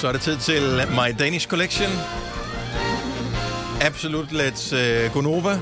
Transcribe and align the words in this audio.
Så 0.00 0.08
er 0.08 0.12
det 0.12 0.20
tid 0.20 0.36
til 0.36 0.62
My 0.90 1.14
Danish 1.18 1.48
Collection. 1.48 1.90
Absolut 3.80 4.28
Let's 4.28 4.74
uh, 4.76 5.12
Gonova. 5.12 5.58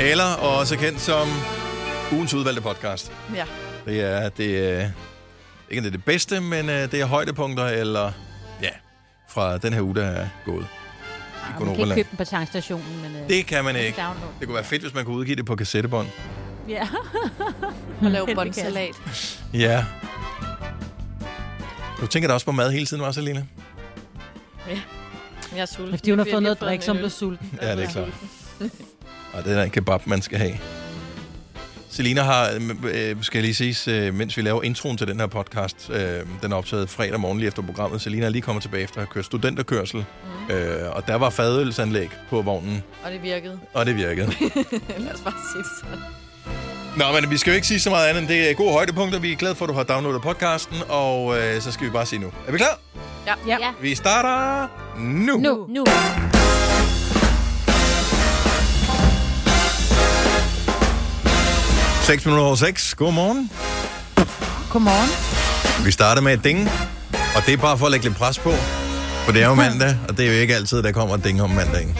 Eller 0.00 0.34
også 0.34 0.76
kendt 0.76 1.00
som 1.00 1.28
ugens 2.12 2.34
udvalgte 2.34 2.62
podcast. 2.62 3.12
Ja. 3.34 3.44
Det 3.86 4.00
er, 4.00 4.28
det 4.28 4.80
er 4.80 4.90
ikke 5.70 5.82
det 5.82 5.86
er 5.86 5.90
det 5.90 6.04
bedste, 6.04 6.40
men 6.40 6.68
uh, 6.68 6.74
det 6.74 6.94
er 6.94 7.04
højdepunkter, 7.04 7.64
eller 7.66 8.12
ja, 8.62 8.70
fra 9.28 9.58
den 9.58 9.72
her 9.72 9.80
uge, 9.80 9.94
der 9.94 10.04
er 10.06 10.28
gået. 10.44 10.66
I 11.60 11.64
Man 11.64 11.74
kan 11.74 11.80
ikke 11.84 11.94
købe 11.94 12.08
den 12.10 12.18
på 12.18 12.24
tankstationen, 12.24 13.02
men... 13.02 13.22
øh, 13.22 13.28
Det 13.28 13.46
kan 13.46 13.64
man 13.64 13.76
ikke. 13.76 14.00
download. 14.02 14.32
Det 14.40 14.46
kunne 14.48 14.54
være 14.54 14.64
fedt, 14.64 14.82
hvis 14.82 14.94
man 14.94 15.04
kunne 15.04 15.16
udgive 15.16 15.36
det 15.36 15.46
på 15.46 15.56
kassettebånd. 15.56 16.08
Ja. 16.68 16.88
Og 18.02 18.10
lave 18.10 18.26
båndsalat. 18.34 18.94
Ja. 19.54 19.84
Du 22.00 22.06
tænker 22.06 22.28
da 22.28 22.34
også 22.34 22.46
på 22.46 22.52
mad 22.52 22.72
hele 22.72 22.86
tiden, 22.86 23.02
var 23.02 23.12
Selina? 23.12 23.44
Jeg 25.52 25.62
er 25.62 25.66
sulten. 25.66 25.98
Fordi 25.98 26.10
hun 26.10 26.18
har 26.18 26.26
fået 26.30 26.42
noget 26.42 26.60
drik, 26.60 26.82
som 26.82 26.96
blev 26.96 27.10
sulten. 27.10 27.58
Ja, 27.62 27.76
det 27.76 27.84
er 27.84 27.90
klart. 27.90 28.08
Og 29.32 29.42
det 29.44 29.58
er 29.58 29.62
en 29.62 29.70
kebab, 29.70 30.06
man 30.06 30.22
skal 30.22 30.38
have. 30.38 30.58
Selina 31.90 32.22
har, 32.22 32.50
øh, 32.92 33.16
skal 33.20 33.42
lige 33.42 33.54
sige, 33.54 33.92
øh, 34.06 34.14
mens 34.14 34.36
vi 34.36 34.42
laver 34.42 34.62
introen 34.62 34.96
til 34.96 35.08
den 35.08 35.20
her 35.20 35.26
podcast, 35.26 35.90
øh, 35.90 36.20
den 36.42 36.52
er 36.52 36.56
optaget 36.56 36.90
fredag 36.90 37.20
morgen 37.20 37.38
lige 37.38 37.48
efter 37.48 37.62
programmet. 37.62 38.00
Selina 38.00 38.26
er 38.26 38.30
lige 38.30 38.42
kommet 38.42 38.62
tilbage 38.62 38.82
efter 38.82 38.96
at 38.96 39.00
have 39.00 39.12
kørt 39.12 39.24
studenterkørsel, 39.24 40.04
mm. 40.48 40.54
øh, 40.54 40.96
og 40.96 41.06
der 41.06 41.14
var 41.14 41.30
fadølsanlæg 41.30 42.10
på 42.30 42.42
vognen, 42.42 42.82
Og 43.04 43.10
det 43.12 43.22
virkede. 43.22 43.60
og 43.74 43.86
det 43.86 43.96
virkede. 43.96 44.26
Lad 44.98 45.14
os 45.14 45.20
bare 45.20 45.34
sige 45.54 45.64
sådan. 45.80 45.98
Nå, 46.96 47.04
men 47.12 47.30
vi 47.30 47.36
skal 47.36 47.50
jo 47.50 47.54
ikke 47.54 47.66
sige 47.66 47.80
så 47.80 47.90
meget 47.90 48.08
andet 48.08 48.20
end 48.20 48.28
det 48.28 48.50
er 48.50 48.54
gode 48.54 48.72
højdepunkter. 48.72 49.18
Vi 49.18 49.32
er 49.32 49.36
glade 49.36 49.54
for, 49.54 49.64
at 49.64 49.68
du 49.68 49.74
har 49.74 49.82
downloadet 49.82 50.22
podcasten, 50.22 50.76
og 50.88 51.38
øh, 51.38 51.62
så 51.62 51.72
skal 51.72 51.86
vi 51.86 51.90
bare 51.90 52.06
sige 52.06 52.18
nu. 52.18 52.26
Er 52.48 52.52
vi 52.52 52.58
klar? 52.58 52.78
Ja. 53.26 53.34
Ja. 53.46 53.56
Vi 53.80 53.94
starter 53.94 54.68
nu. 54.98 55.36
Nu. 55.36 55.66
Nu. 55.68 55.84
6 62.02 62.24
minutter 62.24 62.44
over 62.44 62.54
6. 62.56 62.94
Godmorgen. 62.94 63.50
Godmorgen. 64.70 65.10
Vi 65.86 65.90
starter 65.90 66.22
med 66.22 66.32
et 66.34 66.44
ding, 66.44 66.70
og 67.36 67.42
det 67.46 67.52
er 67.54 67.56
bare 67.56 67.78
for 67.78 67.86
at 67.86 67.92
lægge 67.92 68.06
lidt 68.06 68.18
pres 68.18 68.38
på. 68.38 68.50
For 69.24 69.32
det 69.32 69.42
er 69.42 69.46
jo 69.46 69.54
mandag, 69.54 69.96
og 70.08 70.16
det 70.16 70.26
er 70.26 70.32
jo 70.34 70.40
ikke 70.40 70.54
altid, 70.54 70.82
der 70.82 70.92
kommer 70.92 71.14
et 71.14 71.24
ding 71.24 71.42
om 71.42 71.50
mandagen. 71.50 71.98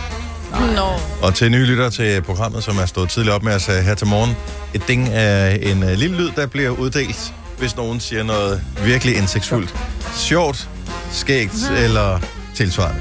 Nå. 0.50 0.86
Og 1.22 1.34
til 1.34 1.50
nye 1.50 1.64
lytter 1.66 1.90
til 1.90 2.22
programmet, 2.22 2.64
som 2.64 2.78
er 2.78 2.86
stået 2.86 3.08
tidligt 3.10 3.34
op 3.34 3.42
med 3.42 3.54
os 3.54 3.66
her 3.66 3.94
til 3.94 4.06
morgen. 4.06 4.36
Et 4.76 4.88
ding 4.88 5.08
er 5.12 5.46
en 5.48 5.82
uh, 5.82 5.88
lille 5.90 6.16
lyd, 6.16 6.30
der 6.36 6.46
bliver 6.46 6.70
uddelt, 6.70 7.32
hvis 7.58 7.76
nogen 7.76 8.00
siger 8.00 8.22
noget 8.22 8.62
virkelig 8.84 9.16
indsigtsfuldt. 9.16 9.74
Sjovt, 10.16 10.68
skægt 11.12 11.70
eller 11.78 12.20
tilsvarende. 12.54 13.00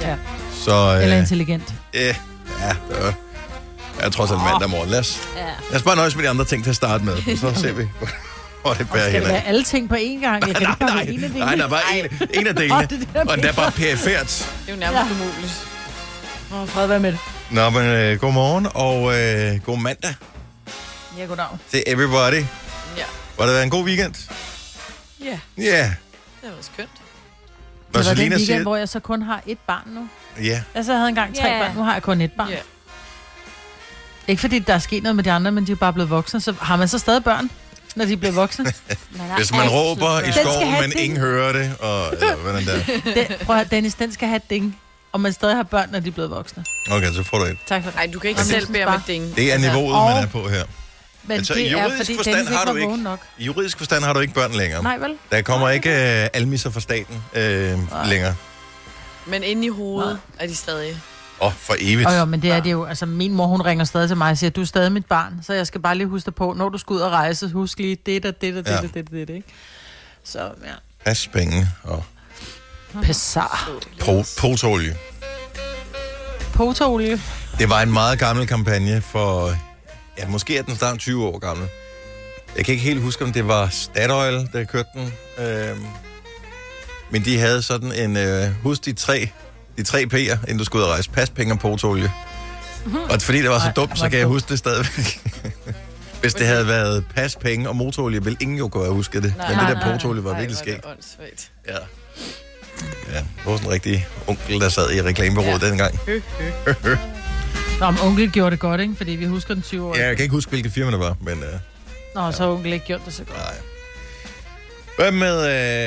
Ja. 0.00 0.14
Så, 0.64 0.94
øh, 0.96 1.02
Eller 1.02 1.16
intelligent. 1.18 1.74
øh, 1.94 2.00
ja, 2.02 2.10
det 2.10 2.16
er, 2.98 3.12
jeg 3.98 4.06
er 4.06 4.10
trods 4.10 4.30
alt 4.30 4.40
mandag 4.40 4.70
morgen. 4.70 4.90
Lad 4.90 4.98
os, 4.98 5.20
Ja. 5.36 5.40
lad 5.70 5.76
os 5.76 5.82
bare 5.82 5.96
nøjes 5.96 6.16
med 6.16 6.24
de 6.24 6.28
andre 6.28 6.44
ting 6.44 6.62
til 6.64 6.70
at 6.70 6.76
starte 6.76 7.04
med, 7.04 7.36
så 7.36 7.54
ser 7.60 7.72
vi, 7.72 7.84
hvor 8.62 8.72
det 8.74 8.88
bærer 8.90 9.02
Skal 9.02 9.12
hen. 9.12 9.22
det 9.22 9.28
være 9.32 9.46
alle 9.46 9.64
ting 9.64 9.88
på 9.88 9.94
én 9.94 10.20
gang? 10.22 10.46
Jeg 10.46 10.54
kan 10.56 10.62
Nej, 10.62 10.70
ikke 10.70 10.78
bare 10.78 10.88
nej, 10.94 11.04
være 11.04 11.14
en 11.14 11.24
af 11.24 11.30
nej, 11.30 11.54
der 11.54 11.66
var 11.68 11.82
en, 11.94 12.28
en 12.40 12.46
af 12.46 12.54
delene, 12.56 12.74
Åh, 12.74 12.82
det 12.82 12.92
er 12.92 12.98
det, 12.98 13.08
jeg 13.14 13.20
og 13.22 13.26
den 13.26 13.30
er 13.30 13.36
mener. 13.36 13.52
bare 13.52 13.70
perifært. 13.70 14.26
Det 14.66 14.68
er 14.68 14.74
jo 14.74 14.80
nærmest 14.80 15.02
Ja. 15.10 15.24
umuligt. 15.24 15.66
Åh, 16.54 16.68
fred 16.68 16.86
være 16.86 17.00
med 17.00 17.12
det. 17.12 17.18
Nå, 17.50 17.70
men 17.70 17.82
øh, 17.82 18.20
god 18.20 18.32
morgen 18.32 18.66
og 18.74 19.18
øh, 19.18 19.60
god 19.64 19.78
mandag 19.78 20.14
Ja, 21.18 21.24
goddag. 21.24 21.46
til 21.70 21.82
everybody. 21.86 22.44
Ja. 22.96 23.04
Var 23.38 23.46
det 23.46 23.62
en 23.62 23.70
god 23.70 23.84
weekend? 23.84 24.14
Ja, 25.24 25.38
Ja. 25.58 25.62
Yeah. 25.62 25.90
det 26.42 26.50
var 26.50 26.50
skønt. 26.60 26.88
Når 27.92 28.00
Det 28.00 28.08
var 28.08 28.14
den 28.14 28.16
Selina 28.16 28.34
weekend, 28.36 28.46
siger... 28.46 28.62
hvor 28.62 28.76
jeg 28.76 28.88
så 28.88 29.00
kun 29.00 29.22
har 29.22 29.42
et 29.46 29.58
barn 29.66 29.82
nu. 29.86 30.08
Ja, 30.44 30.62
Altså, 30.74 30.92
jeg 30.92 30.98
havde 30.98 31.08
engang 31.08 31.36
tre 31.36 31.46
Ja. 31.48 31.58
børn, 31.58 31.76
nu 31.76 31.82
har 31.82 31.92
jeg 31.92 32.02
kun 32.02 32.20
et 32.20 32.32
barn. 32.32 32.48
Ja. 32.50 32.56
Ikke 34.28 34.40
fordi 34.40 34.58
der 34.58 34.74
er 34.74 34.78
sket 34.78 35.02
noget 35.02 35.16
med 35.16 35.24
de 35.24 35.32
andre, 35.32 35.52
men 35.52 35.66
de 35.66 35.72
er 35.72 35.76
bare 35.76 35.92
blevet 35.92 36.10
voksne. 36.10 36.40
Så 36.40 36.54
har 36.60 36.76
man 36.76 36.88
så 36.88 36.98
stadig 36.98 37.24
børn, 37.24 37.50
når 37.96 38.04
de 38.04 38.16
bliver 38.16 38.32
voksne? 38.32 38.64
hvis 39.36 39.52
man 39.52 39.68
råber 39.68 40.20
i 40.20 40.24
Den 40.24 40.32
skoven, 40.32 40.70
men 40.80 40.90
ding. 40.90 41.00
ingen 41.00 41.20
hører 41.20 41.52
det, 41.52 41.76
og 41.80 42.12
eller, 42.12 42.36
hvordan 42.36 42.64
der. 42.66 42.78
Den, 43.14 43.26
prøv 43.46 43.56
at 43.56 43.70
Dennis, 43.70 43.94
den 43.94 44.12
skal 44.12 44.28
have 44.28 44.36
et 44.36 44.50
ding. 44.50 44.78
Og 45.12 45.20
man 45.20 45.32
stadig 45.32 45.56
har 45.56 45.62
børn, 45.62 45.88
når 45.92 46.00
de 46.00 46.08
er 46.08 46.12
blevet 46.12 46.30
voksne. 46.30 46.64
Okay, 46.90 47.12
så 47.12 47.22
får 47.22 47.38
du 47.38 47.44
et. 47.44 47.58
Tak 47.66 47.82
for 47.82 47.90
det. 47.90 47.96
Nej, 47.96 48.10
du 48.12 48.18
kan 48.18 48.30
ikke 48.30 48.42
selv 48.44 48.66
bede 48.66 48.84
om 48.84 48.86
bare- 48.86 48.96
et 49.00 49.06
ding. 49.06 49.36
Det 49.36 49.48
er 49.48 49.52
Altså, 49.52 49.68
niveauet, 49.68 50.14
man 50.14 50.22
er 50.24 50.26
på 50.28 50.48
her. 50.48 50.64
Men 51.24 51.36
Altså, 51.38 51.54
det 51.54 51.60
i 51.60 51.66
er, 51.66 51.70
juridisk 51.82 51.96
fordi 51.96 52.16
forstand 52.16 52.36
Dennis 52.36 52.56
har 52.56 52.64
du 52.64 52.74
ikke- 52.74 52.96
nok. 53.02 53.20
I 53.38 53.44
juridisk 53.44 53.78
forstand 53.78 54.04
har 54.04 54.12
du 54.12 54.20
ikke 54.20 54.34
børn 54.34 54.52
længere. 54.52 54.82
Nej, 54.82 54.96
vel? 54.98 55.14
Der 55.32 55.42
kommer 55.42 55.68
ikke 55.68 55.90
øh, 56.22 56.28
almisser 56.32 56.70
fra 56.70 56.80
staten 56.80 57.22
øh, 57.34 57.78
længere. 58.08 58.34
Men 59.26 59.42
inde 59.42 59.66
i 59.66 59.68
hovedet 59.68 60.18
er 60.38 60.46
de 60.46 60.54
stadig... 60.56 61.00
Åh, 61.40 61.46
oh, 61.46 61.52
for 61.58 61.74
evigt. 61.78 62.08
Og 62.08 62.18
jo, 62.18 62.24
men 62.24 62.42
det 62.42 62.50
er 62.50 62.60
det 62.60 62.72
jo. 62.72 62.84
Altså, 62.84 63.06
min 63.06 63.32
mor, 63.32 63.46
hun 63.46 63.62
ringer 63.62 63.84
stadig 63.84 64.08
til 64.08 64.16
mig 64.16 64.30
og 64.30 64.38
siger, 64.38 64.50
du 64.50 64.60
er 64.60 64.64
stadig 64.64 64.92
mit 64.92 65.06
barn, 65.06 65.34
så 65.42 65.52
jeg 65.52 65.66
skal 65.66 65.80
bare 65.80 65.94
lige 65.94 66.06
huske 66.06 66.26
dig 66.26 66.34
på, 66.34 66.54
når 66.56 66.68
du 66.68 66.78
skal 66.78 66.94
ud 66.94 67.00
og 67.00 67.10
rejse, 67.12 67.48
husk 67.48 67.78
lige 67.78 67.96
det 68.06 68.24
og 68.26 68.40
det 68.40 68.56
og 68.56 68.66
det 68.66 68.76
og 68.76 68.82
det, 68.82 68.94
det, 68.94 69.10
det, 69.10 69.28
det, 69.28 69.34
ikke? 69.34 69.48
Så, 70.24 70.38
ja. 70.38 70.72
Pas 71.04 71.28
penge 71.28 71.68
og 71.82 72.04
Pessar. 73.02 73.68
po- 74.00 74.40
potolie. 74.40 74.96
Potolie. 76.54 77.20
Det 77.58 77.68
var 77.70 77.80
en 77.82 77.92
meget 77.92 78.18
gammel 78.18 78.46
kampagne 78.46 79.00
for... 79.00 79.54
Ja, 80.18 80.28
måske 80.28 80.58
er 80.58 80.62
den 80.62 80.76
snart 80.76 80.98
20 80.98 81.26
år 81.26 81.38
gammel. 81.38 81.68
Jeg 82.56 82.64
kan 82.64 82.72
ikke 82.72 82.84
helt 82.84 83.00
huske, 83.02 83.24
om 83.24 83.32
det 83.32 83.48
var 83.48 83.68
Statoil, 83.68 84.48
der 84.52 84.64
kørte 84.64 84.88
den. 84.94 85.12
Øhm, 85.46 85.84
men 87.10 87.24
de 87.24 87.38
havde 87.38 87.62
sådan 87.62 87.92
en... 87.92 88.16
Øh, 88.16 88.48
husk 88.62 88.84
de 88.84 88.92
tre, 88.92 89.28
de 89.78 89.82
tre 89.82 90.06
P'er, 90.14 90.18
inden 90.42 90.58
du 90.58 90.64
skulle 90.64 90.82
ud 90.84 90.88
og 90.88 90.92
rejse. 90.94 91.10
Pas, 91.10 91.30
penge 91.30 91.54
og 91.54 91.58
potolie. 91.58 92.12
Og 93.10 93.22
fordi 93.22 93.42
det 93.42 93.50
var 93.50 93.58
så 93.58 93.66
Ej, 93.66 93.72
dumt, 93.72 93.98
så 93.98 94.08
kan 94.08 94.18
jeg 94.18 94.26
huske 94.26 94.48
det 94.48 94.58
stadigvæk. 94.58 95.20
Hvis 96.20 96.34
det 96.34 96.46
havde 96.46 96.66
været 96.66 97.04
pas, 97.14 97.36
penge 97.36 97.68
og 97.68 97.76
motolie, 97.76 98.24
ville 98.24 98.36
ingen 98.40 98.58
jo 98.58 98.68
kunne 98.68 98.84
have 98.84 98.94
husket 98.94 99.22
det. 99.22 99.34
Nej, 99.36 99.48
Men 99.48 99.56
nej, 99.56 99.68
det 99.70 99.76
der 99.76 99.86
nej, 99.86 99.92
potolie 99.96 100.24
var 100.24 100.32
Ej, 100.32 100.38
virkelig 100.38 100.58
skægt. 100.58 100.86
Ja. 101.68 101.72
Ja, 103.12 103.18
det 103.18 103.26
var 103.46 103.56
sådan 103.56 103.66
en 103.68 103.72
rigtig 103.72 104.06
onkel, 104.26 104.60
der 104.60 104.68
sad 104.68 104.90
i 104.92 105.02
reklamebureauet 105.02 105.62
Ja. 105.62 105.68
dengang. 105.68 105.98
Nå, 107.82 107.90
men 107.90 108.00
onkel 108.00 108.32
gjorde 108.32 108.50
det 108.50 108.60
godt, 108.60 108.80
ikke? 108.80 108.94
Fordi 108.96 109.10
vi 109.12 109.24
husker 109.24 109.54
den 109.54 109.62
20 109.62 109.86
år. 109.86 109.96
Ja, 109.96 110.06
jeg 110.06 110.16
kan 110.16 110.22
ikke 110.22 110.34
huske, 110.34 110.50
hvilket 110.50 110.72
firma 110.72 110.90
det 110.90 111.00
var, 111.00 111.16
men... 111.20 111.42
Øh, 111.42 111.52
Nå, 112.14 112.32
så 112.32 112.42
har 112.42 112.50
onkel 112.50 112.72
ikke 112.72 112.86
gjort 112.86 113.00
det 113.06 113.14
så 113.14 113.24
godt. 113.24 113.38
nej. 113.38 113.54
Hvad 114.98 115.12
med, 115.12 115.36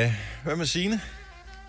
øh, 0.06 0.14
hvad 0.44 0.56
med 0.56 0.66
Signe? 0.66 1.02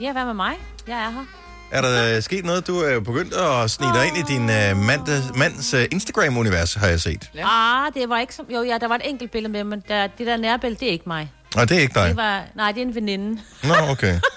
Ja, 0.00 0.12
hvad 0.12 0.25
med 0.25 0.34
mig? 0.34 0.53
Jeg 0.88 0.97
er 0.97 1.10
her. 1.10 1.25
Er 1.72 1.81
der 1.82 2.16
øh, 2.16 2.22
sket 2.22 2.44
noget? 2.44 2.66
Du 2.66 2.78
er 2.78 2.92
jo 2.92 3.00
begyndt 3.00 3.34
at 3.34 3.70
snige 3.70 3.92
dig 3.92 4.06
ind 4.06 4.16
i 4.16 4.32
din 4.32 4.42
øh, 4.42 4.76
mand, 4.76 5.34
mands 5.34 5.75
øh, 5.75 5.84
Instagram-univers, 5.92 6.75
har 6.75 6.86
jeg 6.86 7.00
set. 7.00 7.31
Ja. 7.34 7.47
Ah, 7.86 7.92
det 7.94 8.09
var 8.09 8.20
ikke 8.20 8.34
som... 8.34 8.47
Jo, 8.54 8.62
ja, 8.62 8.78
der 8.81 8.88
var 8.88 8.94
et 8.94 9.09
enkelt 9.10 9.31
billede 9.31 9.53
med, 9.53 9.65
men 9.65 9.82
der, 9.88 10.06
det 10.06 10.26
der 10.26 10.36
nærbillede, 10.36 10.81
det 10.81 10.88
er 10.88 10.92
ikke 10.92 11.04
mig. 11.06 11.32
Og 11.56 11.69
det 11.69 11.76
er 11.76 11.81
ikke 11.81 11.94
dig. 11.94 12.09
Det 12.09 12.16
var... 12.16 12.42
Nej, 12.54 12.72
det 12.72 12.82
er 12.82 12.86
en 12.86 12.94
veninde. 12.94 13.41
Nå, 13.62 13.75
okay. 13.91 14.20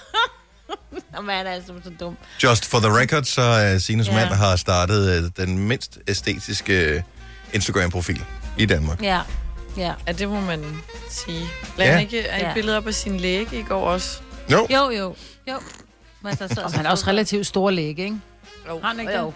Nå, 1.16 1.20
man 1.22 1.46
er 1.46 1.50
altså 1.50 1.72
så 1.84 1.90
dum. 2.00 2.16
Just 2.42 2.66
for 2.66 2.78
the 2.78 2.88
record, 3.00 3.24
så 3.24 3.72
uh, 3.74 3.80
Sines 3.80 4.08
Ja. 4.08 4.14
mand 4.14 4.28
har 4.28 4.56
startet 4.56 5.22
uh, 5.22 5.44
den 5.44 5.58
mindst 5.58 5.98
æstetiske 6.08 6.72
øh, 6.84 7.02
Instagram-profil 7.52 8.24
i 8.58 8.66
Danmark. 8.66 9.02
Ja, 9.02 9.20
ja. 9.76 9.92
Ja, 10.06 10.12
det 10.12 10.28
må 10.28 10.40
man 10.40 10.64
sige. 11.10 11.44
Lad 11.78 11.86
Ja. 11.86 11.92
han 11.92 12.00
ikke 12.00 12.20
er 12.26 12.36
et 12.36 12.42
Ja. 12.42 12.54
billede 12.54 12.76
op 12.76 12.86
af 12.86 12.94
sin 12.94 13.16
læge 13.20 13.46
i 13.52 13.62
går 13.68 13.84
også? 13.84 14.20
Jo, 14.52 14.66
Jo, 14.70 14.90
jo. 14.90 15.14
Jo. 15.48 15.54
Men 16.22 16.36
så, 16.36 16.48
så, 16.54 16.60
og 16.62 16.72
han 16.72 16.86
er 16.86 16.90
også 16.90 17.06
relativt 17.06 17.46
stor 17.46 17.70
læge, 17.70 17.88
ikke? 17.88 18.16
Jo. 18.68 18.80
Har 18.80 18.88
han 18.88 19.00
ikke 19.00 19.18
jo. 19.18 19.26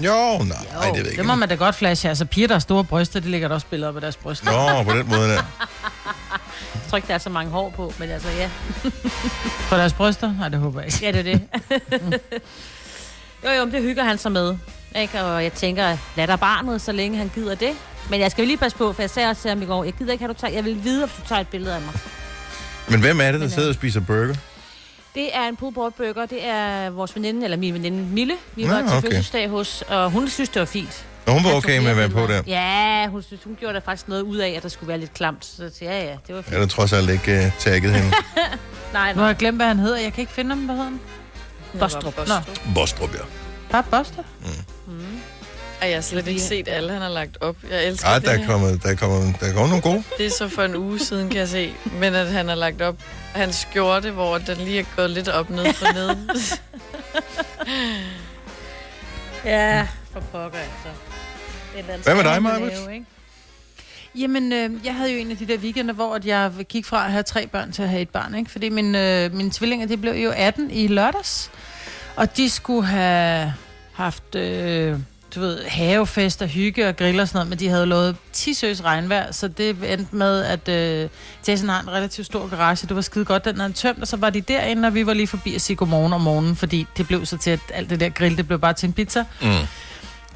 det? 0.00 0.06
jo, 0.06 0.12
nej, 0.12 0.38
det 0.38 0.48
ved 0.82 0.94
jeg 0.94 1.04
det 1.04 1.10
ikke. 1.10 1.22
må 1.22 1.34
man 1.34 1.48
da 1.48 1.54
godt 1.54 1.74
flashe. 1.74 2.08
Altså, 2.08 2.24
piger, 2.24 2.46
der 2.48 2.54
har 2.54 2.60
store 2.60 2.84
bryster, 2.84 3.20
de 3.20 3.28
lægger 3.30 3.48
da 3.48 3.54
også 3.54 3.66
billeder 3.70 3.88
op 3.88 3.94
af 3.96 4.00
deres 4.00 4.16
bryster. 4.16 4.74
Nå, 4.76 4.82
på 4.82 4.98
den 4.98 5.08
måde 5.08 5.28
der. 5.28 5.42
Jeg 6.86 6.90
tror 6.90 6.96
ikke, 6.96 7.08
der 7.08 7.14
er 7.14 7.18
så 7.18 7.30
mange 7.30 7.50
hår 7.50 7.70
på, 7.70 7.92
men 7.98 8.10
altså, 8.10 8.28
ja. 8.28 8.50
På 9.70 9.76
deres 9.76 9.92
bryster? 9.92 10.34
Nej, 10.38 10.48
det 10.48 10.58
håber 10.58 10.80
jeg 10.80 10.86
ikke. 10.86 10.98
Ja, 11.06 11.12
det 11.12 11.18
er 11.18 11.22
det. 11.22 12.20
jo, 13.44 13.50
jo, 13.50 13.64
men 13.64 13.74
det 13.74 13.82
hygger 13.82 14.04
han 14.04 14.18
sig 14.18 14.32
med. 14.32 14.56
Ikke? 14.96 15.22
Og 15.22 15.42
jeg 15.42 15.52
tænker, 15.52 15.96
lad 16.16 16.26
der 16.26 16.36
barnet, 16.36 16.80
så 16.80 16.92
længe 16.92 17.18
han 17.18 17.30
gider 17.34 17.54
det. 17.54 17.70
Men 18.10 18.20
jeg 18.20 18.30
skal 18.30 18.42
jo 18.42 18.46
lige 18.46 18.56
passe 18.56 18.78
på, 18.78 18.92
for 18.92 19.02
jeg 19.02 19.10
sagde 19.10 19.30
også 19.30 19.42
til 19.42 19.48
ham 19.48 19.62
i 19.62 19.64
går, 19.64 19.84
jeg 19.84 19.92
gider 19.92 20.12
ikke, 20.12 20.24
at 20.24 20.28
du 20.28 20.34
tager, 20.34 20.52
jeg 20.52 20.64
vil 20.64 20.84
vide, 20.84 21.02
om 21.02 21.08
du 21.08 21.28
tager 21.28 21.40
et 21.40 21.48
billede 21.48 21.74
af 21.74 21.80
mig. 21.80 21.94
Men 22.88 23.00
hvem 23.00 23.20
er 23.20 23.24
det, 23.24 23.34
der 23.34 23.38
Men, 23.38 23.50
sidder 23.50 23.68
og 23.68 23.74
spiser 23.74 24.00
burger? 24.00 24.34
Det 25.14 25.36
er 25.36 25.48
en 25.48 25.56
pulled 25.56 25.74
pork 25.74 25.94
burger. 25.94 26.26
Det 26.26 26.46
er 26.46 26.90
vores 26.90 27.16
veninde, 27.16 27.44
eller 27.44 27.56
min 27.56 27.74
veninde 27.74 27.98
Mille. 27.98 28.34
Vi 28.54 28.68
var 28.68 28.78
til 28.78 28.86
okay. 28.86 29.00
fødselsdag 29.00 29.48
hos, 29.48 29.84
og 29.88 30.10
hun 30.10 30.28
synes, 30.28 30.48
det 30.48 30.60
var 30.60 30.66
fint. 30.66 31.06
Nå, 31.26 31.32
hun 31.32 31.44
var 31.44 31.50
Jeg 31.50 31.56
okay 31.56 31.78
med 31.78 31.90
at 31.90 31.96
være 31.96 32.08
på 32.08 32.26
der. 32.26 32.42
Ja, 32.46 33.06
hun, 33.08 33.22
synes, 33.22 33.44
hun 33.44 33.56
gjorde 33.60 33.74
der 33.74 33.80
faktisk 33.80 34.08
noget 34.08 34.22
ud 34.22 34.36
af, 34.36 34.48
at 34.56 34.62
der 34.62 34.68
skulle 34.68 34.88
være 34.88 34.98
lidt 34.98 35.14
klamt. 35.14 35.44
Så 35.44 35.70
ja, 35.82 36.04
ja, 36.04 36.16
det 36.26 36.34
var 36.34 36.42
fint. 36.42 36.52
Jeg 36.52 36.60
har 36.60 36.66
trods 36.66 36.92
alt 36.92 37.10
ikke 37.10 37.36
uh, 37.46 37.58
tagget 37.58 37.92
hende. 37.92 38.10
Nej, 38.92 39.12
Nu 39.12 39.16
nej. 39.16 39.22
har 39.22 39.26
jeg 39.26 39.36
glemt, 39.36 39.58
hvad 39.58 39.66
han 39.66 39.78
hedder. 39.78 39.98
Jeg 39.98 40.12
kan 40.12 40.20
ikke 40.20 40.32
finde 40.32 40.50
ham. 40.50 40.58
Hvad 40.58 40.74
hedder 40.74 40.90
han? 40.90 41.00
Bostrup. 41.78 42.16
Nå. 42.28 42.34
Bostrup, 42.74 43.14
ja. 43.14 43.18
Bare 43.70 43.82
Boster? 43.82 44.22
Ej, 45.80 45.88
jeg 45.88 45.96
har 45.96 46.02
slet 46.02 46.26
ikke 46.26 46.40
set 46.40 46.68
alle, 46.68 46.92
han 46.92 47.02
har 47.02 47.08
lagt 47.08 47.38
op. 47.40 47.56
Jeg 47.70 47.84
elsker 47.86 48.08
Ej, 48.08 48.18
det 48.18 48.28
der 48.28 48.32
er 48.42 48.46
kommet, 48.46 48.82
der 48.82 48.88
er 48.88 48.94
kommet, 48.94 49.36
der 49.40 49.46
er 49.46 49.52
kommet 49.52 49.68
nogle 49.68 49.82
gode. 49.82 50.02
Det 50.18 50.26
er 50.26 50.30
så 50.30 50.48
for 50.48 50.62
en 50.62 50.76
uge 50.76 50.98
siden, 50.98 51.28
kan 51.28 51.38
jeg 51.38 51.48
se. 51.48 51.72
Men 52.00 52.14
at 52.14 52.26
han 52.32 52.48
har 52.48 52.54
lagt 52.54 52.82
op 52.82 52.96
hans 53.34 53.56
skjorte, 53.56 54.10
hvor 54.10 54.38
den 54.38 54.56
lige 54.56 54.78
er 54.80 54.84
gået 54.96 55.10
lidt 55.10 55.28
op 55.28 55.50
ned 55.50 55.72
for 55.74 55.92
neden. 55.94 56.30
Ja, 59.44 59.86
for 60.12 60.20
pokker 60.20 60.58
altså. 60.58 60.88
Det 61.76 61.84
Hvad 62.04 62.14
med 62.14 62.24
dig, 62.24 62.94
ikke? 62.94 63.06
Jamen, 64.18 64.52
øh, 64.52 64.70
jeg 64.84 64.94
havde 64.94 65.12
jo 65.12 65.18
en 65.18 65.30
af 65.30 65.36
de 65.36 65.46
der 65.46 65.58
weekender, 65.58 65.94
hvor 65.94 66.14
at 66.14 66.26
jeg 66.26 66.52
gik 66.68 66.86
fra 66.86 67.04
at 67.04 67.12
have 67.12 67.22
tre 67.22 67.46
børn 67.46 67.72
til 67.72 67.82
at 67.82 67.88
have 67.88 68.02
et 68.02 68.08
barn, 68.08 68.34
ikke? 68.34 68.50
Fordi 68.50 68.68
min, 68.68 68.94
øh, 68.94 69.34
mine 69.34 69.50
tvillinger, 69.50 69.86
de 69.86 69.96
blev 69.96 70.12
jo 70.12 70.32
18 70.36 70.70
i 70.70 70.86
lørdags, 70.86 71.50
og 72.16 72.36
de 72.36 72.50
skulle 72.50 72.86
have 72.86 73.54
haft, 73.92 74.34
øh, 74.34 74.98
du 75.34 75.40
ved, 75.40 75.64
havefest 75.64 76.42
og 76.42 76.48
hygge 76.48 76.88
og 76.88 76.96
grill 76.96 77.20
og 77.20 77.28
sådan 77.28 77.36
noget, 77.36 77.48
men 77.48 77.58
de 77.58 77.68
havde 77.68 77.86
lovet 77.86 78.16
10 78.32 78.54
søs 78.54 78.84
regnvejr, 78.84 79.32
så 79.32 79.48
det 79.48 79.92
endte 79.92 80.16
med, 80.16 80.44
at 80.44 80.68
øh, 80.68 81.08
Jason 81.48 81.68
har 81.68 81.80
en 81.80 81.90
relativt 81.90 82.26
stor 82.26 82.48
garage, 82.48 82.86
det 82.86 82.96
var 82.96 83.02
skide 83.02 83.24
godt, 83.24 83.44
den 83.44 83.60
havde 83.60 83.72
tømt, 83.72 84.00
og 84.00 84.08
så 84.08 84.16
var 84.16 84.30
de 84.30 84.40
derinde, 84.40 84.86
og 84.86 84.94
vi 84.94 85.06
var 85.06 85.14
lige 85.14 85.26
forbi 85.26 85.54
at 85.54 85.60
sige 85.60 85.76
godmorgen 85.76 86.12
om 86.12 86.20
morgenen, 86.20 86.56
fordi 86.56 86.86
det 86.96 87.06
blev 87.06 87.26
så 87.26 87.38
til, 87.38 87.50
at 87.50 87.60
alt 87.74 87.90
det 87.90 88.00
der 88.00 88.08
grill, 88.08 88.36
det 88.36 88.46
blev 88.46 88.58
bare 88.58 88.72
til 88.72 88.86
en 88.86 88.92
pizza. 88.92 89.24
Mm. 89.42 89.48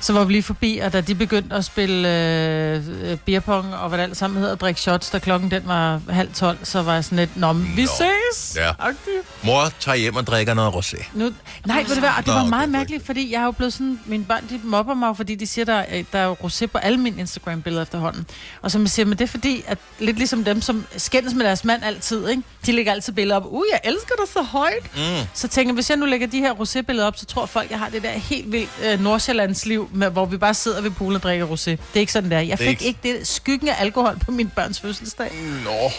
Så 0.00 0.12
var 0.12 0.25
vi 0.25 0.32
lige 0.32 0.43
forbi, 0.43 0.79
og 0.79 0.93
da 0.93 1.00
de 1.00 1.14
begyndte 1.14 1.55
at 1.56 1.64
spille 1.64 2.08
øh, 2.08 3.11
øh, 3.11 3.17
beerpong 3.17 3.75
og 3.75 3.88
hvad 3.88 3.99
det 3.99 4.05
alt 4.05 4.17
sammen 4.17 4.38
hedder, 4.38 4.52
og 4.55 4.61
drikke 4.61 4.81
shots, 4.81 5.11
da 5.11 5.19
klokken 5.19 5.50
den 5.50 5.62
var 5.67 6.00
halv 6.11 6.32
tolv, 6.35 6.58
så 6.62 6.82
var 6.82 6.94
jeg 6.94 7.05
sådan 7.05 7.19
lidt, 7.19 7.37
Nå, 7.37 7.52
vi 7.52 7.82
Nå. 7.82 7.88
ses! 8.31 8.56
Ja. 8.56 8.70
Agtigt. 8.79 9.17
Mor 9.43 9.73
tager 9.81 9.97
hjem 9.97 10.17
og 10.17 10.26
drikker 10.26 10.55
noget 10.55 10.73
rosé. 10.75 11.05
Nu, 11.14 11.32
nej, 11.67 11.82
ved 11.88 11.94
du 11.94 12.00
hvad, 12.00 12.08
og 12.11 12.17
det 12.19 12.26
Nå, 12.26 12.32
var 12.32 12.44
meget 12.44 12.62
okay. 12.62 12.73
mærkeligt, 12.73 13.06
fordi 13.06 13.32
jeg 13.32 13.41
har 13.41 13.44
jo 13.47 13.50
blevet 13.52 13.73
sådan, 13.73 14.00
mine 14.06 14.25
børn, 14.25 14.44
de 14.50 14.61
mobber 14.64 14.94
mig, 14.94 15.17
fordi 15.17 15.35
de 15.35 15.47
siger, 15.47 15.64
der, 15.64 15.75
er- 15.75 16.03
der 16.12 16.19
er 16.19 16.25
jo 16.26 16.35
rosé 16.44 16.67
på 16.67 16.79
alle 16.79 16.99
mine 16.99 17.20
Instagram-billeder 17.20 17.82
efterhånden. 17.82 18.26
Og 18.62 18.70
som 18.70 18.81
jeg 18.82 18.91
siger, 18.91 19.06
men 19.06 19.19
det 19.19 19.25
er 19.25 19.29
fordi, 19.29 19.62
at 19.67 19.79
lidt 19.99 20.17
ligesom 20.17 20.44
dem, 20.44 20.61
som 20.62 20.87
skændes 20.96 21.35
med 21.35 21.44
deres 21.46 21.64
mand 21.64 21.85
altid, 21.85 22.29
ikke? 22.29 22.43
de 22.67 22.73
lægger 22.73 22.93
altid 22.93 23.12
billeder 23.12 23.37
op, 23.37 23.46
uh, 23.46 23.62
jeg 23.73 23.81
elsker 23.85 24.14
dig 24.25 24.32
så 24.32 24.43
højt. 24.43 24.96
Mm. 24.96 25.00
Så 25.35 25.49
tænker 25.49 25.69
jeg, 25.70 25.75
hvis 25.75 25.91
jeg 25.91 25.96
nu 25.99 26.06
lægger 26.06 26.26
de 26.26 26.38
her 26.38 26.53
rosé-billeder 26.55 27.06
op, 27.06 27.17
så 27.17 27.26
tror 27.26 27.46
folk, 27.46 27.70
jeg 27.70 27.79
har 27.79 27.88
det 27.88 28.03
der 28.03 28.11
helt 28.11 28.53
vildt 28.53 28.70
øh, 28.85 29.00
Nordsjællands 29.00 29.67
liv, 29.67 29.89
med, 29.92 30.10
hvor 30.10 30.26
vi 30.26 30.37
bare 30.37 30.54
sidder 30.54 30.81
ved 30.81 30.90
poolen 30.90 31.16
og 31.16 31.22
drikker 31.22 31.46
rosé. 31.46 31.64
Det 31.70 31.78
er 31.94 32.00
ikke 32.00 32.12
sådan 32.12 32.31
der. 32.31 32.40
Jeg 32.40 32.58
Det 32.58 32.66
fik 32.66 32.69
ikke- 32.69 32.84
ikke 32.84 33.19
det 33.19 33.26
skyggen 33.28 33.69
af 33.69 33.75
alkohol 33.78 34.19
på 34.19 34.31
min 34.31 34.50
børns 34.56 34.81
fødselsdag. 34.81 35.32
Nå, 35.64 35.90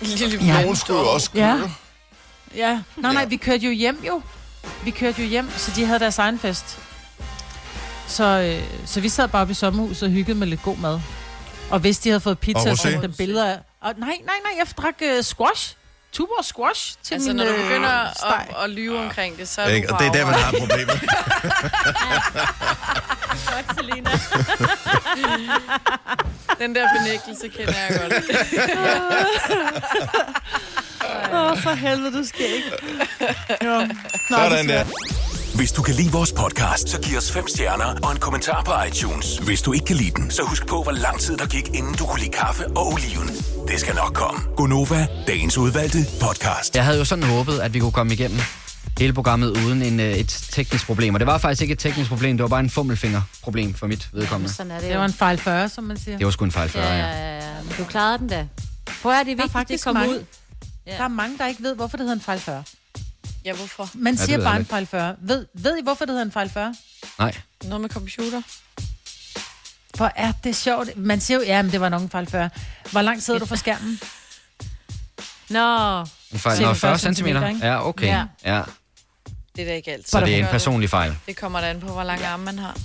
Lille 0.00 0.44
Ja. 0.46 0.60
nogen 0.62 0.76
skulle 0.76 1.00
jo 1.00 1.08
også 1.08 1.30
køre. 1.30 1.44
Ja. 1.46 1.60
Ja. 2.68 2.80
Nej, 2.96 3.12
nej, 3.12 3.24
vi 3.24 3.36
kørte 3.36 3.66
jo 3.66 3.70
hjem 3.72 4.02
jo. 4.06 4.22
Vi 4.84 4.90
kørte 4.90 5.22
jo 5.22 5.28
hjem, 5.28 5.50
så 5.56 5.70
de 5.76 5.84
havde 5.86 5.98
deres 5.98 6.18
egen 6.18 6.38
fest. 6.38 6.78
Så, 8.06 8.24
øh, 8.24 8.62
så 8.86 9.00
vi 9.00 9.08
sad 9.08 9.28
bare 9.28 9.50
i 9.50 9.54
sommerhuset 9.54 10.02
og 10.02 10.10
hyggede 10.10 10.38
med 10.38 10.46
lidt 10.46 10.62
god 10.62 10.76
mad. 10.76 11.00
Og 11.70 11.78
hvis 11.80 11.98
de 11.98 12.08
havde 12.08 12.20
fået 12.20 12.38
pizza, 12.38 12.74
så 12.74 12.98
dem 13.02 13.12
billeder 13.12 13.46
af... 13.46 13.58
Og, 13.80 13.92
nej, 13.98 14.08
nej, 14.08 14.16
nej, 14.44 14.52
jeg 14.58 14.66
drak 14.76 14.94
øh, 15.02 15.22
squash. 15.24 15.76
Tuborg 16.14 16.44
squash 16.44 16.94
til 17.02 17.14
Altså, 17.14 17.28
min 17.28 17.36
når 17.36 17.44
du 17.44 17.50
øh, 17.50 17.62
begynder 17.62 18.08
steg. 18.16 18.46
at, 18.58 18.64
at 18.64 18.70
lyve 18.70 18.98
omkring 18.98 19.38
det, 19.38 19.48
så 19.48 19.62
er 19.62 19.68
Ikke? 19.68 19.88
du 19.88 19.94
Og 19.94 20.00
det 20.00 20.06
er 20.06 20.12
der, 20.12 20.24
man 20.24 20.34
på 20.34 20.40
har 20.40 20.52
problemet. 20.58 21.00
Godt, 23.50 23.66
Selina. 23.78 24.10
Den 26.58 26.74
der 26.74 26.88
benægtelse 26.98 27.48
kender 27.48 27.74
jeg 27.88 28.00
godt. 28.00 28.12
Åh, 31.32 31.50
oh, 31.50 31.58
for 31.58 31.70
helvede, 31.70 32.18
du 32.18 32.24
skal 32.24 32.44
ikke. 32.46 32.72
Jo. 33.64 33.78
Nå, 34.30 34.36
Sådan 34.36 34.68
der. 34.68 34.84
Hvis 35.54 35.72
du 35.72 35.82
kan 35.82 35.94
lide 35.94 36.12
vores 36.12 36.32
podcast, 36.32 36.88
så 36.88 37.00
giv 37.00 37.18
os 37.18 37.32
fem 37.32 37.48
stjerner 37.48 37.84
og 38.02 38.12
en 38.12 38.18
kommentar 38.18 38.62
på 38.62 38.72
iTunes. 38.88 39.38
Hvis 39.38 39.62
du 39.62 39.72
ikke 39.72 39.86
kan 39.86 39.96
lide 39.96 40.10
den, 40.10 40.30
så 40.30 40.42
husk 40.42 40.66
på, 40.66 40.82
hvor 40.82 40.92
lang 40.92 41.20
tid 41.20 41.36
der 41.36 41.46
gik, 41.46 41.68
inden 41.68 41.94
du 41.94 42.06
kunne 42.06 42.20
lide 42.20 42.30
kaffe 42.30 42.66
og 42.66 42.86
oliven. 42.92 43.28
Det 43.68 43.80
skal 43.80 43.94
nok 43.94 44.14
komme. 44.14 44.40
Gonova, 44.56 45.06
dagens 45.26 45.58
udvalgte 45.58 45.98
podcast. 46.20 46.76
Jeg 46.76 46.84
havde 46.84 46.98
jo 46.98 47.04
sådan 47.04 47.24
håbet, 47.24 47.58
at 47.60 47.74
vi 47.74 47.78
kunne 47.78 47.92
komme 47.92 48.12
igennem 48.12 48.38
hele 48.98 49.12
programmet 49.12 49.48
uden 49.50 49.82
en, 49.82 50.00
øh, 50.00 50.12
et 50.12 50.28
teknisk 50.52 50.86
problem. 50.86 51.14
Og 51.14 51.20
det 51.20 51.26
var 51.26 51.38
faktisk 51.38 51.62
ikke 51.62 51.72
et 51.72 51.78
teknisk 51.78 52.08
problem, 52.10 52.36
det 52.36 52.42
var 52.42 52.48
bare 52.48 52.60
en 52.60 52.70
fummelfingerproblem 52.70 53.74
for 53.74 53.86
mit 53.86 54.08
vedkommende. 54.12 54.54
Sådan 54.54 54.72
er 54.72 54.80
det 54.80 54.88
Det 54.88 54.98
var 54.98 55.04
en 55.04 55.12
fejl 55.12 55.38
40, 55.38 55.68
som 55.68 55.84
man 55.84 55.96
siger. 55.98 56.18
Det 56.18 56.24
var 56.24 56.30
sgu 56.30 56.44
en 56.44 56.52
fejl 56.52 56.68
før, 56.68 56.80
Ja, 56.82 56.96
ja. 56.98 57.36
ja. 57.36 57.62
Men 57.62 57.72
du 57.78 57.84
klarede 57.84 58.18
den 58.18 58.28
da. 58.28 58.46
Prøv 59.02 59.12
at 59.12 59.26
det 59.26 59.32
er 59.32 59.36
vigtigt, 59.36 59.42
det 59.44 59.52
faktisk 59.52 59.84
kommer 59.84 60.00
mange. 60.00 60.14
ud. 60.14 60.24
Ja. 60.86 60.92
Der 60.96 61.04
er 61.04 61.08
mange, 61.08 61.38
der 61.38 61.46
ikke 61.46 61.62
ved, 61.62 61.74
hvorfor 61.74 61.96
det 61.96 62.04
hedder 62.04 62.14
en 62.14 62.20
fejl 62.24 62.40
40. 62.40 62.62
Ja, 63.44 63.52
hvorfor? 63.52 63.90
Man 63.94 64.16
det 64.16 64.22
siger 64.24 64.44
bare 64.44 64.56
en 64.56 64.66
fejl 64.66 64.86
40. 64.86 65.16
Ved, 65.20 65.46
ved 65.54 65.78
I, 65.78 65.82
hvorfor 65.82 66.04
det 66.04 66.12
hedder 66.12 66.24
en 66.24 66.32
fejl 66.32 66.50
40? 66.50 66.74
Nej. 67.18 67.34
Noget 67.64 67.80
med 67.80 67.90
computer? 67.90 68.42
For 69.96 70.12
er 70.16 70.32
det 70.44 70.56
sjovt. 70.56 70.96
Man 70.96 71.20
siger 71.20 71.38
jo, 71.38 71.44
ja, 71.44 71.62
men 71.62 71.72
det 71.72 71.80
var 71.80 71.88
nok 71.88 72.02
en 72.02 72.10
fejl 72.10 72.26
40. 72.26 72.50
Hvor 72.92 73.02
langt 73.02 73.22
sidder 73.22 73.40
du 73.40 73.46
fra 73.46 73.56
skærmen? 73.56 74.00
Nå, 75.50 76.00
En 76.32 76.38
fejl. 76.38 76.62
Nå, 76.62 76.74
40 76.74 76.98
40 76.98 77.14
cm. 77.14 77.26
Ja, 77.26 77.88
okay. 77.88 78.06
Ja. 78.06 78.24
Ja. 78.44 78.62
Det 79.56 79.62
er 79.62 79.66
da 79.66 79.74
ikke 79.74 79.92
altid. 79.92 80.10
Så 80.10 80.20
det 80.20 80.34
er 80.34 80.38
en 80.38 80.46
personlig 80.46 80.90
fejl. 80.90 81.16
Det 81.26 81.36
kommer 81.36 81.60
da 81.60 81.70
an 81.70 81.80
på, 81.80 81.86
hvor 81.86 82.02
lang 82.02 82.22
arm 82.22 82.40
man 82.40 82.58
har. 82.58 82.76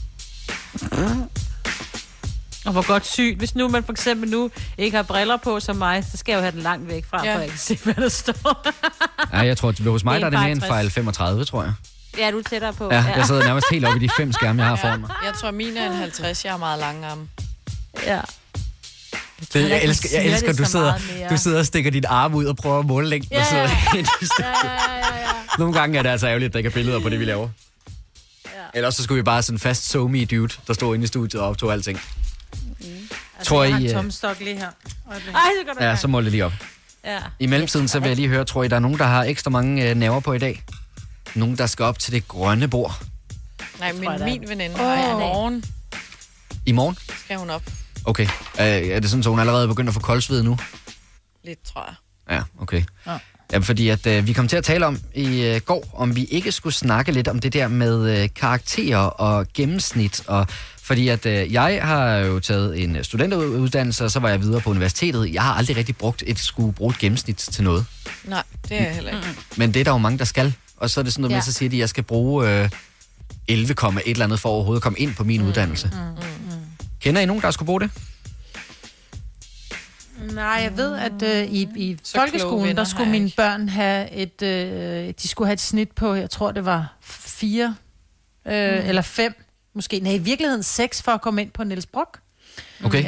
Og 2.66 2.72
hvor 2.72 2.88
godt 2.88 3.06
sygt. 3.06 3.38
Hvis 3.38 3.56
nu 3.56 3.68
man 3.68 3.84
for 3.84 3.92
eksempel 3.92 4.30
nu 4.30 4.52
ikke 4.78 4.96
har 4.98 5.04
briller 5.04 5.38
på 5.38 5.60
som 5.60 5.76
mig, 5.76 6.04
så 6.12 6.18
skal 6.18 6.32
jeg 6.32 6.38
jo 6.38 6.42
have 6.42 6.52
den 6.52 6.62
langt 6.62 6.88
væk 6.88 7.06
fra, 7.10 7.26
Ja. 7.26 7.36
for 7.36 7.40
jeg 7.40 7.50
kan 7.50 7.60
se, 7.60 7.80
hvad 7.84 7.94
der 7.94 8.10
står. 8.10 8.66
Ja, 9.34 9.40
jeg 9.40 9.58
tror, 9.58 9.70
at 9.70 9.80
hos 9.80 10.04
mig 10.04 10.14
Det 10.14 10.22
der 10.22 10.28
er 10.28 10.32
er 10.32 10.32
det 10.32 10.40
mere 10.40 10.52
en 10.52 10.62
65. 10.62 10.70
fejl 10.70 10.90
35, 10.92 11.46
tror 11.46 11.64
jeg. 11.64 11.74
ja, 12.18 12.32
du 12.32 12.38
er 12.40 12.44
tættere 12.44 12.74
på. 12.74 12.90
Ja, 12.94 13.04
jeg 13.16 13.26
sidder 13.26 13.44
nærmest 13.44 13.68
helt 13.72 13.86
oppe 13.86 14.00
i 14.04 14.08
de 14.08 14.10
fem 14.18 14.34
skærme, 14.34 14.62
jeg 14.62 14.70
har 14.70 14.76
foran 14.76 15.00
mig. 15.00 15.10
Jeg 15.26 15.34
tror, 15.34 15.52
mine 15.52 15.80
er 15.80 15.92
en 15.92 15.98
50. 15.98 16.46
Jeg 16.46 16.54
har 16.54 16.58
meget 16.58 16.80
lange 16.80 17.08
arme. 17.08 17.28
ja. 18.06 18.20
Det, 19.54 19.62
jeg 19.62 19.70
man 19.70 19.82
elsker, 19.82 20.10
jeg 20.14 20.26
elsker 20.26 20.48
det 20.52 20.58
du 20.60 20.66
sidder, 20.66 20.94
du 21.30 21.38
sidder 21.38 21.60
og 21.60 21.66
stikker 21.66 21.92
dit 21.92 22.06
arm 22.06 22.34
ud 22.36 22.46
og 22.46 22.56
prøver 22.56 22.80
at 22.80 22.86
måle 22.86 23.08
længden. 23.10 23.32
Ja, 23.32 23.64
og 23.64 23.70
ja. 23.70 24.04
stykker. 24.04 24.10
Ja, 24.44 24.46
ja, 24.46 24.98
ja, 24.98 25.20
ja. 25.20 25.28
Nogle 25.58 25.74
gange 25.74 25.98
er 26.00 26.04
det 26.04 26.10
altså 26.10 26.28
ærgerligt, 26.28 26.50
at 26.50 26.54
der 26.54 26.58
ikke 26.60 26.68
er 26.68 26.74
billeder 26.74 27.00
på 27.00 27.10
det, 27.10 27.20
vi 27.20 27.26
laver. 27.26 27.50
Ja. 28.46 28.50
Ellers 28.74 28.96
så 28.96 29.04
skulle 29.04 29.16
vi 29.18 29.24
bare 29.24 29.44
sådan 29.44 29.60
fast 29.60 29.90
so 29.90 30.08
me 30.08 30.26
dude, 30.26 30.54
der 30.68 30.74
stod 30.74 30.96
inde 30.96 31.04
i 31.04 31.08
studiet 31.08 31.42
og 31.42 31.48
optog 31.50 31.74
alting. 31.74 32.02
Altså, 32.82 33.50
Tror 33.50 33.64
jeg 33.64 33.74
har 33.74 33.80
I, 33.80 33.84
en 33.84 33.90
øh, 33.90 33.96
tomstok 33.96 34.40
lige 34.40 34.58
her. 34.58 34.70
Øjeblik. 35.12 35.34
Ej, 35.34 35.42
så 35.62 35.66
går 35.66 35.74
du 35.74 35.84
Ja, 35.84 35.96
så 35.96 36.08
mål 36.08 36.24
det 36.24 36.32
lige 36.32 36.46
op. 36.46 36.54
Ja. 37.06 37.20
I 37.40 37.46
mellemtiden 37.46 37.88
så 37.88 38.00
vil 38.00 38.08
jeg 38.08 38.16
lige 38.16 38.28
høre, 38.28 38.46
tror 38.46 38.64
I, 38.64 38.68
der 38.68 38.76
er 38.76 38.80
nogen, 38.80 38.98
der 38.98 39.06
har 39.06 39.24
ekstra 39.24 39.50
mange 39.50 39.90
øh, 39.90 39.96
nerver 39.96 40.20
på 40.20 40.34
i 40.34 40.40
dag? 40.40 40.64
Nogen, 41.36 41.58
der 41.58 41.66
skal 41.68 41.86
op 41.86 42.00
til 42.00 42.14
det 42.14 42.28
grønne 42.28 42.68
bord 42.68 43.04
Nej, 43.80 43.92
men 43.92 44.04
jeg 44.04 44.20
min 44.26 44.50
veninde 44.50 44.76
har 44.76 44.96
i 44.96 45.20
morgen 45.20 45.64
i 46.66 46.72
morgen? 46.72 46.98
skal 47.24 47.38
hun 47.38 47.50
op. 47.50 47.64
Okay. 48.06 48.24
Øh, 48.60 48.66
er 48.66 49.00
det 49.00 49.10
sådan, 49.10 49.24
så 49.24 49.30
hun 49.30 49.40
allerede 49.40 49.64
er 49.64 49.68
begyndt 49.68 49.88
at 49.88 49.94
få 49.94 50.00
koldsved 50.00 50.44
nu? 50.44 50.58
Lidt, 51.44 51.60
tror 51.74 51.86
jeg. 51.86 51.96
Ja, 52.38 52.62
okay. 52.62 52.84
Ja. 53.08 53.18
Ja, 53.52 53.58
fordi 53.58 53.90
at 53.90 54.08
øh, 54.08 54.28
vi 54.28 54.34
kom 54.34 54.48
til 54.48 54.58
at 54.58 54.64
tale 54.64 54.86
om 54.86 55.00
i 55.16 55.42
øh, 55.44 55.62
går, 55.62 55.90
om 55.94 56.16
vi 56.16 56.24
ikke 56.24 56.52
skulle 56.52 56.74
snakke 56.74 57.12
lidt 57.12 57.28
om 57.28 57.40
det 57.40 57.54
der 57.54 57.68
med 57.68 58.22
øh, 58.24 58.30
karakterer 58.36 58.98
og 58.98 59.46
gennemsnit. 59.54 60.24
Og, 60.28 60.48
fordi 60.90 61.08
at 61.08 61.26
øh, 61.26 61.54
jeg 61.54 61.80
har 61.84 62.16
jo 62.18 62.40
taget 62.40 62.84
en 62.84 63.04
studenteruddannelse, 63.04 64.06
og 64.06 64.12
så 64.12 64.20
var 64.20 64.30
jeg 64.30 64.42
videre 64.42 64.62
på 64.62 64.70
universitetet. 64.70 65.34
Jeg 65.34 65.44
har 65.44 65.54
aldrig 65.54 65.78
rigtig 65.78 65.98
brugt 65.98 66.24
et 66.28 66.40
skulle 66.40 66.74
bruge 66.74 66.90
et 66.92 67.00
gennemsnit 67.00 67.38
til 67.38 67.64
noget. 67.64 67.86
Nej, 68.24 68.44
det 68.70 68.78
er 68.78 68.84
jeg 68.84 68.96
heller 68.96 69.12
ikke. 69.12 69.40
Men 69.58 69.74
det 69.74 69.80
er 69.80 69.84
der 69.84 69.92
jo 69.92 69.98
mange, 69.98 70.20
der 70.20 70.26
skal. 70.26 70.54
Og 70.78 70.90
så 70.90 71.00
er 71.00 71.04
det 71.04 71.14
sådan 71.14 71.22
noget 71.22 71.32
ja. 71.32 71.38
Med, 71.38 71.44
så 71.44 71.54
siger 71.54 71.70
de, 71.70 71.76
at 71.76 71.80
jeg 71.80 71.90
skal 71.90 72.04
bruge 72.04 72.62
øh, 72.62 72.70
11, 73.48 73.74
et 73.74 74.02
eller 74.06 74.26
andet 74.26 74.40
for 74.40 74.50
overhovedet 74.50 74.80
at 74.80 74.84
komme 74.84 75.00
ind 75.00 75.16
på 75.16 75.24
min 75.24 75.42
mm. 75.42 75.48
uddannelse. 75.48 75.92
Mm. 75.94 76.54
Kender 77.00 77.22
I 77.22 77.26
nogen, 77.26 77.42
der 77.42 77.52
skulle 77.52 77.68
bruge 77.68 77.82
det? 77.82 77.92
Nej, 80.34 80.60
jeg 80.64 80.78
ved, 80.78 80.98
at 80.98 81.24
øh, 81.24 81.54
i, 81.54 81.68
i 81.76 81.98
Så 82.04 82.18
folkeskolen, 82.18 82.68
venner 82.68 82.84
der 82.84 82.90
skulle 82.90 83.12
mine 83.12 83.32
børn 83.38 83.70
have 83.70 84.12
et, 84.12 84.42
øh, 84.42 85.14
de 85.22 85.28
skulle 85.28 85.48
have 85.48 85.54
et 85.54 85.62
snit 85.62 85.92
på, 85.92 86.14
jeg 86.14 86.30
tror 86.30 86.52
det 86.52 86.66
var 86.66 86.98
fire 87.02 87.76
øh, 88.48 88.74
mm. 88.74 88.88
eller 88.90 89.02
fem, 89.02 89.34
måske, 89.74 90.00
nej 90.00 90.14
i 90.14 90.18
virkeligheden 90.18 90.64
seks 90.64 91.02
for 91.02 91.12
at 91.12 91.22
komme 91.22 91.42
ind 91.42 91.52
på 91.52 91.64
Niels 91.64 91.86
Brock. 91.86 92.20
Okay. 92.86 93.00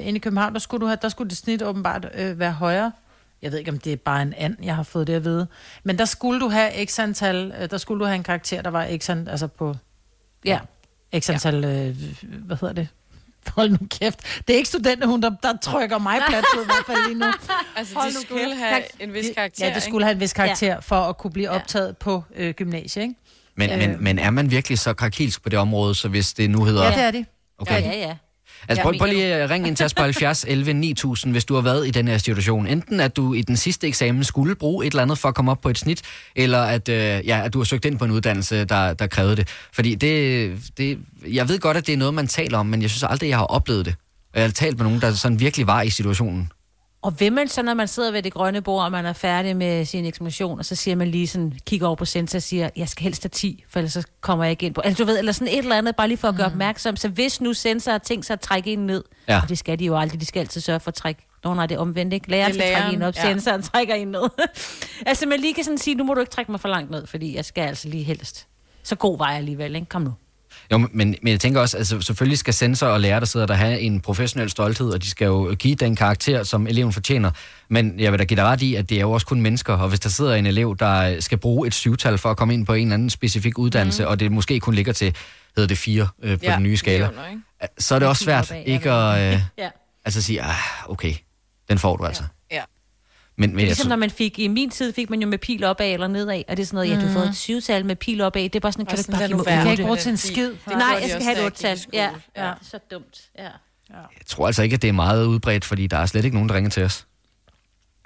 Øh, 0.00 0.06
inde 0.06 0.16
i 0.16 0.20
København, 0.20 0.52
der 0.52 0.58
skulle, 0.58 0.80
du 0.80 0.86
have, 0.86 0.98
der 1.02 1.08
skulle 1.08 1.30
det 1.30 1.36
snit 1.38 1.62
åbenbart 1.62 2.08
øh, 2.14 2.38
være 2.38 2.52
højere. 2.52 2.92
Jeg 3.42 3.52
ved 3.52 3.58
ikke, 3.58 3.70
om 3.70 3.78
det 3.78 3.92
er 3.92 3.96
bare 3.96 4.22
en 4.22 4.34
and, 4.36 4.56
jeg 4.62 4.76
har 4.76 4.82
fået 4.82 5.06
det 5.06 5.14
at 5.14 5.24
vide. 5.24 5.46
Men 5.84 5.98
der 5.98 6.04
skulle 6.04 6.40
du 6.40 6.48
have 6.48 6.86
x 6.86 6.98
antal, 6.98 7.54
øh, 7.60 7.70
der 7.70 7.78
skulle 7.78 8.00
du 8.00 8.04
have 8.04 8.14
en 8.16 8.22
karakter, 8.22 8.62
der 8.62 8.70
var 8.70 8.86
x 8.98 9.10
antal, 9.10 9.28
altså 9.30 9.46
på, 9.46 9.76
ja, 10.44 10.58
x 11.18 11.30
antal, 11.30 11.64
øh, 11.64 11.96
hvad 12.46 12.56
hedder 12.60 12.74
det? 12.74 12.88
Hold 13.56 13.70
nu 13.70 13.78
kæft. 13.90 14.20
Det 14.48 14.54
er 14.54 14.56
ikke 14.56 14.68
studenterhund, 14.68 15.22
der, 15.22 15.30
der 15.42 15.56
trykker 15.62 15.98
mig 15.98 16.20
plat 16.28 16.44
ud, 16.56 16.62
i 16.62 16.64
hvert 16.64 16.84
fald 16.86 16.98
lige 17.08 17.18
nu. 17.18 17.26
Altså, 17.76 17.94
Hold 17.94 18.08
de 18.10 18.14
nu 18.14 18.20
skulle 18.20 18.44
kæft. 18.44 18.58
have 18.60 18.82
en 19.00 19.12
vis 19.14 19.26
de- 19.26 19.34
karakter, 19.34 19.66
Ja, 19.68 19.74
det 19.74 19.82
skulle 19.82 20.04
have 20.04 20.14
en 20.14 20.20
vis 20.20 20.32
karakter 20.32 20.66
ja. 20.66 20.78
for 20.78 20.96
at 20.96 21.18
kunne 21.18 21.30
blive 21.32 21.50
Ja. 21.52 21.54
optaget 21.56 21.96
på 21.96 22.24
øh, 22.36 22.54
gymnasiet, 22.54 23.02
ikke? 23.02 23.14
Men, 23.56 23.70
Øh. 23.70 23.78
men, 23.78 23.96
men 24.00 24.18
er 24.18 24.30
man 24.30 24.50
virkelig 24.50 24.78
så 24.78 24.94
krakilsk 24.94 25.42
på 25.42 25.48
det 25.48 25.58
område, 25.58 25.94
så 25.94 26.08
hvis 26.08 26.32
det 26.32 26.50
nu 26.50 26.64
hedder... 26.64 26.84
Ja, 26.84 26.90
det 26.90 27.02
er 27.02 27.10
det. 27.10 27.26
Okay. 27.58 27.82
Ja, 27.82 27.88
ja, 27.88 27.98
ja. 27.98 28.16
Altså, 28.68 28.82
prøv, 28.82 28.94
prøv 28.98 29.08
lige 29.08 29.24
at 29.34 29.50
ringe 29.50 29.68
ind 29.68 29.76
til 29.76 29.86
os 29.86 29.94
på 29.94 30.02
70 30.02 30.44
11 30.48 30.72
9000, 30.72 31.32
hvis 31.32 31.44
du 31.44 31.54
har 31.54 31.60
været 31.60 31.86
i 31.86 31.90
den 31.90 32.08
her 32.08 32.18
situation. 32.18 32.66
Enten 32.66 33.00
at 33.00 33.16
du 33.16 33.34
i 33.34 33.42
den 33.42 33.56
sidste 33.56 33.86
eksamen 33.86 34.24
skulle 34.24 34.54
bruge 34.54 34.86
et 34.86 34.90
eller 34.90 35.02
andet 35.02 35.18
for 35.18 35.28
at 35.28 35.34
komme 35.34 35.50
op 35.50 35.60
på 35.60 35.68
et 35.68 35.78
snit, 35.78 36.02
eller 36.36 36.58
at, 36.62 36.88
øh, 36.88 36.96
ja, 37.26 37.42
at 37.44 37.52
du 37.52 37.58
har 37.58 37.64
søgt 37.64 37.84
ind 37.84 37.98
på 37.98 38.04
en 38.04 38.10
uddannelse, 38.10 38.64
der, 38.64 38.94
der 38.94 39.06
krævede 39.06 39.36
det. 39.36 39.48
Fordi 39.72 39.94
det, 39.94 40.52
det, 40.78 40.98
jeg 41.32 41.48
ved 41.48 41.58
godt, 41.58 41.76
at 41.76 41.86
det 41.86 41.92
er 41.92 41.96
noget, 41.96 42.14
man 42.14 42.26
taler 42.26 42.58
om, 42.58 42.66
men 42.66 42.82
jeg 42.82 42.90
synes 42.90 43.02
aldrig, 43.02 43.28
jeg 43.28 43.38
har 43.38 43.44
oplevet 43.44 43.86
det. 43.86 43.94
Jeg 44.34 44.42
har 44.42 44.50
talt 44.50 44.76
med 44.78 44.84
nogen, 44.84 45.00
der 45.00 45.12
sådan 45.12 45.40
virkelig 45.40 45.66
var 45.66 45.82
i 45.82 45.90
situationen. 45.90 46.50
Og 47.04 47.20
vil 47.20 47.32
man 47.32 47.48
så, 47.48 47.62
når 47.62 47.74
man 47.74 47.88
sidder 47.88 48.10
ved 48.10 48.22
det 48.22 48.32
grønne 48.32 48.60
bord, 48.62 48.84
og 48.84 48.92
man 48.92 49.06
er 49.06 49.12
færdig 49.12 49.56
med 49.56 49.84
sin 49.84 50.04
eksamination, 50.04 50.58
og 50.58 50.64
så 50.64 50.74
siger 50.74 50.96
man 50.96 51.08
lige 51.08 51.26
sådan, 51.26 51.52
kigger 51.66 51.86
over 51.86 51.96
på 51.96 52.04
center 52.04 52.38
og 52.38 52.42
siger, 52.42 52.70
jeg 52.76 52.88
skal 52.88 53.02
helst 53.02 53.22
have 53.22 53.28
10, 53.28 53.64
for 53.68 53.78
ellers 53.78 53.92
så 53.92 54.06
kommer 54.20 54.44
jeg 54.44 54.50
ikke 54.50 54.66
ind 54.66 54.74
på. 54.74 54.80
Altså 54.80 55.02
du 55.02 55.06
ved, 55.06 55.18
eller 55.18 55.32
sådan 55.32 55.48
et 55.48 55.58
eller 55.58 55.76
andet, 55.76 55.96
bare 55.96 56.08
lige 56.08 56.18
for 56.18 56.28
at 56.28 56.36
gøre 56.36 56.46
opmærksom. 56.46 56.96
Så 56.96 57.08
hvis 57.08 57.40
nu 57.40 57.52
sensor 57.52 57.90
har 57.90 57.98
tænkt 57.98 58.26
sig 58.26 58.34
at 58.34 58.40
trække 58.40 58.72
en 58.72 58.86
ned, 58.86 59.04
Ja. 59.28 59.40
og 59.42 59.48
det 59.48 59.58
skal 59.58 59.78
de 59.78 59.84
jo 59.84 59.98
aldrig, 59.98 60.20
de 60.20 60.26
skal 60.26 60.40
altid 60.40 60.60
sørge 60.60 60.80
for 60.80 60.88
at 60.88 60.94
trække. 60.94 61.26
Nå, 61.44 61.54
nej, 61.54 61.66
det 61.66 61.74
er 61.74 61.78
omvendt, 61.78 62.12
ikke? 62.12 62.30
Læreren 62.30 62.50
er 62.50 62.54
skal 62.54 62.74
trække 62.74 62.96
en 62.96 63.02
op, 63.02 63.14
ja. 63.16 63.22
sensoren 63.22 63.62
trækker 63.62 63.94
en 63.94 64.08
ned. 64.08 64.22
altså 65.06 65.26
man 65.26 65.40
lige 65.40 65.54
kan 65.54 65.64
sådan 65.64 65.78
sige, 65.78 65.94
nu 65.94 66.04
må 66.04 66.14
du 66.14 66.20
ikke 66.20 66.32
trække 66.32 66.50
mig 66.50 66.60
for 66.60 66.68
langt 66.68 66.90
ned, 66.90 67.06
fordi 67.06 67.36
jeg 67.36 67.44
skal 67.44 67.62
altså 67.62 67.88
lige 67.88 68.04
helst. 68.04 68.46
Så 68.82 68.94
god 68.96 69.18
jeg 69.20 69.36
alligevel, 69.36 69.74
ikke? 69.74 69.86
Kom 69.88 70.02
nu. 70.02 70.12
Jo, 70.72 70.78
men, 70.78 70.90
men 70.92 71.28
jeg 71.28 71.40
tænker 71.40 71.60
også, 71.60 71.76
at 71.76 71.78
altså, 71.78 72.00
selvfølgelig 72.00 72.38
skal 72.38 72.54
sensor 72.54 72.86
og 72.86 73.00
lærer, 73.00 73.18
der 73.18 73.26
sidder 73.26 73.46
der, 73.46 73.54
have 73.54 73.80
en 73.80 74.00
professionel 74.00 74.50
stolthed, 74.50 74.90
og 74.90 75.02
de 75.02 75.10
skal 75.10 75.24
jo 75.24 75.54
give 75.58 75.74
den 75.74 75.96
karakter, 75.96 76.42
som 76.42 76.66
eleven 76.66 76.92
fortjener. 76.92 77.30
Men 77.68 78.00
jeg 78.00 78.12
vil 78.12 78.18
da 78.18 78.24
give 78.24 78.36
dig 78.36 78.44
ret 78.44 78.62
i, 78.62 78.74
at 78.74 78.90
det 78.90 78.96
er 78.96 79.00
jo 79.00 79.10
også 79.10 79.26
kun 79.26 79.40
mennesker, 79.40 79.72
og 79.72 79.88
hvis 79.88 80.00
der 80.00 80.08
sidder 80.08 80.34
en 80.34 80.46
elev, 80.46 80.76
der 80.78 81.20
skal 81.20 81.38
bruge 81.38 81.66
et 81.66 81.74
syvtal 81.74 82.18
for 82.18 82.30
at 82.30 82.36
komme 82.36 82.54
ind 82.54 82.66
på 82.66 82.74
en 82.74 82.86
eller 82.86 82.94
anden 82.94 83.10
specifik 83.10 83.58
uddannelse, 83.58 84.02
mm. 84.02 84.08
og 84.08 84.20
det 84.20 84.32
måske 84.32 84.60
kun 84.60 84.74
ligger 84.74 84.92
til, 84.92 85.14
hedder 85.56 85.68
det 85.68 85.78
fire 85.78 86.08
øh, 86.22 86.38
på 86.38 86.44
ja, 86.44 86.54
den 86.54 86.62
nye 86.62 86.76
skala, 86.76 87.06
millioner, 87.06 87.38
så 87.78 87.94
er 87.94 87.98
det 87.98 88.08
også 88.08 88.24
svært 88.24 88.50
Opad, 88.50 88.62
ikke 88.66 88.90
at 88.90 89.34
øh, 89.34 89.40
Ja. 89.58 89.68
altså 90.04 90.22
sige, 90.22 90.42
ah, 90.42 90.54
okay, 90.88 91.14
den 91.68 91.78
får 91.78 91.96
du 91.96 92.04
altså. 92.04 92.22
Ja. 92.22 92.28
Men, 93.36 93.50
men 93.50 93.58
jeg, 93.58 93.66
Ligesom 93.66 93.82
tror- 93.84 93.88
når 93.88 93.96
man 93.96 94.10
fik, 94.10 94.38
i 94.38 94.48
min 94.48 94.70
tid 94.70 94.92
fik 94.92 95.10
man 95.10 95.22
jo 95.22 95.28
med 95.28 95.38
pil 95.38 95.64
opad 95.64 95.92
eller 95.92 96.06
nedad, 96.06 96.42
og 96.48 96.56
det 96.56 96.62
er 96.62 96.66
sådan 96.66 96.76
noget, 96.76 96.90
ja, 96.90 96.94
du 96.94 97.06
har 97.06 97.12
fået 97.12 97.28
et 97.28 97.36
syvtal 97.36 97.86
med 97.86 97.96
pil 97.96 98.20
opad, 98.20 98.42
det 98.42 98.54
er 98.56 98.60
bare 98.60 98.72
sådan, 98.72 98.86
kan 98.86 98.96
du 98.98 99.04
bare 99.12 99.26
give 99.26 99.36
mig 99.36 99.46
kan 99.46 99.58
otte? 99.60 99.70
ikke 99.70 99.82
bruge 99.82 99.96
til 99.96 100.10
en 100.10 100.16
skid. 100.16 100.48
Det 100.50 100.58
Nej, 100.66 100.98
jeg 101.02 101.10
skal 101.10 101.22
have 101.22 101.46
et 101.46 101.62
jeg 101.62 101.76
i 101.76 101.80
Ja, 101.92 102.10
ja, 102.36 102.46
Ja. 102.46 102.52
så 102.62 102.78
dumt. 102.90 103.20
Ja. 103.38 103.42
jeg 103.90 104.00
tror 104.26 104.46
altså 104.46 104.62
ikke, 104.62 104.74
at 104.74 104.82
det 104.82 104.88
er 104.88 104.92
meget 104.92 105.26
udbredt, 105.26 105.64
fordi 105.64 105.86
der 105.86 105.96
er 105.96 106.06
slet 106.06 106.24
ikke 106.24 106.36
nogen, 106.36 106.48
der 106.48 106.54
ringer 106.54 106.70
til 106.70 106.82
os. 106.82 107.06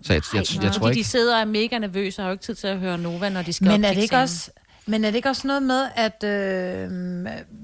Så 0.03 0.13
jeg, 0.13 0.23
jeg, 0.35 0.45
jeg, 0.55 0.63
jeg 0.65 0.73
tror 0.73 0.89
ikke... 0.89 0.99
de 0.99 1.05
sidder 1.05 1.35
og 1.35 1.41
er 1.41 1.45
mega 1.45 1.79
nervøse 1.79 2.19
og 2.21 2.25
har 2.25 2.29
jo 2.31 2.33
ikke 2.33 2.45
tid 2.45 2.55
til 2.55 2.67
at 2.67 2.79
høre 2.79 2.99
Nova, 2.99 3.29
når 3.29 3.43
de 3.43 3.53
skal 3.53 3.69
op 3.69 3.73
Men 3.73 3.85
er 3.85 3.89
det 3.89 3.95
ikke 3.97 4.05
eksamen. 4.05 4.23
også... 4.23 4.51
Men 4.87 5.05
er 5.05 5.11
det 5.11 5.17
ikke 5.17 5.29
også 5.29 5.47
noget 5.47 5.63
med, 5.63 5.89
at 5.97 6.25
øh, 6.25 6.89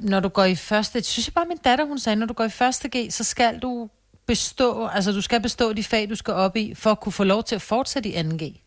når 0.03 0.21
du 0.21 0.29
går 0.29 0.45
i 0.45 0.55
første... 0.55 0.99
Det 0.99 1.07
synes 1.07 1.27
jeg 1.27 1.35
bare, 1.35 1.45
min 1.49 1.59
datter, 1.65 1.85
hun 1.85 1.99
sagde, 1.99 2.17
når 2.17 2.27
du 2.27 2.35
går 2.35 2.45
i 2.45 2.49
første 2.51 2.89
G, 2.97 3.07
så 3.13 3.25
skal 3.25 3.59
du 3.59 3.89
bestå, 4.27 4.87
altså 4.87 5.13
du 5.13 5.21
skal 5.21 5.41
bestå 5.43 5.73
de 5.73 5.85
fag, 5.85 6.09
du 6.11 6.15
skal 6.15 6.35
op 6.35 6.57
i, 6.57 6.75
for 6.75 6.91
at 6.91 7.01
kunne 7.01 7.13
få 7.13 7.25
lov 7.25 7.45
til 7.45 7.55
at 7.55 7.63
fortsætte 7.63 8.09
i 8.09 8.17
2G. 8.21 8.61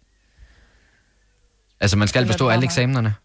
Altså, 1.80 1.98
man 1.98 2.08
skal 2.08 2.20
Eller 2.20 2.30
bestå 2.34 2.50
alle 2.50 2.64
eksamenerne. 2.66 3.16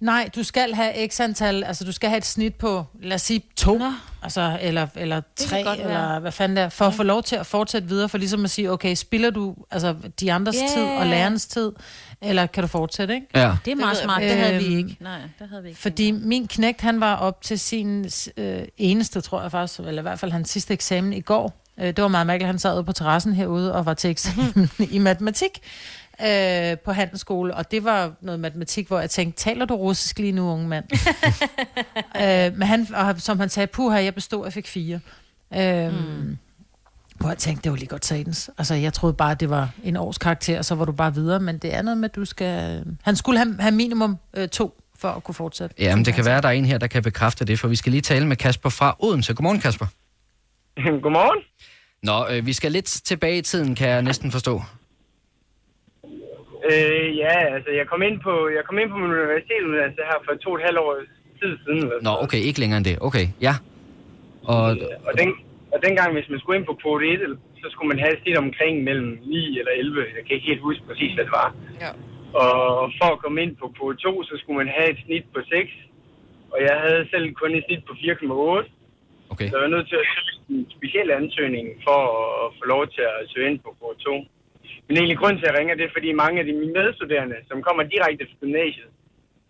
Nej, 0.00 0.30
du 0.34 0.42
skal 0.42 0.74
have 0.74 1.08
x 1.08 1.20
antal, 1.20 1.64
altså 1.64 1.84
du 1.84 1.92
skal 1.92 2.08
have 2.10 2.18
et 2.18 2.24
snit 2.24 2.54
på, 2.54 2.84
lad 3.02 3.14
os 3.14 3.22
sige, 3.22 3.42
to, 3.56 3.78
Nå. 3.78 3.92
altså, 4.22 4.58
eller, 4.60 4.86
eller 4.96 5.20
tre, 5.36 5.62
godt 5.64 5.78
være. 5.78 5.86
eller 5.88 6.18
hvad 6.18 6.32
fanden 6.32 6.56
det 6.56 6.64
er, 6.64 6.68
for 6.68 6.84
at 6.84 6.94
få 6.94 7.02
lov 7.02 7.22
til 7.22 7.36
at 7.36 7.46
fortsætte 7.46 7.88
videre, 7.88 8.08
for 8.08 8.18
ligesom 8.18 8.44
at 8.44 8.50
sige, 8.50 8.70
okay, 8.72 8.94
spiller 8.94 9.30
du 9.30 9.56
altså, 9.70 9.96
de 10.20 10.32
andres 10.32 10.56
Ja. 10.56 10.66
tid 10.74 10.82
og 10.82 11.06
lærernes 11.06 11.46
tid, 11.46 11.72
eller 12.22 12.46
kan 12.46 12.62
du 12.62 12.66
fortsætte, 12.66 13.14
ikke? 13.14 13.26
Ja. 13.34 13.56
Det 13.64 13.70
er 13.70 13.74
meget 13.76 13.96
smart, 13.96 14.22
ikke. 14.22 14.34
det 14.34 14.42
havde 14.42 14.58
vi 14.58 14.66
Øhm, 14.66 14.78
ikke. 14.78 14.96
Nej, 15.00 15.18
det 15.38 15.48
havde 15.48 15.62
vi 15.62 15.68
ikke. 15.68 15.80
Fordi 15.80 16.10
min 16.10 16.48
knægt, 16.48 16.80
han 16.80 17.00
var 17.00 17.16
op 17.16 17.42
til 17.42 17.58
sin 17.58 18.06
øh, 18.36 18.62
eneste, 18.76 19.20
tror 19.20 19.42
jeg 19.42 19.50
faktisk, 19.50 19.80
eller 19.80 19.98
i 19.98 20.02
hvert 20.02 20.18
fald 20.18 20.32
hans 20.32 20.50
sidste 20.50 20.74
eksamen 20.74 21.12
i 21.12 21.20
går. 21.20 21.59
Øh, 21.80 21.86
det 21.86 22.02
var 22.02 22.08
meget 22.08 22.26
mærkeligt, 22.26 22.46
han 22.46 22.58
sad 22.58 22.74
ude 22.74 22.84
på 22.84 22.92
terrassen 22.92 23.32
herude 23.32 23.74
og 23.74 23.86
var 23.86 23.94
til 23.94 24.10
eksamen 24.10 24.70
i 24.96 24.98
matematik 24.98 25.60
øh, 26.26 26.78
på 26.78 26.92
handelsskole, 26.92 27.54
og 27.54 27.70
det 27.70 27.84
var 27.84 28.12
noget 28.20 28.40
matematik, 28.40 28.88
hvor 28.88 29.00
jeg 29.00 29.10
tænkte, 29.10 29.42
taler 29.42 29.64
du 29.64 29.74
russisk 29.74 30.18
lige 30.18 30.32
nu, 30.32 30.50
unge 30.50 30.68
mand? 30.68 30.84
øh, 32.22 32.58
men 32.58 32.68
han, 32.68 32.86
og 32.94 33.20
som 33.20 33.40
han 33.40 33.48
sagde, 33.48 33.66
puha, 33.66 34.04
jeg 34.04 34.14
bestod, 34.14 34.46
jeg 34.46 34.52
fik 34.52 34.66
fire. 34.66 35.00
Øh, 35.56 35.92
mm. 35.92 36.38
Hvor 37.16 37.28
jeg 37.28 37.38
tænkte, 37.38 37.62
det 37.62 37.72
var 37.72 37.76
lige 37.76 37.88
godt 37.88 38.04
satans. 38.04 38.50
Altså, 38.58 38.74
jeg 38.74 38.92
troede 38.92 39.14
bare, 39.14 39.34
det 39.34 39.50
var 39.50 39.70
en 39.84 39.96
års 39.96 40.18
karakter, 40.18 40.58
og 40.58 40.64
så 40.64 40.74
var 40.74 40.84
du 40.84 40.92
bare 40.92 41.14
videre, 41.14 41.40
men 41.40 41.58
det 41.58 41.74
er 41.74 41.82
noget 41.82 41.98
med, 41.98 42.08
at 42.10 42.16
du 42.16 42.24
skal... 42.24 42.84
Han 43.02 43.16
skulle 43.16 43.38
have, 43.38 43.56
have 43.60 43.74
minimum 43.74 44.18
øh, 44.34 44.48
to, 44.48 44.80
for 44.98 45.08
at 45.08 45.24
kunne 45.24 45.34
fortsætte. 45.34 45.76
Jamen, 45.78 46.04
det 46.04 46.14
kan 46.14 46.24
være, 46.24 46.36
at 46.36 46.42
der 46.42 46.48
er 46.48 46.52
en 46.52 46.64
her, 46.64 46.78
der 46.78 46.86
kan 46.86 47.02
bekræfte 47.02 47.44
det, 47.44 47.58
for 47.58 47.68
vi 47.68 47.76
skal 47.76 47.92
lige 47.92 48.02
tale 48.02 48.26
med 48.26 48.36
Kasper 48.36 48.68
fra 48.68 48.96
Odense. 48.98 49.34
Godmorgen, 49.34 49.60
Kasper. 49.60 49.86
Godmorgen. 51.02 51.44
Nå, 52.02 52.16
øh, 52.30 52.46
vi 52.46 52.52
skal 52.52 52.72
lidt 52.72 52.90
tilbage 53.10 53.38
i 53.38 53.42
tiden, 53.42 53.74
kan 53.74 53.88
jeg 53.88 54.02
næsten 54.02 54.30
forstå. 54.30 54.54
Øh, 56.70 57.16
ja, 57.24 57.34
altså 57.54 57.70
jeg 57.78 57.86
kom 57.92 58.02
ind 58.08 58.16
på 58.26 58.32
jeg 58.56 58.62
kom 58.68 58.78
ind 58.78 58.90
på 58.90 58.96
min 59.02 59.10
universitetsuddannelse 59.18 60.02
her 60.10 60.18
for 60.26 60.34
to 60.44 60.50
og 60.50 60.56
et 60.58 60.64
halvt 60.66 60.78
år 60.78 60.92
tid 61.40 61.52
siden. 61.64 61.92
Nå, 62.08 62.12
okay, 62.24 62.40
ikke 62.48 62.60
længere 62.60 62.78
end 62.80 62.88
det. 62.90 62.96
Okay, 63.08 63.26
ja. 63.46 63.54
Og, 64.52 64.62
noget. 64.66 64.88
Og, 65.08 65.12
den, 65.20 65.28
og 65.72 65.78
dengang, 65.86 66.08
hvis 66.16 66.28
man 66.30 66.38
skulle 66.40 66.56
ind 66.58 66.66
på 66.66 66.74
kvote 66.82 67.04
1, 67.12 67.38
så 67.62 67.66
skulle 67.72 67.88
man 67.92 67.98
have 68.04 68.12
et 68.16 68.20
snit 68.22 68.38
omkring 68.46 68.74
mellem 68.88 69.10
9 69.22 69.58
eller 69.60 69.72
11. 69.72 70.00
Jeg 70.16 70.22
kan 70.24 70.34
ikke 70.36 70.50
helt 70.52 70.62
huske 70.68 70.82
præcis, 70.88 71.12
hvad 71.14 71.24
det 71.28 71.34
var. 71.42 71.48
Ja. 71.84 71.90
Og 72.44 72.52
for 72.98 73.08
at 73.14 73.20
komme 73.22 73.38
ind 73.44 73.52
på 73.60 73.66
kvote 73.76 73.98
2, 73.98 74.22
så 74.28 74.34
skulle 74.40 74.58
man 74.62 74.70
have 74.76 74.88
et 74.94 75.00
snit 75.04 75.26
på 75.34 75.40
6. 75.48 75.70
Og 76.52 76.58
jeg 76.68 76.76
havde 76.84 77.02
selv 77.12 77.26
kun 77.40 77.50
et 77.58 77.64
snit 77.66 77.82
på 77.88 77.92
4,8. 77.92 78.79
Okay. 79.32 79.48
Så 79.48 79.54
jeg 79.56 79.64
var 79.66 79.74
nødt 79.76 79.88
til 79.92 79.98
at 80.02 80.06
søge 80.12 80.32
en 80.54 80.66
speciel 80.76 81.08
ansøgning 81.20 81.66
for 81.86 82.00
at 82.42 82.48
få 82.58 82.64
lov 82.74 82.82
til 82.94 83.04
at 83.14 83.24
søge 83.32 83.46
ind 83.50 83.58
på 83.64 83.70
kvote 83.78 84.00
2. 84.04 84.24
Men 84.86 84.92
egentlig 84.96 85.18
grund 85.22 85.34
til, 85.36 85.46
at 85.46 85.50
jeg 85.50 85.58
ringer, 85.60 85.74
det 85.78 85.84
er, 85.86 85.96
fordi 85.96 86.08
mange 86.24 86.36
af 86.40 86.46
de 86.48 86.54
mine 86.60 86.74
medstuderende, 86.78 87.36
som 87.50 87.56
kommer 87.66 87.82
direkte 87.94 88.22
fra 88.30 88.36
gymnasiet, 88.42 88.90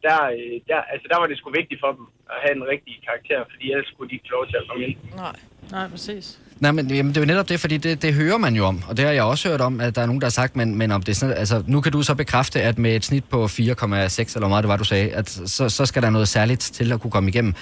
der, 0.06 0.18
øh, 0.37 0.54
der, 0.68 0.78
altså 0.92 1.06
der 1.12 1.18
var 1.20 1.26
det 1.30 1.37
sgu 1.38 1.46
vigtigt 1.60 1.80
for 1.84 1.90
dem 1.96 2.04
at 2.34 2.38
have 2.44 2.54
en 2.58 2.64
rigtig 2.72 2.94
karakter, 3.08 3.40
fordi 3.52 3.64
ellers 3.72 3.88
skulle 3.92 4.08
de 4.10 4.14
ikke 4.16 4.28
få 4.28 4.34
lov 4.38 4.46
til 4.50 4.56
at 4.62 4.66
komme 4.68 4.82
ind. 4.87 4.96
Nej. 5.25 5.37
Nej, 5.76 5.88
præcis. 5.88 6.38
Nej, 6.60 6.72
men 6.72 6.90
jamen, 6.90 7.10
det 7.10 7.16
er 7.16 7.20
jo 7.20 7.26
netop 7.26 7.49
det, 7.49 7.60
fordi 7.60 7.76
det, 7.76 8.02
det 8.02 8.14
hører 8.14 8.38
man 8.38 8.54
jo 8.54 8.64
om, 8.64 8.82
og 8.88 8.96
det 8.96 9.04
har 9.04 9.12
jeg 9.12 9.25
også 9.25 9.49
hørt 9.49 9.60
om, 9.60 9.80
at 9.80 9.94
der 9.96 10.02
er 10.02 10.06
nogen, 10.06 10.20
der 10.20 10.26
har 10.26 10.30
sagt, 10.30 10.56
men, 10.56 10.78
men 10.78 10.90
om 10.90 11.02
det 11.02 11.12
er 11.12 11.16
sådan, 11.16 11.37
altså, 11.37 11.62
nu 11.66 11.80
kan 11.80 11.92
du 11.92 12.02
så 12.02 12.14
bekræfte, 12.14 12.62
at 12.62 12.78
med 12.78 12.96
et 12.96 13.04
snit 13.04 13.25
på 13.25 13.44
4,6, 13.44 13.56
eller 13.56 14.38
hvor 14.38 14.49
meget 14.49 14.62
det 14.62 14.68
var, 14.68 14.76
du 14.76 14.84
sagde, 14.84 15.10
at 15.10 15.28
så, 15.30 15.68
så 15.68 15.87
skal 15.87 16.02
der 16.02 16.10
noget 16.10 16.28
særligt 16.28 16.60
til 16.60 16.92
at 16.92 17.00
kunne 17.00 17.10
komme 17.10 17.28
igennem. 17.30 17.54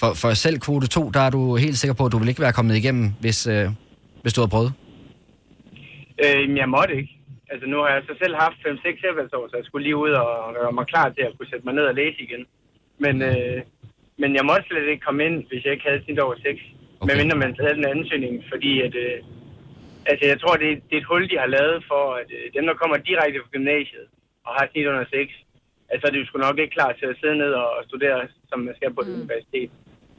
For, 0.00 0.10
for 0.20 0.30
selv 0.44 0.58
kvote 0.66 0.86
2, 0.86 1.10
der 1.16 1.20
er 1.20 1.30
du 1.30 1.56
helt 1.56 1.78
sikker 1.78 1.94
på, 1.98 2.04
at 2.06 2.12
du 2.12 2.18
vil 2.18 2.28
ikke 2.32 2.44
være 2.46 2.52
kommet 2.58 2.74
igennem, 2.76 3.06
hvis, 3.20 3.38
øh, 3.54 3.66
hvis 4.22 4.32
du 4.34 4.40
havde 4.40 4.54
prøvet. 4.56 4.72
Øh, 6.24 6.56
jeg 6.62 6.68
måtte 6.76 6.94
ikke. 7.00 7.12
Altså 7.52 7.66
nu 7.72 7.76
har 7.82 7.90
jeg 7.94 8.02
så 8.08 8.14
selv 8.22 8.34
haft 8.44 8.56
5-6 8.66 9.00
sabbatsår, 9.02 9.44
så 9.50 9.54
jeg 9.56 9.66
skulle 9.66 9.84
lige 9.86 9.96
ud 10.04 10.10
og 10.22 10.54
gøre 10.58 10.72
mig 10.78 10.86
klar 10.92 11.08
til 11.16 11.22
at 11.28 11.32
kunne 11.36 11.50
sætte 11.50 11.64
mig 11.66 11.74
ned 11.78 11.86
og 11.90 11.94
læse 12.00 12.18
igen. 12.26 12.42
Men, 13.04 13.14
øh, 13.30 13.58
men 14.20 14.30
jeg 14.38 14.44
måtte 14.50 14.64
slet 14.68 14.88
ikke 14.92 15.06
komme 15.08 15.20
ind, 15.28 15.36
hvis 15.48 15.64
jeg 15.64 15.72
ikke 15.72 15.88
havde 15.88 16.02
snit 16.04 16.18
over 16.26 16.34
6. 16.36 16.44
Okay. 17.00 17.06
Medmindre 17.08 17.36
man 17.44 17.52
havde 17.64 17.76
den 17.80 17.86
ansøgning, 17.94 18.34
fordi 18.52 18.72
at, 18.86 18.94
øh, 19.04 19.18
altså 20.10 20.24
jeg 20.30 20.38
tror, 20.40 20.54
det, 20.62 20.68
er- 20.72 20.82
det 20.88 20.94
er 20.96 21.02
et 21.02 21.10
hul, 21.12 21.22
de 21.32 21.38
har 21.44 21.50
lavet 21.58 21.78
for, 21.90 22.02
at 22.20 22.28
øh, 22.38 22.44
dem, 22.56 22.64
der 22.68 22.74
kommer 22.80 22.96
direkte 23.08 23.38
fra 23.42 23.52
gymnasiet 23.56 24.06
og 24.46 24.50
har 24.56 24.62
et 24.64 24.70
snit 24.72 24.90
under 24.92 25.06
6, 25.10 25.32
altså 25.92 26.04
det 26.10 26.16
er 26.16 26.22
jo 26.22 26.28
sgu 26.28 26.36
nok 26.38 26.58
ikke 26.58 26.76
klar 26.78 26.92
til 26.98 27.06
at 27.12 27.16
sidde 27.20 27.36
ned 27.42 27.52
og 27.62 27.70
studere, 27.88 28.18
som 28.50 28.58
man 28.66 28.74
skal 28.78 28.90
på 28.94 29.00
et 29.04 29.10
universitet. 29.18 29.70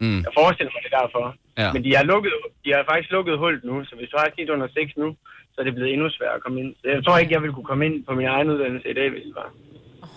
Mm. 0.04 0.22
Jeg 0.28 0.34
forestiller 0.40 0.72
mig 0.74 0.82
det 0.86 0.92
er 0.94 1.02
derfor. 1.04 1.24
Ja. 1.62 1.70
Men 1.74 1.82
de 1.86 1.92
har, 1.98 2.04
lukket, 2.04 2.34
de 2.66 2.70
har 2.76 2.84
faktisk 2.92 3.12
lukket 3.18 3.38
hullet 3.44 3.64
nu, 3.70 3.76
så 3.88 3.94
hvis 4.00 4.10
du 4.12 4.18
har 4.20 4.28
snit 4.36 4.50
under 4.56 4.68
6 4.68 4.98
nu, 5.02 5.08
så 5.52 5.58
er 5.62 5.66
det 5.68 5.74
blevet 5.76 5.94
endnu 5.94 6.08
sværere 6.10 6.36
at 6.40 6.44
komme 6.44 6.58
ind. 6.62 6.70
Så 6.82 6.86
jeg 6.96 7.02
tror 7.06 7.18
ikke, 7.18 7.34
jeg 7.34 7.42
ville 7.42 7.54
kunne 7.54 7.70
komme 7.72 7.86
ind 7.88 7.96
på 8.08 8.14
min 8.20 8.28
egen 8.36 8.48
uddannelse 8.54 8.88
i 8.90 8.94
dag, 9.00 9.10
hvis 9.14 9.24
det 9.28 9.36
var. 9.42 9.50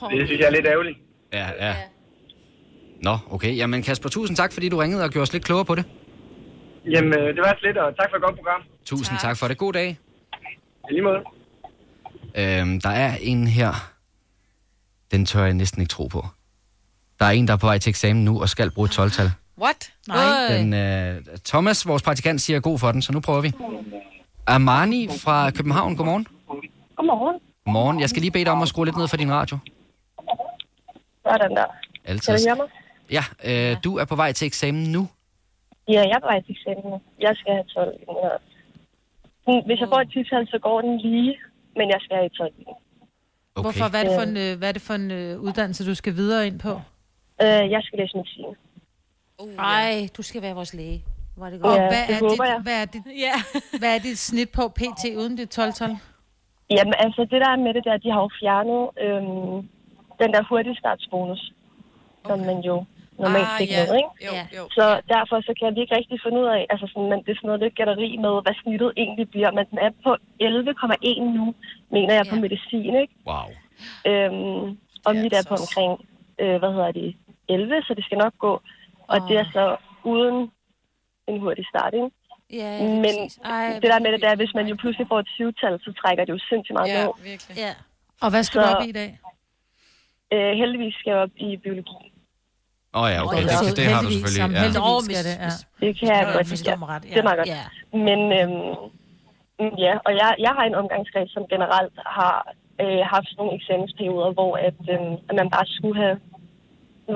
Oh. 0.03 0.13
Det 0.13 0.27
synes 0.29 0.41
jeg 0.41 0.49
er 0.51 0.57
lidt 0.59 0.67
ærgerligt. 0.67 0.99
Ja, 1.33 1.47
ja. 1.67 1.75
Nå, 3.03 3.15
okay. 3.31 3.57
Jamen 3.57 3.83
Kasper, 3.83 4.09
tusind 4.09 4.37
tak, 4.37 4.53
fordi 4.53 4.69
du 4.69 4.77
ringede 4.77 5.05
og 5.05 5.11
gjorde 5.11 5.23
os 5.23 5.33
lidt 5.33 5.45
klogere 5.45 5.65
på 5.65 5.75
det. 5.75 5.85
Jamen, 6.95 7.13
øh, 7.19 7.27
det 7.37 7.39
var 7.47 7.59
lidt, 7.63 7.77
og 7.79 7.97
tak 7.97 8.11
for 8.11 8.17
et 8.17 8.23
godt 8.23 8.37
program. 8.37 8.63
Tusind 8.85 9.19
tak, 9.19 9.29
tak 9.29 9.37
for 9.39 9.49
det. 9.49 9.59
God 9.59 9.73
dag. 9.73 9.99
I 10.91 10.93
lige 10.93 11.03
måde. 11.03 11.23
Øhm, 12.37 12.81
der 12.81 12.91
er 12.91 13.13
en 13.21 13.47
her, 13.47 13.73
den 15.13 15.27
tør 15.27 15.45
jeg 15.45 15.55
næsten 15.55 15.83
ikke 15.83 15.91
tro 15.91 16.07
på. 16.07 16.25
Der 17.19 17.25
er 17.25 17.31
en, 17.31 17.47
der 17.49 17.53
er 17.53 17.57
på 17.57 17.67
vej 17.67 17.79
til 17.79 17.91
eksamen 17.91 18.25
nu 18.25 18.41
og 18.41 18.49
skal 18.49 18.71
bruge 18.71 18.87
et 18.87 18.99
12-tal. 18.99 19.31
What? 19.62 19.93
Nej. 20.09 20.57
Den, 20.57 20.75
øh, 20.75 21.23
Thomas, 21.45 21.87
vores 21.88 22.03
praktikant, 22.03 22.41
siger 22.41 22.61
god 22.61 22.79
for 22.79 22.93
den, 22.93 23.03
så 23.03 23.12
nu 23.12 23.21
prøver 23.21 23.41
vi. 23.41 23.53
Armani 24.47 25.09
fra 25.25 25.50
København, 25.50 25.97
godmorgen. 25.97 26.27
Godmorgen. 26.97 27.41
Godmorgen. 27.65 28.00
Jeg 28.00 28.09
skal 28.09 28.21
lige 28.21 28.31
bede 28.31 28.45
dig 28.45 28.53
om 28.53 28.62
at 28.62 28.69
skrue 28.69 28.85
lidt 28.85 28.97
ned 28.97 29.09
for 29.09 29.17
din 29.17 29.33
radio. 29.33 29.59
Sådan 31.27 31.50
der. 31.57 31.65
Altid. 32.05 32.33
Kan 32.33 32.38
du 32.38 32.49
høre 32.49 32.57
mig? 32.57 32.69
Ja, 33.17 33.25
øh, 33.73 33.77
du 33.85 33.97
er 33.99 34.05
på 34.05 34.17
vej 34.17 34.33
til 34.33 34.47
eksamen 34.47 34.93
nu. 34.93 35.09
Ja, 35.88 36.00
jeg 36.00 36.17
er 36.17 36.21
på 36.21 36.27
vej 36.27 36.41
til 36.43 36.50
eksamen 36.57 36.85
nu. 36.93 37.00
Jeg 37.21 37.33
skal 37.37 37.53
have 37.53 37.65
12 37.65 37.95
i 38.03 38.05
her. 38.09 38.37
Hmm, 39.47 39.62
Hvis 39.67 39.81
jeg 39.81 39.88
får 39.88 40.00
et 40.00 40.11
tital, 40.12 40.47
så 40.47 40.59
går 40.62 40.81
den 40.81 40.99
lige, 40.99 41.37
men 41.77 41.87
jeg 41.95 41.99
skal 42.00 42.17
have 42.17 42.27
et 42.27 42.33
12 42.33 42.53
i 42.59 42.65
den. 42.65 42.73
Okay. 43.55 43.62
Hvorfor? 43.65 43.88
Hvad 43.91 44.00
er 44.00 44.09
det 44.09 44.15
for 44.21 44.27
en, 44.31 44.37
øh, 44.37 44.59
hvad 44.59 44.69
er 44.69 44.73
det 44.73 44.83
for 44.83 44.95
en 44.95 45.11
øh, 45.11 45.41
uddannelse, 45.41 45.87
du 45.87 45.95
skal 45.95 46.15
videre 46.17 46.47
ind 46.47 46.59
på? 46.61 46.73
Øh, 47.43 47.65
jeg 47.75 47.81
skal 47.83 47.99
læse 47.99 48.17
medicin. 48.17 48.45
Ej, 49.59 50.09
du 50.16 50.23
skal 50.23 50.42
være 50.42 50.54
vores 50.54 50.75
læge. 50.75 51.04
Var 51.37 51.50
det 51.50 51.62
Og 51.62 51.68
godt. 51.68 51.80
Ja, 51.83 51.88
hvad, 51.92 52.02
det 52.09 52.14
er 52.16 52.21
håber 52.28 52.45
dit, 52.45 52.52
jeg. 52.52 52.61
hvad, 52.66 52.76
er 52.83 52.85
dit, 52.85 53.02
Ja. 53.26 53.35
hvad 53.80 53.95
er 53.97 53.99
dit 53.99 54.18
snit 54.18 54.50
på 54.59 54.62
PT 54.78 55.02
uden 55.21 55.37
det 55.38 55.59
12-tal? 55.59 55.90
Jamen, 56.76 56.95
altså, 57.04 57.21
det 57.30 57.38
der 57.45 57.50
er 57.54 57.57
med 57.66 57.75
det 57.75 57.85
der, 57.88 57.97
de 58.04 58.11
har 58.14 58.21
jo 58.26 58.30
fjernet 58.40 58.83
øhm, 59.04 59.57
den 60.23 60.30
der 60.35 60.42
hurtigstartsbonus, 60.49 61.42
okay. 62.25 62.28
som 62.30 62.38
man 62.49 62.59
jo 62.71 62.76
normalt 63.25 63.50
ah, 63.52 63.59
fik 63.61 63.71
ja. 63.71 63.80
med, 63.87 63.95
ikke? 64.02 64.12
Jo, 64.26 64.33
Ja. 64.38 64.45
jo. 64.59 64.62
Så 64.76 64.85
derfor 65.14 65.37
så 65.49 65.52
kan 65.61 65.68
vi 65.75 65.80
ikke 65.80 65.97
rigtig 66.00 66.18
finde 66.25 66.38
ud 66.42 66.49
af, 66.57 66.61
altså 66.73 66.87
sådan, 66.92 67.09
men 67.12 67.18
det 67.25 67.30
er 67.33 67.38
sådan 67.38 67.49
noget 67.50 67.62
lidt 67.64 67.75
gætteri 67.78 68.11
med, 68.25 68.33
hvad 68.45 68.54
snittet 68.62 68.90
egentlig 69.02 69.26
bliver. 69.35 69.50
Men 69.57 69.64
den 69.71 69.78
er 69.87 69.90
på 70.07 70.12
11,1 70.42 71.21
nu, 71.38 71.45
mener 71.97 72.12
jeg, 72.18 72.25
på 72.30 72.37
Ja. 72.37 72.40
medicin, 72.45 72.95
ikke? 73.04 73.14
Wow. 73.30 73.49
Øhm, 74.11 74.64
og 75.07 75.12
Ja, 75.14 75.23
mit 75.23 75.33
er 75.38 75.45
på 75.52 75.57
omkring, 75.64 75.92
øh, 76.42 76.57
hvad 76.61 76.73
hedder 76.76 76.92
det, 77.00 77.09
11, 77.49 77.83
så 77.87 77.92
det 77.99 78.04
skal 78.04 78.18
nok 78.25 78.35
gå. 78.47 78.52
Og 79.12 79.19
det 79.29 79.37
er 79.43 79.47
så 79.57 79.65
uden 80.12 80.38
en 81.29 81.41
hurtig 81.41 81.65
start, 81.73 81.93
ikke? 81.95 82.11
Ja, 82.61 82.71
Men 83.05 83.15
det 83.83 83.88
der 83.93 84.00
med 84.05 84.11
det, 84.12 84.23
der, 84.27 84.37
hvis 84.37 84.53
man 84.55 84.67
jo 84.71 84.75
pludselig 84.83 85.07
får 85.12 85.19
et 85.25 85.29
syvtal, 85.38 85.73
så 85.85 85.91
trækker 86.00 86.25
det 86.25 86.33
jo 86.33 86.38
sindssygt 86.50 86.75
meget 86.79 86.88
Ja, 86.93 87.05
ned. 87.05 87.12
virkelig. 87.31 87.57
Ja. 87.67 87.73
Og 88.25 88.29
hvad 88.31 88.43
skal 88.43 88.57
Så- 88.62 88.69
du 88.69 88.75
op 88.77 88.83
i 88.87 88.88
i 88.88 88.93
dag? 89.00 89.11
Øh, 90.35 90.53
heldigvis 90.62 90.95
skal 91.00 91.11
jeg 91.11 91.19
op 91.27 91.35
i 91.37 91.57
biologi. 91.65 91.99
Åh 92.95 93.03
oh, 93.03 93.09
ja, 93.15 93.19
okay, 93.25 93.43
det, 93.43 93.50
så 93.50 93.65
det, 93.69 93.77
det 93.81 93.87
har 93.95 94.00
du 94.07 94.11
selvfølgelig. 94.15 94.41
jamen, 94.43 94.57
Ja. 94.57 94.62
heldigvis. 94.67 95.17
Skal 95.17 95.25
det, 95.31 95.37
ja. 95.47 95.53
Det 95.83 95.91
kan 95.99 96.07
jeg 96.12 96.21
Ja, 96.27 96.33
godt 96.37 96.79
mig 96.83 96.88
ret, 96.95 97.05
ja. 97.05 97.11
Det 97.15 97.19
er 97.23 97.27
meget 97.29 97.38
godt. 97.43 97.49
Ja. 97.59 97.65
Men 98.09 98.21
øhm, 98.38 98.75
mm, 99.61 99.75
ja, 99.85 99.93
og 100.07 100.12
jeg, 100.21 100.31
jeg 100.47 100.53
har 100.59 100.65
en 100.71 100.77
omgangskreds, 100.83 101.31
som 101.37 101.43
generelt 101.55 101.95
har 102.19 102.37
øh, 102.83 103.00
haft 103.12 103.27
sådan 103.29 103.38
nogle 103.43 103.55
eksamensperioder, 103.59 104.31
hvor 104.38 104.53
at, 104.69 104.79
øhm, 104.93 105.15
at 105.29 105.35
man 105.41 105.49
bare 105.57 105.67
skulle 105.77 105.99
have 106.05 106.17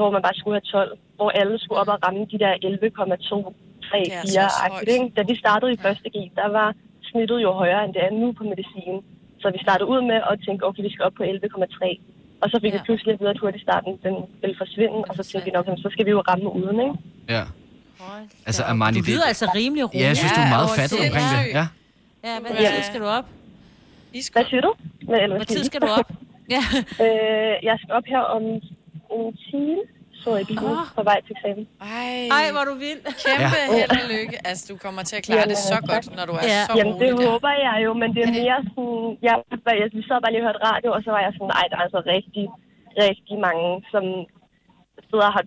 hvor 0.00 0.10
man 0.16 0.22
bare 0.26 0.36
skulle 0.40 0.54
have 0.58 0.68
12, 0.78 0.98
hvor 1.22 1.30
alle 1.40 1.54
skulle 1.62 1.78
op 1.82 1.88
og 1.94 1.98
ramme 2.04 2.20
de 2.32 2.38
der 2.44 2.52
11,2, 2.54 3.54
3, 3.88 3.98
Det 4.04 4.12
er 4.14 4.22
4 4.22 4.30
så 4.34 4.40
højt. 4.40 4.64
agtigt, 4.66 4.90
ikke? 4.96 5.08
Da 5.16 5.22
vi 5.30 5.34
startede 5.44 5.70
i 5.76 5.78
første 5.86 6.06
G, 6.14 6.16
der 6.40 6.48
var 6.58 6.68
snittet 7.10 7.38
jo 7.46 7.50
højere, 7.62 7.80
end 7.84 7.92
det 7.94 8.02
er 8.08 8.12
nu 8.22 8.28
på 8.38 8.42
medicin. 8.52 8.94
Så 9.42 9.46
vi 9.54 9.58
startede 9.66 9.88
ud 9.94 10.00
med 10.10 10.18
at 10.30 10.34
tænke, 10.46 10.60
okay, 10.68 10.82
vi 10.88 10.92
skal 10.94 11.04
op 11.08 11.14
på 11.20 11.22
11,3. 11.22 12.00
Og 12.42 12.46
så 12.52 12.56
fik 12.62 12.72
Ja. 12.72 12.76
vi 12.78 12.82
pludselig 12.88 13.12
at 13.14 13.20
vide, 13.20 13.30
at 13.34 13.38
hurtigstarten 13.44 13.92
den 14.06 14.14
ville 14.42 14.56
forsvinde, 14.62 14.98
og 15.08 15.12
så 15.18 15.22
tænkte 15.30 15.44
vi 15.48 15.52
nok, 15.58 15.66
så 15.84 15.88
skal 15.94 16.04
vi 16.06 16.10
jo 16.16 16.20
ramme 16.30 16.48
uden, 16.60 16.78
ikke? 16.86 16.94
Ja. 17.34 17.44
Altså. 18.46 18.62
Armani, 18.72 18.98
Du 18.98 19.04
lyder 19.10 19.18
det- 19.18 19.32
altså 19.32 19.46
rimelig 19.60 19.84
rolig. 19.84 20.00
ja, 20.00 20.06
jeg 20.12 20.16
synes, 20.16 20.32
du 20.32 20.40
er 20.40 20.44
Ja, 20.44 20.54
meget 20.56 20.66
over 20.68 20.76
fattet 20.80 20.98
omkring 21.06 21.26
det. 21.34 21.42
Ja. 21.58 21.66
Ja, 22.26 22.34
hvad 22.40 22.50
Ja. 22.64 22.70
tid 22.76 22.82
skal 22.90 23.00
du 23.04 23.06
op? 23.18 23.26
I 24.18 24.20
skal... 24.26 24.38
Hvad 24.42 24.48
siger 24.50 24.60
du? 24.66 24.72
Hvad, 25.08 25.46
tid 25.46 25.64
skal 25.70 25.80
du 25.84 25.88
op? 26.00 26.08
Ja. 26.56 26.62
øh, 27.04 27.54
jeg 27.68 27.76
skal 27.82 27.92
op 27.98 28.06
her 28.14 28.22
om 28.36 28.42
en 29.16 29.36
time, 29.50 29.78
så 30.24 30.28
jeg 30.38 30.46
bilen 30.50 30.70
Åh. 30.78 30.86
på 30.98 31.02
vej 31.10 31.18
til 31.26 31.32
eksamen. 31.36 31.64
Ej, 31.98 32.14
Ej, 32.38 32.46
hvor 32.54 32.64
du 32.70 32.74
vild. 32.86 33.02
kæmpe 33.26 33.58
held 33.76 33.90
og 34.00 34.04
lykke. 34.14 34.36
Altså, 34.48 34.62
du 34.70 34.74
kommer 34.84 35.02
til 35.08 35.16
at 35.20 35.24
klare 35.28 35.46
det 35.52 35.58
så 35.72 35.76
godt, 35.92 36.06
når 36.16 36.24
du 36.30 36.34
er 36.40 36.44
Ja. 36.54 36.60
så 36.68 36.72
Jamen, 36.78 36.94
det 37.02 37.08
rolig 37.12 37.24
der. 37.24 37.30
håber 37.32 37.52
jeg 37.66 37.76
jo, 37.86 37.90
men 38.02 38.08
det 38.14 38.22
er 38.26 38.32
mere 38.40 38.58
sådan... 38.68 39.02
Jeg, 39.28 39.34
jeg, 39.80 39.86
vi 39.98 40.02
sad 40.08 40.18
bare 40.22 40.32
lige 40.32 40.42
og 40.44 40.46
hørte 40.48 40.62
radio, 40.70 40.88
og 40.96 41.00
så 41.04 41.10
var 41.14 41.20
jeg 41.26 41.32
sådan, 41.36 41.52
nej, 41.56 41.64
der 41.70 41.76
er 41.78 41.84
altså 41.86 42.00
rigtig, 42.16 42.44
rigtig 43.06 43.36
mange, 43.48 43.68
som 43.92 44.04
sidder 45.08 45.26
og 45.30 45.34
har... 45.38 45.44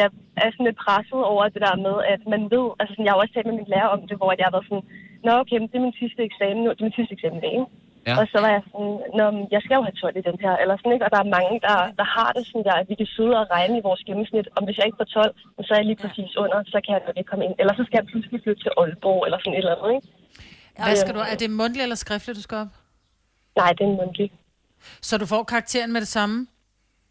Jeg 0.00 0.08
er 0.44 0.48
sådan 0.52 0.66
lidt 0.68 0.80
presset 0.84 1.20
over 1.32 1.42
det 1.54 1.62
der 1.66 1.76
med, 1.86 1.96
at 2.14 2.22
man 2.32 2.42
ved... 2.54 2.66
Altså, 2.78 2.90
sådan, 2.92 3.06
jeg 3.06 3.12
har 3.12 3.20
også 3.22 3.34
talt 3.34 3.48
med 3.50 3.56
min 3.60 3.72
lærer 3.74 3.90
om 3.94 4.00
det, 4.08 4.16
hvor 4.20 4.30
jeg 4.38 4.46
har 4.48 4.54
været 4.56 4.68
sådan, 4.70 4.86
Nå, 5.26 5.30
okay, 5.42 5.56
men 5.60 5.68
det 5.70 5.76
er 5.78 5.86
min 5.88 6.00
sidste 6.02 6.20
eksamen 6.30 6.60
nu. 6.64 6.68
Det 6.74 6.80
er 6.82 6.88
min 6.88 6.98
sidste 6.98 7.14
eksamen 7.16 7.38
i 7.40 7.44
dag, 7.46 7.54
ikke? 7.58 7.70
Ja. 8.08 8.14
Og 8.20 8.24
så 8.32 8.38
var 8.44 8.50
jeg 8.56 8.62
sådan, 8.70 8.94
Nå, 9.18 9.24
jeg 9.54 9.60
skal 9.64 9.74
jo 9.78 9.82
have 9.86 9.96
12 10.02 10.16
i 10.20 10.26
den 10.28 10.38
her, 10.44 10.54
eller 10.62 10.74
sådan, 10.76 10.94
ikke? 10.96 11.06
Og 11.06 11.12
der 11.14 11.20
er 11.24 11.34
mange, 11.38 11.54
der, 11.66 11.76
der 12.00 12.06
har 12.16 12.30
det 12.36 12.42
sådan 12.48 12.66
der, 12.68 12.76
at 12.82 12.88
vi 12.90 12.94
kan 13.00 13.08
sidde 13.16 13.34
og 13.40 13.46
regne 13.56 13.74
i 13.78 13.86
vores 13.88 14.02
gennemsnit, 14.08 14.46
om 14.56 14.62
hvis 14.66 14.76
jeg 14.78 14.86
ikke 14.86 15.00
får 15.02 15.10
12, 15.22 15.34
så 15.66 15.70
er 15.74 15.78
jeg 15.80 15.88
lige 15.90 16.00
præcis 16.04 16.30
under, 16.42 16.58
så 16.74 16.78
kan 16.84 16.92
jeg 16.94 17.02
nok 17.06 17.16
ikke 17.20 17.30
komme 17.32 17.44
ind. 17.46 17.54
Eller 17.60 17.74
så 17.78 17.82
skal 17.86 17.96
jeg 18.00 18.06
pludselig 18.10 18.38
flytte 18.44 18.62
til 18.64 18.72
Aalborg, 18.80 19.20
eller 19.26 19.38
sådan 19.40 19.56
et 19.56 19.62
eller 19.64 19.74
andet, 19.76 19.90
ikke? 19.96 20.08
Hvad 20.84 20.96
skal 21.02 21.14
du, 21.16 21.20
er 21.32 21.36
det 21.42 21.50
mundtligt 21.60 21.84
eller 21.86 22.00
skriftligt, 22.04 22.36
du 22.40 22.44
skal 22.48 22.58
op? 22.64 22.72
Nej, 23.60 23.70
det 23.76 23.82
er 23.86 23.90
en 23.92 23.96
mundtlig. 24.02 24.28
Så 25.08 25.18
du 25.22 25.26
får 25.26 25.42
karakteren 25.52 25.92
med 25.94 26.00
det 26.00 26.08
samme? 26.18 26.36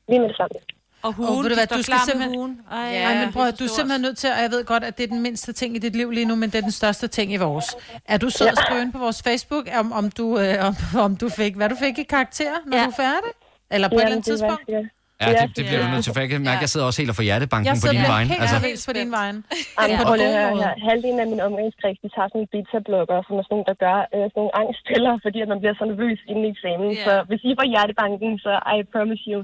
Lige 0.10 0.20
med 0.20 0.30
det 0.32 0.38
samme. 0.42 0.56
Og 1.02 1.14
hugen, 1.14 1.44
ved 1.44 1.50
du 1.50 1.56
hvad, 1.56 1.68
du 1.78 1.84
skal 1.84 1.96
simpelthen- 2.06 2.36
hugen. 2.36 2.60
Ej, 2.72 2.80
Ja. 2.80 3.04
Nej, 3.14 3.24
men 3.26 3.34
prøv 3.34 3.46
du 3.60 3.64
er 3.64 3.68
simpelthen 3.68 4.02
nødt 4.02 4.18
til, 4.18 4.30
og 4.36 4.42
jeg 4.42 4.52
ved 4.52 4.66
godt, 4.66 4.84
at 4.84 4.98
det 4.98 5.04
er 5.04 5.08
den 5.08 5.22
mindste 5.22 5.54
ting 5.54 5.76
i 5.76 5.80
dit 5.80 5.96
liv 5.96 6.12
lige 6.12 6.26
nu, 6.26 6.36
men 6.36 6.50
det 6.50 6.58
er 6.58 6.62
den 6.62 6.72
største 6.82 7.08
ting 7.08 7.34
i 7.34 7.38
vores. 7.38 7.66
Er 8.06 8.18
du 8.18 8.30
sød 8.30 8.48
at 8.48 8.58
skrive 8.58 8.82
ind 8.82 8.92
på 8.92 9.00
vores 9.00 9.20
Facebook, 9.28 9.66
om, 9.80 9.92
om, 9.92 10.12
du, 10.12 10.40
øh, 10.40 10.56
om, 10.68 10.74
om 11.06 11.12
du 11.22 11.30
fik, 11.30 11.54
hvad 11.56 11.70
du 11.70 11.76
fik 11.86 11.96
i 12.00 12.04
karakter, 12.04 12.52
når 12.66 12.78
Ja. 12.78 12.82
ja. 12.82 12.86
du 12.86 12.92
er 12.92 12.96
færdig? 12.96 13.32
Eller 13.72 13.88
på 13.90 13.96
et 13.96 14.02
eller 14.02 14.12
andet 14.16 14.26
tidspunkt? 14.32 14.64
jeg. 14.68 14.86
Ja, 15.22 15.30
det, 15.42 15.48
det 15.58 15.64
bliver 15.70 15.82
du 15.86 15.90
nødt 15.94 16.04
til, 16.06 16.12
for 16.16 16.22
jeg 16.26 16.30
kan 16.34 16.42
mærke, 16.50 16.60
at 16.62 16.66
jeg 16.66 16.72
sidder 16.74 16.86
også 16.90 17.00
helt 17.02 17.12
og 17.14 17.18
får 17.20 17.26
hjertebanken 17.30 17.66
Jeg 17.70 17.76
på 17.78 17.82
sidder 17.84 17.98
din 17.98 18.04
helt 18.06 18.16
vejen. 18.16 18.28
helt 18.34 18.42
Altså, 18.44 18.58
nervøs 18.60 18.80
på 18.90 18.94
din 19.00 19.10
vejen. 19.20 19.38
Jamen, 19.80 19.96
Ja. 19.98 20.04
prøv 20.08 20.16
lige 20.22 20.32
at 20.34 20.38
høre 20.46 20.54
her. 20.64 20.72
Halvdelen 20.90 21.20
af 21.24 21.28
min 21.34 21.42
omgangskreds, 21.48 21.98
de 22.04 22.10
tager 22.16 22.28
sådan 22.32 22.42
en 22.46 22.50
beta-blokker, 22.54 23.18
som 23.28 23.34
er 23.40 23.44
sådan 23.46 23.54
nogle, 23.56 23.68
der 23.72 23.78
gør 23.86 23.98
øh, 24.16 24.24
sådan 24.32 24.38
nogle 24.42 24.54
angststiller, 24.62 25.14
fordi 25.26 25.38
at 25.44 25.50
man 25.54 25.60
bliver 25.62 25.76
så 25.80 25.86
nervøs 25.92 26.20
inden 26.30 26.44
i 26.48 26.50
eksamen. 26.56 26.90
Ja. 26.98 27.04
Så 27.08 27.14
hvis 27.30 27.42
I 27.50 27.52
får 27.60 27.68
hjertebanken, 27.74 28.32
så 28.46 28.52
I 28.76 28.78
promise 28.94 29.24
you, 29.32 29.40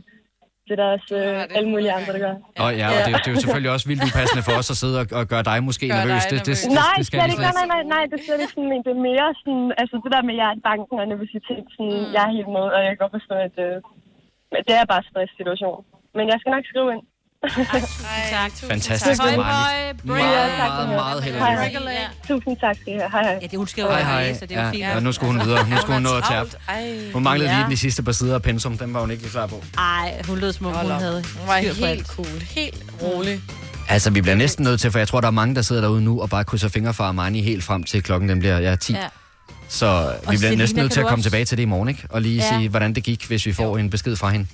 det 0.67 0.71
er 0.75 0.79
der 0.83 0.89
også 0.97 1.13
øh, 1.21 1.21
det 1.49 1.55
alle 1.57 1.69
mulige 1.73 1.91
andre, 1.99 2.11
der 2.15 2.21
gør. 2.25 2.35
og 2.63 2.69
ja, 2.81 2.85
og 2.93 2.93
det, 3.05 3.11
er 3.11 3.15
jo- 3.15 3.21
det 3.23 3.29
er 3.31 3.35
jo 3.35 3.41
selvfølgelig 3.43 3.71
også 3.75 3.85
vildt 3.91 4.03
upassende 4.07 4.43
for 4.47 4.53
os 4.61 4.69
at 4.73 4.77
sidde 4.83 4.95
og, 5.01 5.05
og 5.19 5.23
gøre 5.33 5.43
dig 5.51 5.57
måske 5.69 5.85
Gør 5.87 5.95
dig 5.95 6.05
nervøs. 6.05 6.23
Det, 6.31 6.37
det, 6.39 6.45
det, 6.49 6.55
nervøs. 6.55 6.79
Nej, 6.81 6.93
det 6.99 7.05
skal 7.07 7.17
slet 7.19 7.31
ikke. 7.33 7.43
Nej, 7.47 7.53
nej, 7.61 7.67
nej, 7.73 7.83
nej, 7.95 8.03
det 8.09 8.15
er 8.19 8.23
slet 8.27 8.39
ikke 8.43 8.53
sådan, 8.55 8.69
men 8.73 8.79
det 8.85 8.91
er 8.97 9.01
mere 9.09 9.27
sådan, 9.41 9.65
altså 9.81 9.95
det 10.03 10.09
der 10.15 10.21
med 10.29 10.33
hjertebanken 10.39 10.95
og 11.01 11.07
nervøsitet, 11.13 11.63
sådan, 11.75 11.93
mm. 12.01 12.07
jeg 12.15 12.21
er 12.27 12.31
helt 12.37 12.49
med, 12.57 12.65
og 12.75 12.79
jeg 12.83 12.89
kan 12.91 13.01
godt 13.03 13.15
forstå, 13.17 13.35
at 13.47 13.55
øh, 13.67 13.75
men 14.53 14.59
det 14.67 14.73
er 14.79 14.85
bare 14.91 15.01
en 15.03 15.09
stresssituation. 15.11 15.79
Men 16.17 16.25
jeg 16.31 16.37
skal 16.39 16.51
nok 16.55 16.65
skrive 16.71 16.89
ind. 16.95 17.03
Tak. 18.31 18.51
Fantastisk, 18.69 19.21
høj, 19.21 19.29
bring 19.29 19.37
Meget, 20.07 20.51
tak, 20.57 20.87
meget, 20.87 20.87
det 20.87 20.95
meget 20.95 21.23
held 21.23 21.35
og 21.75 21.81
lykke. 21.81 21.91
Ja. 21.91 22.07
Tusind 22.27 22.57
tak 22.61 22.75
skal 22.81 22.93
I 22.93 22.97
have. 22.97 23.09
Hej, 23.11 23.23
hej. 23.23 23.39
ja, 23.41 23.47
det 23.47 23.57
hun 23.57 23.67
skal 23.67 23.81
jo 23.81 23.87
Hej, 23.87 23.97
være 23.97 24.05
hej. 24.05 24.33
så 24.33 24.45
det 24.45 24.51
er 24.57 24.61
jo 24.61 24.65
Ja, 24.65 24.71
fint. 24.71 24.79
ja, 24.83 24.99
nu 24.99 25.11
skulle 25.11 25.31
hun 25.31 25.41
videre. 25.47 25.69
Nu 25.69 25.77
skulle 25.77 25.93
hun 25.93 26.03
nå 26.03 26.13
at 26.17 26.23
tabe. 26.29 26.49
Ej, 26.67 26.97
Hun 27.13 27.23
manglede 27.23 27.49
lige 27.49 27.59
Ja. 27.63 27.69
de 27.69 27.77
sidste 27.77 28.03
par 28.03 28.11
sider 28.11 28.35
af 28.35 28.41
pensum. 28.41 28.77
Den 28.77 28.93
var 28.93 28.99
hun 28.99 29.11
ikke 29.11 29.23
lige 29.23 29.31
klar 29.31 29.47
på. 29.47 29.63
Ej, 29.77 30.21
hun 30.27 30.39
lød 30.39 30.53
som 30.53 30.65
om 30.65 30.73
hun 30.75 30.91
havde 30.91 31.23
Hun 31.39 31.47
var 31.47 31.57
helt 31.87 32.07
cool, 32.07 32.27
helt 32.41 32.83
rolig. 33.01 33.41
Altså, 33.89 34.09
vi 34.09 34.21
bliver 34.21 34.35
næsten 34.35 34.63
nødt 34.63 34.81
til, 34.81 34.91
for 34.91 34.99
jeg 34.99 35.07
tror, 35.07 35.21
der 35.21 35.27
er 35.27 35.31
mange, 35.31 35.55
der 35.55 35.61
sidder 35.61 35.81
derude 35.81 36.01
nu 36.01 36.21
og 36.21 36.29
bare 36.29 36.43
krydser 36.43 36.69
fingre 36.69 36.93
for 36.93 37.03
Armani 37.03 37.41
helt 37.41 37.63
frem 37.63 37.83
til 37.83 38.03
klokken 38.03 38.29
den 38.29 38.39
bliver 38.39 38.59
ja, 38.59 38.75
10. 38.75 38.93
Ja. 38.93 38.99
Så 39.69 40.13
vi 40.21 40.25
bliver 40.27 40.37
Selina, 40.39 40.55
næsten 40.63 40.79
nødt 40.79 40.91
til 40.91 40.99
at 40.99 41.05
komme 41.07 41.19
også- 41.19 41.29
tilbage 41.29 41.45
til 41.45 41.57
det 41.57 41.63
i 41.63 41.65
morgen, 41.65 41.89
ikke? 41.89 42.03
Og 42.09 42.21
lige 42.21 42.35
Ja. 42.35 42.49
sige, 42.57 42.69
hvordan 42.69 42.93
det 42.95 43.03
gik, 43.03 43.25
hvis 43.27 43.45
vi 43.45 43.53
får 43.53 43.77
en 43.77 43.89
besked 43.89 44.15
fra 44.15 44.29
hende. 44.29 44.47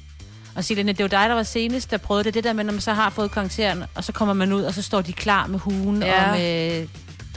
Og 0.56 0.64
Selene, 0.64 0.92
det 0.92 1.00
var 1.04 1.08
dig, 1.08 1.30
der 1.30 1.36
var 1.36 1.44
senest, 1.44 1.92
der 1.92 1.98
prøvede 1.98 2.24
det. 2.24 2.34
Det 2.34 2.44
der 2.44 2.54
med, 2.54 2.64
når 2.64 2.72
man 2.74 2.82
så 2.82 2.94
har 2.94 3.10
fået 3.10 3.32
karakteren, 3.32 3.84
og 3.96 4.04
så 4.04 4.12
kommer 4.12 4.34
man 4.34 4.54
ud, 4.54 4.62
og 4.64 4.74
så 4.74 4.82
står 4.82 5.02
de 5.02 5.14
klar 5.14 5.48
med 5.48 5.60
hugen 5.60 6.04
Ja. 6.04 6.32
og 6.32 6.38
med 6.38 6.88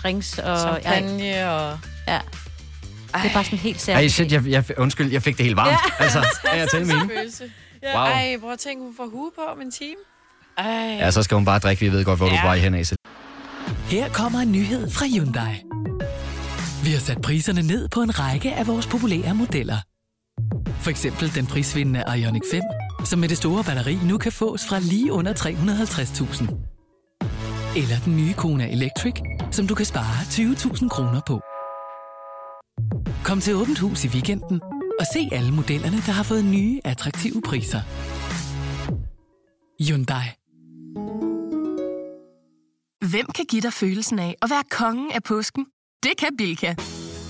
drinks. 0.03 0.39
Og, 0.39 0.59
Champagne 0.61 1.51
og... 1.51 1.79
Ja. 2.09 2.19
Det 3.23 3.29
er 3.31 3.33
bare 3.33 3.45
sådan 3.45 3.59
helt 3.59 3.77
Ej, 3.77 3.81
særligt. 3.81 4.13
shit, 4.13 4.33
jeg, 4.33 4.47
jeg, 4.47 4.65
undskyld, 4.79 5.13
jeg 5.13 5.23
fik 5.23 5.37
det 5.37 5.45
helt 5.45 5.57
varmt. 5.57 5.71
Ja. 5.71 6.05
Altså, 6.05 6.19
er 6.53 6.57
jeg 6.57 6.69
til 6.71 6.87
med 6.87 6.95
hende? 6.95 7.15
Følelse. 7.17 7.45
Wow. 7.95 8.03
Ej, 8.05 8.37
prøv 8.41 8.53
at 8.53 8.59
tænke, 8.59 8.83
hun 8.85 8.95
får 8.97 9.09
hue 9.13 9.31
på 9.35 9.41
om 9.41 9.61
en 9.61 9.71
time. 9.71 9.97
Ej. 10.59 10.65
Ja, 11.01 11.11
så 11.11 11.23
skal 11.23 11.35
hun 11.35 11.45
bare 11.45 11.59
drikke. 11.59 11.81
Vi 11.81 11.93
ved 11.93 12.05
godt, 12.05 12.19
hvor 12.19 12.29
du 12.29 12.35
er 12.35 12.41
på 12.41 12.47
vej 12.47 12.59
hen 12.59 12.75
af. 12.75 12.87
Så 12.87 12.97
Her 13.89 14.09
kommer 14.09 14.39
en 14.41 14.53
nyhed 14.53 14.91
fra 14.91 15.07
Hyundai. 15.07 15.63
Vi 16.85 16.91
har 16.91 16.99
sat 17.01 17.21
priserne 17.23 17.63
ned 17.63 17.89
på 17.89 18.01
en 18.03 18.19
række 18.21 18.55
af 18.55 18.67
vores 18.67 18.87
populære 18.87 19.35
modeller. 19.35 19.77
For 20.81 20.91
eksempel 20.91 21.35
den 21.35 21.47
prisvindende 21.47 22.05
Ioniq 22.17 22.43
5, 22.51 22.61
som 23.05 23.19
med 23.19 23.29
det 23.29 23.37
store 23.37 23.65
batteri 23.65 23.99
nu 24.09 24.19
kan 24.19 24.33
fås 24.33 24.67
fra 24.69 24.79
lige 24.79 25.13
under 25.13 25.33
350.000. 25.33 26.75
Eller 27.77 27.97
den 28.05 28.17
nye 28.17 28.33
Kona 28.33 28.73
Electric, 28.73 29.15
som 29.51 29.67
du 29.67 29.75
kan 29.75 29.87
spare 29.87 30.23
20.000 30.23 30.89
kroner 30.89 31.21
på. 31.27 31.41
Kom 33.25 33.41
til 33.41 33.55
Åbent 33.55 33.79
Hus 33.79 34.05
i 34.05 34.09
weekenden 34.09 34.61
og 35.01 35.07
se 35.15 35.29
alle 35.33 35.53
modellerne, 35.53 35.97
der 35.97 36.13
har 36.13 36.23
fået 36.23 36.45
nye, 36.45 36.81
attraktive 36.85 37.43
priser. 37.43 37.81
Hyundai. 39.83 40.27
Hvem 43.11 43.27
kan 43.35 43.45
give 43.45 43.63
dig 43.63 43.73
følelsen 43.73 44.19
af 44.19 44.35
at 44.43 44.51
være 44.51 44.63
kongen 44.71 45.13
af 45.13 45.23
påsken? 45.23 45.67
Det 46.03 46.13
kan 46.19 46.37
Bilka! 46.39 46.75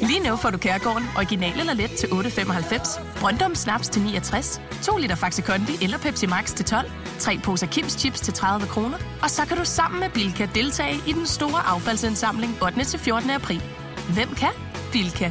Lige 0.01 0.21
nu 0.21 0.37
får 0.37 0.51
du 0.51 0.59
Kærgården 0.59 1.07
original 1.17 1.61
eller 1.61 1.75
let 1.75 1.91
til 1.91 2.07
8.95, 2.07 3.01
Brøndum 3.21 3.55
Snaps 3.55 3.89
til 3.89 4.03
69, 4.03 4.61
2 4.83 4.97
liter 4.97 5.15
Faxi 5.15 5.43
Kondi 5.43 5.85
eller 5.85 5.99
Pepsi 5.99 6.27
Max 6.27 6.55
til 6.55 6.65
12, 6.65 6.91
3 7.19 7.39
poser 7.45 7.67
Kims 7.67 7.93
Chips 7.93 8.21
til 8.21 8.35
30 8.35 8.67
kroner, 8.67 8.99
og 9.23 9.31
så 9.31 9.47
kan 9.47 9.57
du 9.57 9.65
sammen 9.65 10.01
med 10.01 10.11
Bilka 10.11 10.49
deltage 10.55 10.97
i 11.07 11.13
den 11.13 11.27
store 11.27 11.63
affaldsindsamling 11.67 12.63
8. 12.63 12.85
til 12.85 13.01
14. 13.01 13.31
april. 13.31 13.63
Hvem 14.15 14.29
kan? 14.35 14.51
Bilka. 14.93 15.31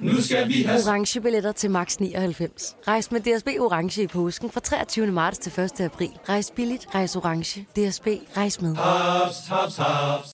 Nu 0.00 0.22
skal 0.22 0.48
vi 0.48 0.62
have... 0.62 0.80
Orange 0.86 1.20
billetter 1.20 1.52
til 1.52 1.70
max 1.70 1.96
99. 1.96 2.76
Rejs 2.88 3.10
med 3.10 3.20
DSB 3.20 3.46
Orange 3.46 4.02
i 4.02 4.06
påsken 4.06 4.50
fra 4.50 4.60
23. 4.60 5.06
marts 5.06 5.38
til 5.38 5.60
1. 5.60 5.80
april. 5.80 6.10
Rejs 6.28 6.52
billigt, 6.56 6.86
rejs 6.94 7.16
orange. 7.16 7.60
DSB, 7.60 8.06
rejs 8.36 8.60
med. 8.60 8.76
Haps, 8.76 9.36
haps, 9.48 9.76
haps. 9.76 10.30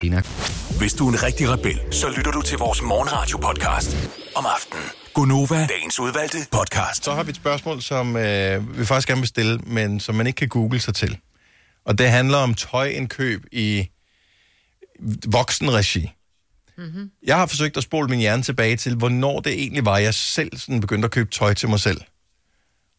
Hvis 0.79 0.95
du 0.95 1.09
er 1.09 1.13
en 1.13 1.23
rigtig 1.23 1.49
rebel, 1.49 1.81
så 1.91 2.09
lytter 2.17 2.31
du 2.31 2.43
til 2.43 2.59
vores 2.59 2.83
morgenradio-podcast 2.83 3.97
om 4.37 4.47
aftenen. 4.47 4.85
Gunova, 5.15 5.67
dagens 5.67 6.01
udvalgte 6.01 6.39
podcast. 6.53 7.05
Så 7.05 7.13
har 7.13 7.23
vi 7.23 7.31
et 7.31 7.37
spørgsmål, 7.37 7.83
som 7.83 8.17
øh, 8.17 8.79
vi 8.79 8.85
faktisk 8.85 9.09
gerne 9.09 9.21
vil 9.21 9.29
stille, 9.29 9.59
men 9.59 10.01
som 10.01 10.15
man 10.15 10.27
ikke 10.27 10.37
kan 10.37 10.49
google 10.49 10.81
sig 10.81 10.95
til. 10.95 11.19
Og 11.85 11.99
det 11.99 12.09
handler 12.09 12.39
om 12.39 12.55
tøjindkøb 12.55 13.45
i 13.53 13.89
voksenregi. 15.27 16.11
Mm-hmm. 16.79 17.11
Jeg 17.27 17.37
har 17.37 17.47
forsøgt 17.47 17.77
at 17.77 17.83
spole 17.83 18.09
min 18.09 18.19
hjerne 18.19 18.43
tilbage 18.43 18.77
til, 18.77 18.97
hvornår 18.97 19.41
det 19.41 19.53
egentlig 19.53 19.85
var, 19.85 19.99
jeg 19.99 20.15
selv 20.15 20.57
sådan 20.57 20.81
begyndte 20.81 21.07
at 21.07 21.13
købe 21.13 21.31
tøj 21.31 21.55
til 21.55 21.69
mig 21.69 21.81
selv. 21.81 22.01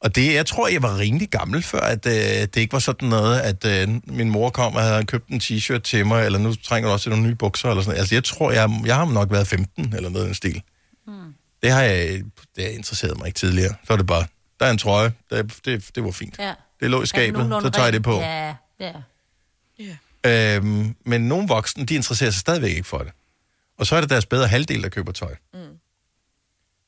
Og 0.02 0.16
det, 0.16 0.34
jeg 0.34 0.46
tror, 0.46 0.68
jeg 0.68 0.84
var 0.84 0.98
rimelig 0.98 1.30
gammel, 1.30 1.64
før 1.64 1.80
at 1.80 2.06
øh, 2.06 2.14
det 2.14 2.58
ikke 2.58 2.74
var 2.74 2.80
sådan 2.80 3.10
noget, 3.10 3.40
at 3.40 3.66
øh, 3.66 3.90
min 4.08 4.30
mor 4.30 4.50
kom 4.50 4.76
og 4.76 4.82
havde 4.82 5.06
købt 5.06 5.28
en 5.28 5.40
t-shirt 5.44 5.80
til 5.80 6.06
mig, 6.06 6.26
eller 6.26 6.40
nu 6.40 6.56
trænger 6.56 6.90
du 6.90 6.94
også 6.94 7.04
til 7.04 7.10
nogle 7.10 7.28
nye 7.28 7.36
bukser, 7.36 7.70
eller 7.70 7.82
sådan 7.82 7.90
noget. 7.90 8.00
Altså, 8.00 8.16
jeg 8.16 8.24
tror, 8.24 8.52
jeg, 8.52 8.82
jeg 8.86 8.96
har 8.96 9.06
nok 9.06 9.32
været 9.32 9.48
15, 9.48 9.94
eller 9.96 10.10
noget 10.10 10.24
i 10.24 10.28
den 10.28 10.36
stil. 10.36 10.62
Hmm. 11.08 11.34
Det 11.64 11.72
har 11.72 11.82
jeg, 11.82 12.24
det 12.56 12.64
har 12.64 12.72
interesseret 12.72 13.18
mig 13.18 13.28
ikke 13.28 13.38
tidligere. 13.38 13.76
Så 13.88 13.94
er 13.94 13.98
det 13.98 14.08
bare, 14.08 14.26
der 14.60 14.66
er 14.66 14.72
en 14.72 14.78
trøje, 14.78 15.12
det, 15.30 15.54
det, 15.66 15.90
det 15.96 16.04
var 16.04 16.12
fint. 16.12 16.36
Ja. 16.40 16.54
Det 16.80 16.90
lå 16.90 17.02
i 17.02 17.06
skabet, 17.06 17.48
så 17.62 17.70
tager 17.70 17.86
jeg 17.86 17.94
det 17.94 18.04
på. 18.04 18.20
Ja, 18.20 18.56
ja. 18.80 18.94
Øhm, 20.26 20.96
men 21.06 21.28
nogle 21.28 21.48
voksne, 21.48 21.86
de 21.86 21.96
interesserer 21.96 22.32
sig 22.32 22.40
stadigvæk 22.40 22.72
ikke 22.72 22.88
for 22.88 22.98
det. 22.98 23.12
Og 23.78 23.88
så 23.88 23.96
er 23.96 24.02
det 24.02 24.10
deres 24.10 24.26
bedre 24.26 24.48
halvdel, 24.48 24.84
der 24.84 24.90
køber 24.90 25.12
tøj. 25.12 25.36
Mm. 25.54 25.60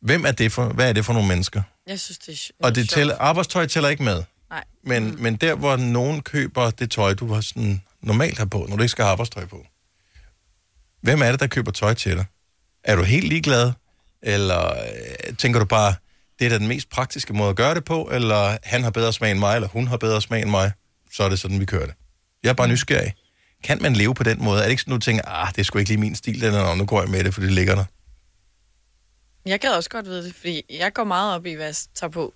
Hvem 0.01 0.25
er 0.25 0.31
det 0.31 0.51
for, 0.51 0.69
hvad 0.69 0.89
er 0.89 0.93
det 0.93 1.05
for 1.05 1.13
nogle 1.13 1.27
mennesker? 1.27 1.61
Jeg 1.87 1.99
synes, 1.99 2.17
det 2.17 2.51
er 2.59 2.65
Og 2.65 2.75
det 2.75 2.89
tæller, 2.89 3.17
arbejdstøj 3.17 3.65
tæller 3.65 3.89
ikke 3.89 4.03
med. 4.03 4.23
Nej. 4.49 4.63
Men, 4.83 5.11
mm. 5.11 5.21
men 5.21 5.35
der, 5.35 5.55
hvor 5.55 5.75
nogen 5.75 6.21
køber 6.21 6.69
det 6.69 6.91
tøj, 6.91 7.13
du 7.13 7.33
har 7.33 7.41
sådan 7.41 7.81
normalt 8.01 8.37
har 8.37 8.45
på, 8.45 8.65
når 8.69 8.75
du 8.75 8.83
ikke 8.83 8.91
skal 8.91 9.03
have 9.03 9.11
arbejdstøj 9.11 9.45
på. 9.45 9.65
Hvem 11.01 11.21
er 11.21 11.31
det, 11.31 11.39
der 11.39 11.47
køber 11.47 11.71
tøj 11.71 11.93
til 11.93 12.15
dig? 12.15 12.25
Er 12.83 12.95
du 12.95 13.03
helt 13.03 13.27
ligeglad? 13.27 13.71
Eller 14.21 14.67
øh, 14.67 15.35
tænker 15.37 15.59
du 15.59 15.65
bare, 15.65 15.95
det 16.39 16.45
er 16.45 16.49
da 16.49 16.57
den 16.57 16.67
mest 16.67 16.89
praktiske 16.89 17.33
måde 17.33 17.49
at 17.49 17.55
gøre 17.55 17.75
det 17.75 17.85
på? 17.85 18.09
Eller 18.11 18.57
han 18.63 18.83
har 18.83 18.89
bedre 18.91 19.13
smag 19.13 19.31
end 19.31 19.39
mig, 19.39 19.55
eller 19.55 19.67
hun 19.67 19.87
har 19.87 19.97
bedre 19.97 20.21
smag 20.21 20.41
end 20.41 20.49
mig? 20.49 20.71
Så 21.13 21.23
er 21.23 21.29
det 21.29 21.39
sådan, 21.39 21.59
vi 21.59 21.65
kører 21.65 21.85
det. 21.85 21.95
Jeg 22.43 22.49
er 22.49 22.53
bare 22.53 22.67
nysgerrig. 22.67 23.13
Kan 23.67 23.81
man 23.81 23.93
leve 23.93 24.13
på 24.13 24.23
den 24.23 24.43
måde? 24.43 24.59
Er 24.59 24.63
det 24.63 24.69
ikke 24.69 24.81
sådan, 24.81 24.93
du 24.93 24.99
tænker, 24.99 25.21
ah, 25.27 25.47
det 25.47 25.57
er 25.57 25.63
sgu 25.63 25.79
ikke 25.79 25.89
lige 25.89 25.99
min 25.99 26.15
stil, 26.15 26.41
den 26.41 26.53
er, 26.53 26.75
nu 26.75 26.85
går 26.85 27.01
jeg 27.01 27.09
med 27.09 27.23
det, 27.23 27.33
for 27.33 27.41
det 27.41 27.51
ligger 27.51 27.75
der. 27.75 27.83
Jeg 29.45 29.59
gad 29.59 29.69
også 29.69 29.89
godt 29.89 30.05
vide 30.05 30.25
det, 30.25 30.35
fordi 30.35 30.61
jeg 30.69 30.93
går 30.93 31.03
meget 31.03 31.35
op 31.35 31.45
i, 31.45 31.53
hvad 31.53 31.65
jeg 31.65 31.75
tager 31.95 32.11
på. 32.11 32.33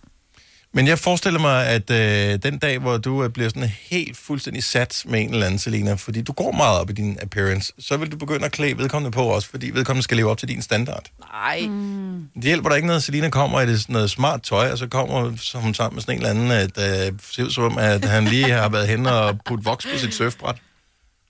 Men 0.73 0.87
jeg 0.87 0.99
forestiller 0.99 1.39
mig, 1.39 1.67
at 1.67 1.91
øh, 1.91 2.39
den 2.43 2.57
dag, 2.57 2.79
hvor 2.79 2.97
du 2.97 3.23
øh, 3.23 3.29
bliver 3.29 3.49
sådan 3.49 3.69
helt 3.89 4.17
fuldstændig 4.17 4.63
sat 4.63 5.03
med 5.05 5.21
en 5.21 5.33
eller 5.33 5.45
anden, 5.45 5.59
Selina, 5.59 5.93
fordi 5.93 6.21
du 6.21 6.33
går 6.33 6.51
meget 6.51 6.79
op 6.79 6.89
i 6.89 6.93
din 6.93 7.17
appearance, 7.21 7.73
så 7.79 7.97
vil 7.97 8.11
du 8.11 8.17
begynde 8.17 8.45
at 8.45 8.51
klæde 8.51 8.77
vedkommende 8.77 9.11
på 9.11 9.23
også, 9.23 9.49
fordi 9.49 9.69
vedkommende 9.69 10.03
skal 10.03 10.17
leve 10.17 10.29
op 10.29 10.37
til 10.37 10.47
din 10.47 10.61
standard. 10.61 11.05
Nej. 11.19 11.61
Mm. 11.67 12.27
Det 12.35 12.43
hjælper 12.43 12.69
der 12.69 12.75
ikke 12.75 12.87
noget, 12.87 12.99
at 12.99 13.03
Selina 13.03 13.29
kommer 13.29 13.61
i 13.61 13.67
det 13.67 13.81
sådan 13.81 13.93
noget 13.93 14.09
smart 14.09 14.41
tøj, 14.41 14.71
og 14.71 14.77
så 14.77 14.87
kommer 14.87 15.21
hun 15.55 15.73
sammen 15.73 15.95
med 15.95 16.01
sådan 16.01 16.15
en 16.15 16.25
eller 16.25 16.29
anden, 16.29 16.51
at 16.51 17.07
øh, 17.07 17.19
ser 17.31 17.43
ud 17.43 17.49
som 17.49 17.63
om, 17.63 17.77
at 17.77 18.05
han 18.05 18.25
lige 18.25 18.49
har 18.51 18.69
været 18.69 18.87
hen 18.87 19.05
og 19.05 19.39
puttet 19.45 19.65
voks 19.65 19.85
på 19.85 19.97
sit 19.97 20.13
surfbræt. 20.13 20.55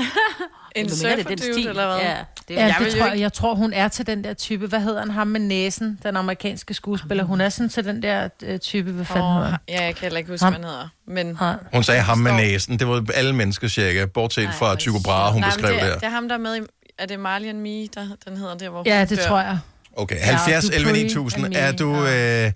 En 0.75 0.85
er 0.85 0.89
surferdude, 0.89 1.69
eller 1.69 1.87
hvad? 1.87 1.97
Ja, 2.05 2.15
Det, 2.47 2.55
ja, 2.55 2.65
jeg 2.65 2.75
det 2.79 2.87
tror, 2.93 2.97
jeg, 3.05 3.13
ikke- 3.13 3.21
jeg 3.23 3.33
tror, 3.33 3.55
hun 3.55 3.73
er 3.73 3.87
til 3.87 4.07
den 4.07 4.23
der 4.23 4.33
type. 4.33 4.67
Hvad 4.67 4.79
hedder 4.79 4.99
han? 4.99 5.11
Ham 5.11 5.27
med 5.27 5.39
næsen, 5.39 5.99
den 6.03 6.17
amerikanske 6.17 6.73
skuespiller. 6.73 7.23
Hun 7.23 7.41
er 7.41 7.49
sådan 7.49 7.69
til 7.69 7.85
den 7.85 8.03
der 8.03 8.29
øh, 8.43 8.59
type, 8.59 8.91
hvad 8.91 9.05
fanden 9.05 9.33
hedder 9.33 9.49
han? 9.49 9.59
ja, 9.69 9.83
jeg 9.83 9.95
kan 9.95 10.01
heller 10.01 10.17
ikke 10.17 10.31
huske, 10.31 10.43
Ham. 10.45 10.53
hvad 10.53 10.61
han 10.63 10.69
hedder. 10.69 10.89
Men... 11.07 11.37
Hun 11.73 11.83
sagde 11.83 12.01
ham 12.01 12.17
med 12.17 12.31
næsen. 12.31 12.79
Det 12.79 12.87
var 12.87 13.05
alle 13.13 13.35
mennesker 13.35 13.67
cirka, 13.67 14.05
bortset 14.05 14.49
fra 14.53 14.75
Tycho 14.75 14.99
Brahe, 15.05 15.31
hun 15.33 15.41
Nej, 15.41 15.49
beskrev 15.49 15.73
det, 15.73 15.81
der. 15.81 15.93
det 15.95 16.03
er 16.03 16.09
ham, 16.09 16.27
der 16.27 16.35
er 16.35 16.39
med 16.39 16.57
i... 16.57 16.59
Er 16.97 17.05
det 17.05 17.19
Marley 17.19 17.49
and 17.49 17.57
Me, 17.59 17.87
der, 17.87 18.07
den 18.27 18.37
hedder 18.37 18.55
der, 18.57 18.69
hvor 18.69 18.83
Ja, 18.85 19.05
det 19.05 19.17
dør? 19.17 19.25
tror 19.27 19.39
jeg. 19.39 19.59
Okay, 19.97 20.15
Ja, 20.15 20.21
70 20.25 20.65
du 20.65 20.71
11 20.75 20.89
Dupree 20.89 21.03
9000. 21.03 21.45
and 21.45 21.53
Er 21.55 21.71
du, 21.71 21.95
øh, 22.05 22.51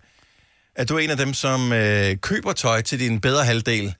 er 0.75 0.85
du 0.89 0.97
en 0.97 1.09
af 1.09 1.17
dem, 1.17 1.33
som 1.33 1.73
øh, 1.73 2.15
køber 2.17 2.51
tøj 2.53 2.81
til 2.81 2.99
din 2.99 3.21
bedre 3.21 3.45
halvdel? 3.45 3.95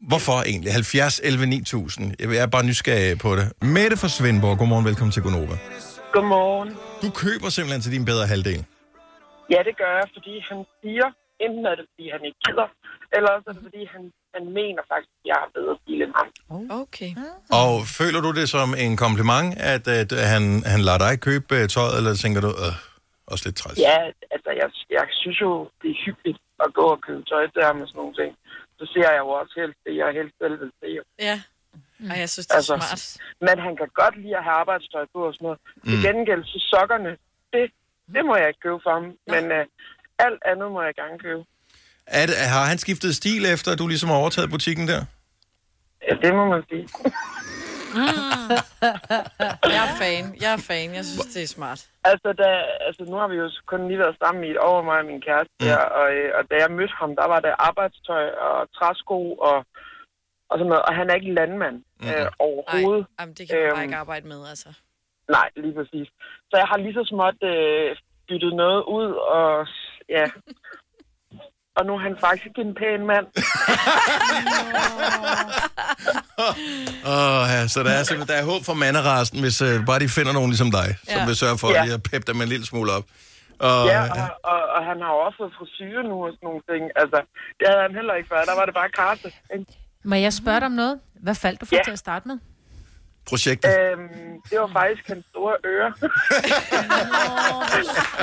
Hvorfor 0.00 0.42
egentlig? 0.50 0.72
70 0.72 1.20
11 1.24 1.46
9000. 1.46 2.14
Jeg 2.20 2.42
er 2.42 2.46
bare 2.46 2.64
nysgerrig 2.64 3.18
på 3.18 3.36
det. 3.36 3.46
Mette 3.76 3.96
fra 3.96 4.08
Svendborg, 4.08 4.58
godmorgen, 4.58 4.84
velkommen 4.84 5.12
til 5.12 5.22
Gonova. 5.22 5.56
Godmorgen. 6.12 6.70
Du 7.02 7.08
køber 7.22 7.48
simpelthen 7.56 7.82
til 7.82 7.92
din 7.96 8.04
bedre 8.04 8.26
halvdel. 8.26 8.60
Ja, 9.54 9.60
det 9.68 9.74
gør 9.82 9.92
jeg, 10.00 10.06
fordi 10.16 10.34
han 10.48 10.58
siger, 10.82 11.06
enten 11.44 11.62
er 11.70 11.74
det, 11.78 11.84
fordi 11.90 12.04
han 12.14 12.20
ikke 12.28 12.38
gider, 12.46 12.68
eller 13.14 13.28
også 13.36 13.46
er 13.50 13.54
det, 13.56 13.62
fordi 13.68 13.82
han, 13.94 14.02
han 14.36 14.44
mener 14.58 14.82
faktisk, 14.92 15.12
at 15.20 15.26
jeg 15.30 15.36
har 15.42 15.48
bedre 15.58 15.74
stil 15.82 15.98
end 16.06 16.14
ham. 16.20 16.28
Okay. 16.82 17.10
Og 17.62 17.72
føler 18.00 18.20
du 18.26 18.30
det 18.40 18.46
som 18.56 18.68
en 18.84 18.94
kompliment, 19.04 19.48
at, 19.74 19.84
at 19.88 20.10
han, 20.34 20.42
han 20.72 20.80
lader 20.88 21.00
dig 21.06 21.12
købe 21.28 21.50
øh, 21.58 21.68
tøjet, 21.74 21.94
eller 21.98 22.12
tænker 22.24 22.40
du, 22.46 22.50
øh, 22.64 22.74
også 23.32 23.42
lidt 23.46 23.56
træls? 23.60 23.78
Ja, 23.88 23.98
altså, 24.34 24.50
jeg, 24.60 24.68
jeg 24.98 25.04
synes 25.22 25.38
jo, 25.44 25.50
det 25.82 25.88
er 25.94 25.98
hyggeligt 26.06 26.38
at 26.64 26.70
gå 26.78 26.86
og 26.94 27.00
købe 27.06 27.22
tøj 27.30 27.44
ham 27.68 27.80
og 27.82 27.88
sådan 27.88 27.98
nogle 28.02 28.14
ting. 28.20 28.30
Så 28.80 28.84
ser 28.92 29.08
jeg 29.10 29.18
jo 29.24 29.28
også 29.40 29.54
helst 29.60 29.78
det, 29.86 29.92
jeg 30.02 30.10
helst 30.18 30.34
selv 30.42 30.56
vil 30.60 30.72
se. 30.80 30.88
Ja. 31.28 31.36
Og 32.10 32.16
jeg 32.22 32.28
synes, 32.30 32.46
det 32.46 32.52
er 32.52 32.56
Altså, 32.56 32.74
smart. 32.76 33.02
Men 33.46 33.56
han 33.66 33.76
kan 33.76 33.88
godt 34.02 34.16
lide 34.22 34.36
at 34.36 34.44
have 34.44 34.56
arbejdstøj 34.62 35.04
på 35.14 35.18
og 35.28 35.34
sådan 35.34 35.44
noget. 35.46 35.58
Mm. 35.76 35.90
Til 35.90 35.96
gengæld, 36.06 36.42
så 36.44 36.58
sokkerne, 36.72 37.10
det, 37.52 37.64
det 38.14 38.22
må 38.28 38.36
jeg 38.36 38.48
ikke 38.48 38.60
købe 38.66 38.80
for 38.82 38.92
ham. 38.98 39.04
Men 39.32 39.44
uh, 39.58 39.64
alt 40.26 40.42
andet 40.50 40.68
må 40.74 40.82
jeg 40.82 40.94
gerne 40.94 41.18
købe. 41.18 41.42
Er 42.06 42.26
det, 42.26 42.34
har 42.36 42.64
han 42.64 42.78
skiftet 42.78 43.16
stil 43.16 43.42
efter, 43.54 43.72
at 43.72 43.78
du 43.78 43.86
ligesom 43.86 44.08
har 44.08 44.16
overtaget 44.16 44.50
butikken 44.50 44.88
der? 44.88 45.04
Ja, 46.08 46.14
det 46.22 46.34
må 46.34 46.44
man 46.48 46.62
sige. 46.70 46.88
Jeg 49.74 49.82
er 49.88 49.92
fan. 50.02 50.24
Jeg 50.44 50.50
er 50.56 50.62
fan. 50.70 50.88
Jeg 50.98 51.04
synes, 51.04 51.26
det 51.34 51.42
er 51.42 51.46
smart. 51.58 51.80
Altså, 52.10 52.28
da, 52.42 52.48
altså, 52.86 53.02
nu 53.10 53.16
har 53.16 53.28
vi 53.28 53.36
jo 53.42 53.50
kun 53.66 53.88
lige 53.88 53.98
været 53.98 54.16
sammen 54.22 54.44
i 54.44 54.50
et 54.50 54.58
år, 54.70 54.82
mig 54.82 54.98
og 54.98 55.04
min 55.06 55.20
kæreste 55.28 55.52
Mm. 55.60 55.66
der, 55.66 55.76
og, 55.98 56.06
øh, 56.14 56.30
og 56.38 56.42
da 56.50 56.54
jeg 56.62 56.70
mødte 56.70 56.94
ham, 57.00 57.16
der 57.16 57.26
var 57.26 57.40
der 57.40 57.54
arbejdstøj 57.68 58.26
og 58.48 58.58
træsko 58.76 59.18
og, 59.48 59.56
og 60.50 60.54
sådan 60.58 60.66
noget, 60.72 60.82
og 60.88 60.94
han 60.94 61.10
er 61.10 61.14
ikke 61.14 61.34
landmand 61.34 61.76
Mm. 62.00 62.08
øh, 62.08 62.26
overhovedet. 62.38 63.06
Nej, 63.06 63.16
jamen, 63.20 63.34
det 63.34 63.44
kan 63.48 63.58
man 63.58 63.68
bare 63.70 63.78
Øhm, 63.78 63.82
ikke 63.88 63.96
arbejde 64.04 64.26
med, 64.28 64.40
altså. 64.52 64.68
Nej, 65.36 65.48
lige 65.56 65.74
præcis. 65.74 66.08
Så 66.50 66.54
jeg 66.62 66.66
har 66.70 66.78
lige 66.78 66.94
så 66.94 67.04
småt 67.12 67.38
øh, 67.52 67.96
byttet 68.28 68.52
noget 68.62 68.82
ud, 68.96 69.08
og 69.38 69.66
ja... 70.08 70.24
Og 71.76 71.86
nu 71.86 71.92
er 71.94 71.98
han 71.98 72.16
faktisk 72.20 72.54
en 72.58 72.74
pæn 72.74 73.06
mand. 73.06 73.26
Åh, 77.16 77.44
ja, 77.54 77.68
så 77.68 77.82
der 77.82 77.90
er, 77.90 78.02
simpelthen, 78.02 78.28
der 78.36 78.42
er 78.42 78.44
håb 78.52 78.62
for 78.64 78.74
manderasten, 78.74 79.40
hvis 79.40 79.62
uh, 79.62 79.84
bare 79.86 79.98
de 80.00 80.08
finder 80.08 80.32
nogen 80.32 80.50
ligesom 80.50 80.70
dig, 80.70 80.88
ja. 80.88 81.12
som 81.12 81.20
Ja. 81.20 81.26
vil 81.26 81.36
sørge 81.36 81.58
for 81.58 81.68
Ja. 81.70 81.82
lige 81.84 81.94
at 81.94 82.02
peppe 82.02 82.32
dem 82.32 82.40
en 82.42 82.48
lille 82.48 82.66
smule 82.66 82.92
op. 82.92 83.04
Og, 83.58 83.86
ja, 83.86 84.00
og, 84.02 84.28
og, 84.52 84.60
og 84.76 84.80
han 84.90 84.98
har 85.04 85.12
også 85.26 85.36
fået 85.40 85.52
frisyre 85.58 86.02
nu 86.10 86.16
og 86.26 86.30
sådan 86.32 86.46
nogle 86.48 86.62
ting. 86.70 86.82
Altså, 87.02 87.18
det 87.58 87.64
havde 87.70 87.82
han 87.86 87.94
heller 87.94 88.14
ikke 88.14 88.28
før. 88.32 88.40
Der 88.50 88.56
var 88.60 88.64
det 88.68 88.74
bare 88.74 88.90
karse. 89.00 89.28
ikke? 89.54 89.66
Må 90.04 90.14
jeg 90.14 90.32
spørge 90.32 90.60
dig 90.60 90.66
om 90.66 90.72
noget? 90.72 91.00
Hvad 91.22 91.34
faldt 91.34 91.60
du 91.60 91.66
for 91.66 91.74
Ja. 91.76 91.82
til 91.84 91.90
at 91.90 91.98
starte 91.98 92.28
med? 92.28 92.38
projektet. 93.28 93.70
Øhm, 93.80 94.08
det 94.50 94.60
var 94.60 94.70
faktisk 94.80 95.08
hans 95.08 95.24
store 95.30 95.54
ører. 95.64 95.92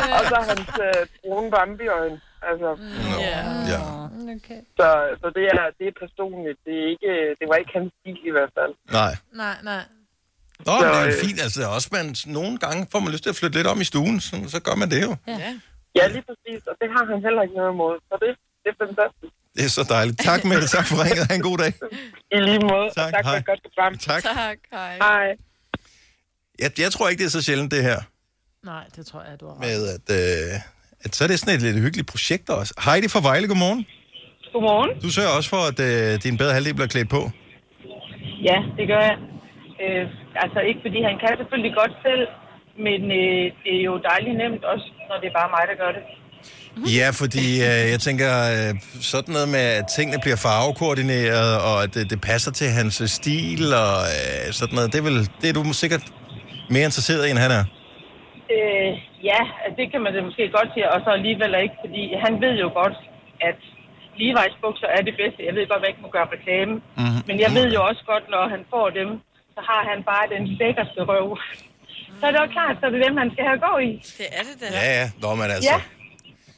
og 0.17 0.23
så 0.31 0.37
hans 0.49 0.69
øh, 0.87 1.01
brune 1.23 1.51
bambiøjne. 1.51 2.21
Altså, 2.49 2.69
Ja. 3.73 3.81
Okay. 4.37 4.61
så, 4.79 4.87
så 5.21 5.27
det, 5.37 5.43
er, 5.53 5.63
det 5.79 5.85
er 5.91 5.95
personligt. 6.03 6.57
Det, 6.65 6.73
er 6.83 6.87
ikke, 6.93 7.11
det 7.39 7.45
var 7.49 7.55
ikke 7.61 7.71
hans 7.77 7.91
stil 7.99 8.17
i 8.29 8.31
hvert 8.37 8.51
fald. 8.57 8.73
Nej. 8.99 9.13
Nej, 9.43 9.57
nej. 9.71 9.83
Nå, 10.65 10.71
Så, 10.81 10.85
det 10.87 10.97
er 11.01 11.07
øh, 11.07 11.13
fint. 11.25 11.39
Altså, 11.45 11.61
også 11.77 11.89
man, 11.97 12.05
nogle 12.37 12.57
gange 12.63 12.87
får 12.91 12.99
man 12.99 13.11
lyst 13.13 13.23
til 13.23 13.29
at 13.33 13.35
flytte 13.39 13.57
lidt 13.59 13.67
om 13.67 13.81
i 13.81 13.87
stuen, 13.91 14.19
så, 14.19 14.33
så 14.53 14.59
gør 14.67 14.75
man 14.81 14.89
det 14.93 15.01
jo. 15.07 15.11
Ja. 15.27 15.51
Ja, 15.99 16.07
lige 16.15 16.23
præcis. 16.29 16.61
Og 16.69 16.75
det 16.81 16.87
har 16.95 17.03
han 17.11 17.19
heller 17.27 17.41
ikke 17.45 17.55
noget 17.61 17.71
imod. 17.77 17.93
Så 18.09 18.13
det, 18.23 18.29
det 18.63 18.69
er 18.73 18.77
fantastisk. 18.85 19.33
Det 19.55 19.63
er 19.65 19.69
så 19.79 19.83
dejligt. 19.95 20.19
Tak, 20.29 20.43
Mette. 20.49 20.67
Tak 20.77 20.85
for 20.89 20.95
ringet. 21.05 21.25
Ha' 21.29 21.35
en 21.35 21.41
god 21.49 21.57
dag. 21.63 21.73
I 22.35 22.37
lige 22.49 22.59
måde. 22.71 22.87
Tak, 22.99 23.07
og 23.07 23.11
tak 23.15 23.23
for 23.25 23.29
hej. 23.29 23.37
et 23.37 23.45
godt 23.45 23.61
program. 23.65 23.97
Tak. 23.97 24.21
Tak, 24.23 24.57
hej. 24.71 24.93
Hej. 24.97 25.27
Jeg, 26.59 26.71
jeg 26.79 26.91
tror 26.91 27.09
ikke, 27.09 27.19
det 27.21 27.25
er 27.25 27.35
så 27.39 27.43
sjældent, 27.43 27.71
det 27.71 27.83
her. 27.83 27.99
Nej, 28.65 28.83
det 28.95 29.05
tror 29.05 29.21
jeg, 29.29 29.39
du 29.39 29.45
har 29.47 29.53
ret. 29.53 29.59
Med 29.59 29.79
at, 29.95 30.07
øh, 30.19 30.59
at 31.03 31.15
så 31.15 31.23
er 31.23 31.27
det 31.27 31.39
sådan 31.39 31.55
et 31.55 31.61
lidt 31.61 31.79
hyggeligt 31.85 32.07
projekt 32.13 32.49
også. 32.49 32.73
Heidi 32.85 33.07
fra 33.07 33.21
Vejle, 33.29 33.47
godmorgen. 33.47 33.85
Godmorgen. 34.53 34.91
Du 35.05 35.09
sørger 35.09 35.33
også 35.37 35.49
for, 35.55 35.61
at 35.71 35.79
øh, 35.89 36.23
din 36.23 36.37
bedre 36.37 36.53
halvdel 36.53 36.73
bliver 36.73 36.87
klædt 36.87 37.09
på. 37.09 37.21
Ja, 38.49 38.57
det 38.77 38.85
gør 38.91 39.01
jeg. 39.09 39.17
Øh, 39.83 40.03
altså 40.43 40.59
ikke 40.69 40.79
fordi 40.85 40.99
han 41.09 41.15
kan 41.23 41.31
selvfølgelig 41.41 41.73
godt 41.81 41.93
selv, 42.07 42.23
men 42.85 43.01
øh, 43.21 43.43
det 43.63 43.73
er 43.79 43.83
jo 43.91 43.95
dejligt 44.11 44.37
nemt 44.43 44.63
også, 44.73 44.87
når 45.09 45.17
det 45.21 45.27
er 45.31 45.35
bare 45.39 45.49
mig, 45.55 45.63
der 45.71 45.77
gør 45.83 45.91
det. 45.97 46.03
Ja, 46.99 47.09
fordi 47.21 47.45
øh, 47.69 47.83
jeg 47.93 47.99
tænker, 48.07 48.29
øh, 48.53 48.75
sådan 49.01 49.33
noget 49.33 49.49
med, 49.49 49.65
at 49.79 49.85
tingene 49.95 50.19
bliver 50.21 50.35
farvekoordineret, 50.35 51.61
og 51.69 51.83
at 51.83 51.93
det, 51.93 52.09
det 52.09 52.21
passer 52.21 52.51
til 52.51 52.67
hans 52.67 53.01
øh, 53.01 53.07
stil, 53.07 53.73
og 53.73 53.97
øh, 54.17 54.53
sådan 54.59 54.75
noget, 54.75 54.93
det 54.93 54.99
er, 54.99 55.03
vel, 55.03 55.29
det 55.41 55.49
er 55.49 55.53
du 55.53 55.73
sikkert 55.73 56.03
mere 56.69 56.85
interesseret 56.85 57.27
i, 57.27 57.29
end 57.29 57.39
han 57.39 57.51
er. 57.51 57.63
Øh, 58.55 58.91
ja, 59.29 59.41
det 59.77 59.85
kan 59.91 60.01
man 60.03 60.13
da 60.13 60.19
måske 60.21 60.43
godt 60.57 60.69
sige, 60.73 60.91
og 60.93 60.99
så 61.05 61.09
alligevel 61.17 61.51
ikke, 61.63 61.77
fordi 61.83 62.03
han 62.25 62.33
ved 62.43 62.53
jo 62.63 62.69
godt, 62.81 62.97
at 63.49 63.59
Levi's 64.21 64.57
bukser 64.65 64.87
er 64.97 65.01
det 65.07 65.15
bedste. 65.21 65.39
Jeg 65.47 65.55
ved 65.55 65.67
godt, 65.71 65.79
at 65.79 65.85
jeg 65.85 65.91
ikke 65.93 66.05
må 66.05 66.09
gøre 66.17 66.27
reklame, 66.35 66.73
mm-hmm. 66.73 67.21
men 67.27 67.35
jeg 67.43 67.51
ved 67.57 67.67
jo 67.75 67.79
også 67.89 68.03
godt, 68.11 68.25
når 68.33 68.43
han 68.53 68.61
får 68.73 68.87
dem, 68.99 69.09
så 69.55 69.61
har 69.69 69.81
han 69.89 69.99
bare 70.11 70.25
den 70.35 70.43
lækkerste 70.59 71.01
røv. 71.09 71.27
Så 72.19 72.23
er 72.27 72.31
det 72.31 72.39
jo 72.45 72.47
klart, 72.57 72.75
så 72.79 72.85
er 72.85 72.91
det 72.95 73.01
dem, 73.07 73.17
han 73.17 73.29
skal 73.33 73.43
have 73.49 73.59
gå 73.67 73.73
i. 73.89 73.91
Det 74.19 74.27
er 74.39 74.43
det 74.49 74.55
da. 74.61 74.67
Ja, 74.79 74.87
ja. 74.99 75.05
Nå, 75.21 75.29
men 75.35 75.47
altså. 75.55 75.69
Ja. 75.73 75.79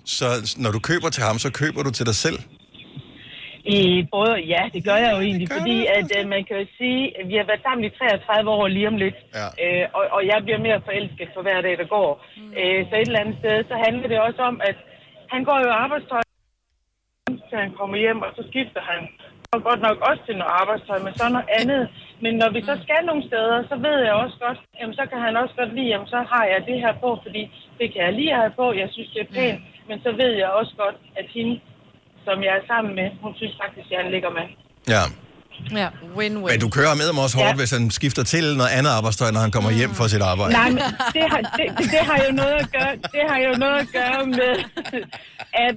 Så 0.06 0.26
når 0.58 0.72
du 0.72 0.80
køber 0.80 1.10
til 1.10 1.24
ham, 1.24 1.40
så 1.46 1.50
køber 1.52 1.84
du 1.84 1.92
til 1.92 2.06
dig 2.06 2.16
selv? 2.16 2.40
I 3.78 4.08
både, 4.16 4.36
ja, 4.54 4.62
det 4.74 4.82
gør 4.88 5.00
jeg 5.06 5.12
jo 5.16 5.20
egentlig, 5.28 5.50
fordi 5.58 5.78
at, 5.98 6.08
øh, 6.18 6.24
man 6.34 6.44
kan 6.48 6.56
jo 6.62 6.66
sige, 6.78 7.02
at 7.20 7.26
vi 7.30 7.36
har 7.40 7.46
været 7.50 7.66
sammen 7.66 7.84
i 7.86 7.90
33 7.90 8.50
år 8.58 8.68
lige 8.68 8.88
om 8.88 8.98
lidt, 9.04 9.18
ja. 9.40 9.48
øh, 9.64 9.86
og, 9.98 10.04
og 10.16 10.22
jeg 10.32 10.40
bliver 10.46 10.62
mere 10.68 10.82
forelsket 10.88 11.30
for 11.34 11.42
hver 11.42 11.62
dag, 11.62 11.78
der 11.82 11.88
går. 11.98 12.10
Mm. 12.38 12.54
Øh, 12.60 12.80
så 12.90 12.94
et 12.96 13.08
eller 13.08 13.24
andet 13.24 13.38
sted, 13.42 13.56
så 13.70 13.76
handler 13.86 14.08
det 14.08 14.20
også 14.28 14.42
om, 14.42 14.62
at 14.70 14.78
han 15.34 15.42
går 15.48 15.58
jo 15.64 15.68
i 15.70 15.80
arbejdstøj, 15.84 16.22
til 17.50 17.58
han 17.66 17.74
kommer 17.80 17.98
hjem, 17.98 18.22
og 18.22 18.32
så 18.38 18.44
skifter 18.50 18.82
han. 18.92 19.02
Og 19.54 19.64
godt 19.70 19.82
nok 19.88 19.98
også 20.10 20.22
til 20.26 20.36
noget 20.38 20.54
arbejdstøj, 20.62 21.00
men 21.06 21.14
så 21.14 21.26
noget 21.30 21.50
andet. 21.60 21.84
Men 22.24 22.34
når 22.42 22.50
vi 22.56 22.62
så 22.70 22.76
skal 22.84 23.02
nogle 23.06 23.28
steder, 23.30 23.58
så 23.70 23.76
ved 23.88 23.98
jeg 24.08 24.14
også 24.24 24.38
godt, 24.46 24.60
jamen 24.80 24.96
så 25.00 25.04
kan 25.12 25.20
han 25.26 25.38
også 25.42 25.56
godt 25.60 25.74
lide, 25.76 25.92
jamen 25.94 26.08
så 26.08 26.20
har 26.32 26.46
jeg 26.52 26.60
det 26.70 26.78
her 26.84 26.94
på, 27.04 27.10
fordi 27.26 27.42
det 27.80 27.88
kan 27.94 28.02
jeg 28.06 28.14
lige 28.14 28.36
have 28.42 28.54
på, 28.62 28.66
jeg 28.74 28.90
synes 28.92 29.10
det 29.14 29.22
er 29.22 29.34
pænt. 29.36 29.62
Men 29.90 29.98
så 30.06 30.12
ved 30.22 30.32
jeg 30.42 30.50
også 30.60 30.74
godt, 30.84 30.98
at 31.20 31.26
hende, 31.36 31.60
som 32.28 32.38
jeg 32.48 32.54
er 32.60 32.64
sammen 32.74 32.92
med, 33.00 33.08
hun 33.24 33.34
synes 33.40 33.56
faktisk, 33.64 33.88
at 33.94 33.98
han 34.04 34.10
ligger 34.16 34.32
med. 34.40 34.46
Ja. 34.96 35.04
Ja. 35.82 35.88
Win-win. 36.18 36.52
Men 36.52 36.60
du 36.66 36.70
kører 36.80 36.94
med 37.00 37.06
ham 37.12 37.18
også 37.26 37.36
hårdt, 37.42 37.56
Ja. 37.56 37.62
hvis 37.62 37.72
han 37.78 37.84
skifter 38.00 38.24
til 38.34 38.46
noget 38.60 38.72
andet 38.78 38.92
arbejdstøj, 38.98 39.30
når 39.36 39.42
han 39.46 39.52
kommer 39.56 39.72
hjem 39.80 39.92
fra 40.00 40.08
sit 40.14 40.24
arbejde. 40.32 40.52
Nej, 40.62 40.70
men 40.78 40.84
det 41.16 41.24
har, 41.32 41.42
det, 41.60 41.66
det, 41.78 41.86
det 41.96 42.02
har 42.10 42.18
jo 42.28 42.32
noget 42.42 42.56
at 42.64 42.70
gøre, 42.78 42.94
det 43.16 43.24
har 43.32 43.40
jo 43.48 43.54
noget 43.64 43.78
at 43.86 43.90
gøre 44.00 44.22
med, 44.40 44.54
at 45.68 45.76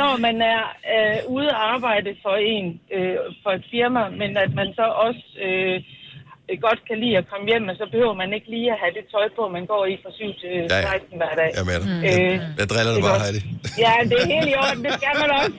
når 0.00 0.12
man 0.26 0.36
er 0.54 0.62
øh, 0.94 1.18
ude 1.36 1.48
at 1.54 1.60
arbejde 1.74 2.10
for 2.24 2.34
en, 2.54 2.66
øh, 2.96 3.16
for 3.42 3.50
et 3.58 3.64
firma, 3.74 4.02
men 4.20 4.30
at 4.44 4.50
man 4.60 4.68
så 4.80 4.86
også 5.06 5.24
øh, 5.46 5.76
godt 6.66 6.80
kan 6.88 6.96
lide 7.02 7.16
at 7.20 7.26
komme 7.32 7.44
hjem, 7.50 7.64
og 7.72 7.76
så 7.80 7.84
behøver 7.92 8.14
man 8.22 8.28
ikke 8.36 8.48
lige 8.54 8.68
at 8.74 8.78
have 8.82 8.92
det 8.98 9.04
tøj 9.14 9.26
på, 9.38 9.42
man 9.56 9.64
går 9.72 9.82
i 9.92 9.94
fra 10.02 10.10
7 10.20 10.24
til 10.42 10.54
Ja, 10.72 10.78
ja. 10.84 10.98
16 10.98 11.20
hver 11.20 11.32
dag. 11.40 11.50
Jeg 11.58 11.64
med 11.70 11.76
dig. 11.82 11.88
Øh, 12.08 12.34
Jeg 12.60 12.66
driller 12.72 12.92
det 12.96 13.00
er 13.02 13.06
bare. 13.10 13.20
Heidi. 13.24 13.40
Ja, 13.84 13.92
det 14.10 14.16
er 14.22 14.26
helt 14.34 14.48
i 14.52 14.54
orden, 14.64 14.80
det 14.86 14.92
skal 15.00 15.14
man 15.22 15.28
også. 15.40 15.56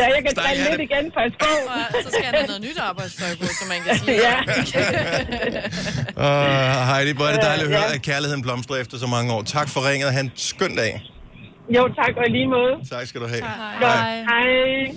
ja, 0.00 0.06
jeg 0.14 0.20
kan 0.26 0.32
drille 0.42 0.62
lidt 0.70 0.80
igen, 0.88 1.04
på. 1.14 1.20
Så 2.04 2.08
skal 2.14 2.24
han 2.28 2.34
have 2.40 2.48
noget 2.52 2.62
nyt 2.68 2.78
arbejdstøj 2.90 3.30
på, 3.40 3.46
så 3.60 3.64
man 3.72 3.78
kan 3.86 3.94
sige. 4.04 4.18
Ja. 4.28 4.36
Uh, 6.26 6.78
Heidi, 6.90 7.12
hvor 7.18 7.26
er 7.30 7.32
det 7.36 7.42
dejligt 7.50 7.68
at 7.68 7.74
Ja. 7.74 7.78
høre, 7.80 7.94
at 7.94 8.02
kærligheden 8.10 8.42
blomstrer 8.46 8.76
efter 8.82 8.96
så 9.04 9.06
mange 9.06 9.28
år. 9.34 9.42
Tak 9.42 9.68
for 9.74 9.80
ringet. 9.90 10.12
Ha' 10.12 10.20
en 10.20 10.32
skøn 10.36 10.76
dag. 10.76 10.92
Jo, 11.76 11.82
tak, 12.00 12.12
og 12.16 12.24
lige 12.28 12.46
måde. 12.56 12.72
Tak 12.90 13.06
skal 13.06 13.20
du 13.20 13.26
have. 13.26 13.42
Godt. 13.80 14.00
Hej. 14.32 14.94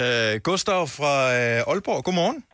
Uh, 0.00 0.40
Gustav 0.42 0.86
fra 0.86 1.12
uh, 1.26 1.72
Aalborg, 1.72 2.04
godmorgen. 2.04 2.44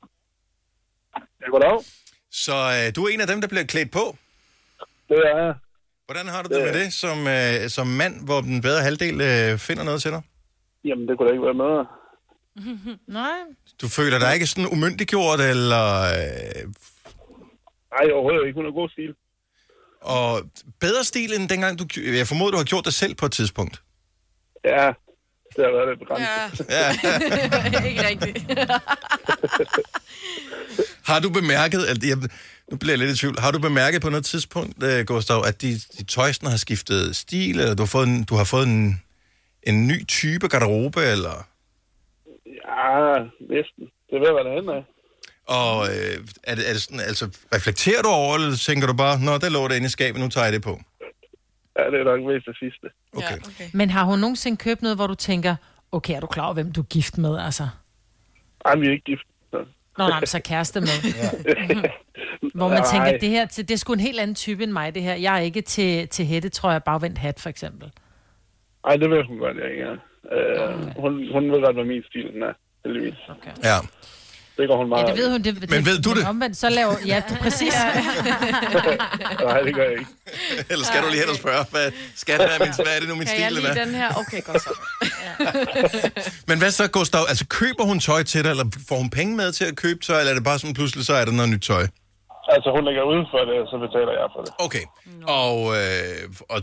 Ja, 1.40 1.46
goddag. 1.50 1.84
Så 2.30 2.52
uh, 2.52 2.96
du 2.96 3.04
er 3.04 3.08
en 3.14 3.20
af 3.20 3.26
dem, 3.26 3.40
der 3.40 3.48
bliver 3.48 3.64
klædt 3.64 3.90
på. 3.92 4.16
Det 5.08 5.18
er 5.18 5.36
jeg. 5.38 5.54
Hvordan 6.06 6.26
har 6.28 6.42
du 6.42 6.48
det 6.54 6.62
med 6.64 6.74
det 6.80 6.92
som, 6.92 7.18
uh, 7.18 7.68
som 7.68 7.86
mand, 7.86 8.24
hvor 8.24 8.40
den 8.40 8.60
bedre 8.60 8.82
halvdel 8.82 9.14
uh, 9.14 9.58
finder 9.58 9.84
noget 9.84 10.02
til 10.02 10.10
dig? 10.10 10.22
Jamen, 10.84 11.08
det 11.08 11.16
kunne 11.18 11.28
da 11.28 11.32
ikke 11.32 11.44
være 11.44 11.54
med. 11.64 11.84
Nej. 13.20 13.38
Du 13.82 13.88
føler 13.88 14.18
dig 14.18 14.34
ikke 14.34 14.46
sådan 14.46 14.68
umyndiggjort, 14.72 15.40
eller... 15.40 15.84
Uh, 16.12 16.72
Nej, 17.94 18.12
overhovedet 18.12 18.46
ikke. 18.46 18.56
Hun 18.56 18.64
har 18.64 18.72
god 18.72 18.88
stil. 18.88 19.14
og 20.00 20.42
bedre 20.80 21.04
stil 21.04 21.32
end 21.40 21.48
dengang 21.48 21.78
du... 21.78 21.84
Jeg 21.96 22.26
formoder, 22.26 22.50
du 22.50 22.56
har 22.56 22.64
gjort 22.64 22.84
det 22.84 22.94
selv 22.94 23.14
på 23.14 23.26
et 23.26 23.32
tidspunkt. 23.32 23.82
Ja, 24.64 24.92
det 25.58 25.64
har 25.66 25.72
været 25.78 25.88
lidt 25.90 26.00
begrænset. 26.04 26.66
Ja. 26.76 26.86
ikke 27.90 28.02
rigtigt. 28.08 28.38
Har 31.10 31.20
du 31.20 31.30
bemærket, 31.30 31.84
at 31.84 32.04
jeg, 32.04 32.16
nu 32.70 32.76
bliver 32.76 32.92
jeg 32.92 32.98
lidt 32.98 33.10
i 33.10 33.16
tvivl, 33.20 33.38
har 33.38 33.50
du 33.50 33.58
bemærket 33.58 34.02
på 34.02 34.08
noget 34.08 34.24
tidspunkt, 34.24 34.82
uh, 34.82 35.00
Gustav, 35.06 35.44
at 35.46 35.62
de, 35.62 35.74
de 35.98 36.04
tøjsene 36.04 36.50
har 36.50 36.56
skiftet 36.56 37.16
stil, 37.16 37.60
eller 37.60 37.74
du 37.74 37.82
har 37.82 37.86
fået 37.86 38.08
en, 38.08 38.24
du 38.24 38.34
har 38.34 38.44
fået 38.44 38.66
en, 38.66 39.02
en 39.62 39.86
ny 39.86 40.06
type 40.06 40.48
garderobe, 40.48 41.00
eller... 41.00 41.46
Ja, 42.46 43.18
næsten. 43.40 43.84
Det 44.08 44.16
er 44.16 44.20
ved 44.20 44.28
at 44.28 44.34
være 44.34 44.44
derhen 44.44 44.68
af. 44.68 44.84
Og 45.48 45.86
øh, 45.86 46.18
er, 46.42 46.54
det, 46.54 46.68
er 46.68 46.72
det 46.72 46.82
sådan, 46.82 47.00
altså, 47.00 47.28
reflekterer 47.54 48.02
du 48.02 48.08
over, 48.08 48.34
eller 48.34 48.56
tænker 48.56 48.86
du 48.86 48.92
bare, 48.92 49.20
nå, 49.20 49.38
der 49.38 49.48
lå 49.48 49.68
det 49.68 49.76
inde 49.76 49.86
i 49.86 49.88
skabet, 49.88 50.20
nu 50.20 50.28
tager 50.28 50.44
jeg 50.44 50.52
det 50.52 50.62
på? 50.62 50.80
Ja, 51.78 51.90
det 51.90 52.00
er 52.00 52.04
nok 52.04 52.20
mest 52.26 52.46
det 52.46 52.56
sidste. 52.58 52.86
Okay. 53.16 53.26
Ja, 53.30 53.34
okay. 53.36 53.68
Men 53.74 53.90
har 53.90 54.04
hun 54.04 54.18
nogensinde 54.18 54.56
købt 54.56 54.82
noget, 54.82 54.96
hvor 54.98 55.06
du 55.06 55.14
tænker, 55.14 55.56
okay, 55.92 56.14
er 56.16 56.20
du 56.20 56.26
klar 56.26 56.44
over, 56.44 56.54
hvem 56.54 56.72
du 56.72 56.80
er 56.80 56.84
gift 56.84 57.18
med, 57.18 57.38
altså? 57.38 57.68
Ej, 58.64 58.76
vi 58.76 58.86
er 58.86 58.90
ikke 58.90 59.04
gift. 59.04 59.26
Så. 59.50 59.64
Nå, 59.98 60.08
nej, 60.08 60.24
så 60.24 60.40
kæreste 60.44 60.80
med. 60.80 60.96
Hvor 62.54 62.68
man 62.68 62.78
Nej. 62.78 62.86
tænker, 62.92 63.18
det 63.18 63.28
her, 63.28 63.46
det 63.46 63.70
er 63.70 63.76
sgu 63.76 63.92
en 63.92 64.00
helt 64.00 64.20
anden 64.20 64.34
type 64.34 64.62
end 64.62 64.72
mig, 64.72 64.94
det 64.94 65.02
her. 65.02 65.14
Jeg 65.14 65.36
er 65.36 65.40
ikke 65.40 65.60
til, 65.60 66.08
til 66.08 66.26
hætte, 66.26 66.48
tror 66.48 66.70
jeg, 66.70 66.82
bagvendt 66.84 67.18
hat, 67.18 67.40
for 67.40 67.48
eksempel. 67.48 67.92
Ej, 68.84 68.96
det 68.96 69.10
ved 69.10 69.24
hun 69.24 69.38
godt, 69.38 69.56
jeg 69.56 69.70
ikke 69.70 69.82
er. 69.82 69.96
Uh, 70.22 71.02
hun, 71.02 71.32
hun 71.32 71.52
ved 71.52 71.60
godt, 71.64 71.76
hvad 71.76 71.84
min 71.84 72.02
stil 72.02 72.32
den 72.32 72.42
er, 72.42 72.52
heldigvis. 72.84 73.14
Okay. 73.28 73.50
Ja. 73.64 73.76
Det 74.58 74.68
går 74.68 74.76
hun 74.76 74.88
meget 74.88 75.02
Ja, 75.02 75.12
det 75.12 75.18
ved 75.20 75.30
hun. 75.30 75.42
Det, 75.42 75.70
Men 75.70 75.86
ved 75.86 75.98
du 76.06 76.10
det? 76.14 76.26
Omvendt, 76.26 76.56
så 76.56 76.68
laver... 76.68 76.94
Ja, 77.06 77.22
det, 77.28 77.38
præcis. 77.38 77.74
Nej, 79.48 79.60
det 79.60 79.74
gør 79.74 79.82
jeg 79.82 79.92
ikke. 79.98 80.06
Eller 80.70 80.84
skal 80.84 81.02
du 81.02 81.08
lige 81.10 81.20
hen 81.20 81.30
og 81.30 81.36
spørge, 81.36 81.64
hvad, 81.70 81.92
skal 82.16 82.38
det 82.40 82.48
være 82.48 82.58
min, 82.58 82.74
hvad 82.84 82.94
er 82.96 83.00
det 83.00 83.08
nu 83.08 83.14
min 83.14 83.26
Kan 83.26 83.28
stil, 83.28 83.40
jeg 83.40 83.46
eller 83.46 83.74
lide 83.74 83.80
den 83.84 83.94
her? 83.94 84.08
Okay, 84.22 84.40
godt 84.48 84.62
så. 84.62 84.72
Men 86.48 86.58
hvad 86.58 86.70
så, 86.70 86.88
Gustav? 86.88 87.20
Altså, 87.28 87.44
køber 87.46 87.84
hun 87.84 88.00
tøj 88.00 88.22
til 88.22 88.44
dig, 88.44 88.50
eller 88.50 88.64
får 88.88 88.96
hun 88.96 89.10
penge 89.10 89.36
med 89.36 89.52
til 89.52 89.64
at 89.64 89.76
købe 89.76 90.00
tøj, 90.04 90.18
eller 90.18 90.30
er 90.30 90.34
det 90.34 90.44
bare 90.44 90.58
sådan, 90.58 90.74
pludselig 90.74 91.06
så 91.06 91.14
er 91.14 91.24
der 91.24 91.32
noget 91.32 91.50
nyt 91.50 91.62
tøj? 91.62 91.86
Altså, 92.54 92.68
hun 92.76 92.84
lægger 92.84 93.02
ud 93.02 93.20
for 93.32 93.38
det, 93.48 93.56
og 93.62 93.66
så 93.72 93.76
betaler 93.86 94.12
jeg 94.20 94.26
for 94.34 94.40
det. 94.44 94.52
Okay. 94.58 94.84
Og, 95.40 95.56
øh, 95.78 96.28
og, 96.54 96.60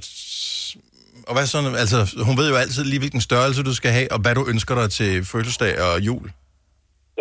og 1.27 1.33
hvad 1.35 1.45
så? 1.45 1.57
Altså, 1.77 2.23
hun 2.27 2.37
ved 2.37 2.49
jo 2.49 2.55
altid 2.55 2.83
lige, 2.83 2.99
hvilken 2.99 3.21
størrelse 3.21 3.63
du 3.63 3.73
skal 3.73 3.91
have, 3.91 4.11
og 4.11 4.19
hvad 4.19 4.35
du 4.35 4.45
ønsker 4.47 4.75
dig 4.75 4.91
til 4.91 5.25
fødselsdag 5.25 5.81
og 5.81 6.01
jul. 6.01 6.31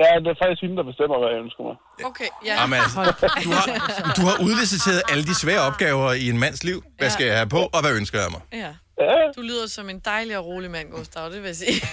Ja, 0.02 0.08
det 0.22 0.28
er 0.34 0.38
faktisk 0.42 0.60
hende, 0.64 0.76
der 0.76 0.82
bestemmer, 0.90 1.16
hvad 1.22 1.28
jeg 1.34 1.40
ønsker 1.44 1.62
mig. 1.68 1.76
Okay, 2.10 2.30
ja. 2.48 2.54
Jamen, 2.60 2.78
altså, 2.84 3.00
du, 3.44 3.50
har, 3.58 3.66
du 4.18 4.22
har 4.28 4.36
udliciteret 4.46 5.02
alle 5.10 5.24
de 5.24 5.34
svære 5.42 5.60
opgaver 5.60 6.12
i 6.12 6.28
en 6.28 6.38
mands 6.38 6.64
liv. 6.64 6.78
Hvad 6.98 7.10
skal 7.10 7.26
jeg 7.26 7.36
have 7.36 7.48
på, 7.48 7.62
og 7.74 7.80
hvad 7.82 7.92
ønsker 8.00 8.18
jeg 8.24 8.30
mig? 8.30 8.40
Ja. 8.62 8.72
Du 9.36 9.42
lyder 9.42 9.68
som 9.68 9.90
en 9.90 9.98
dejlig 9.98 10.38
og 10.38 10.46
rolig 10.46 10.70
mand, 10.70 10.90
Gustav, 10.90 11.24
det 11.24 11.42
vil 11.42 11.46
jeg 11.46 11.56
sige. 11.56 11.88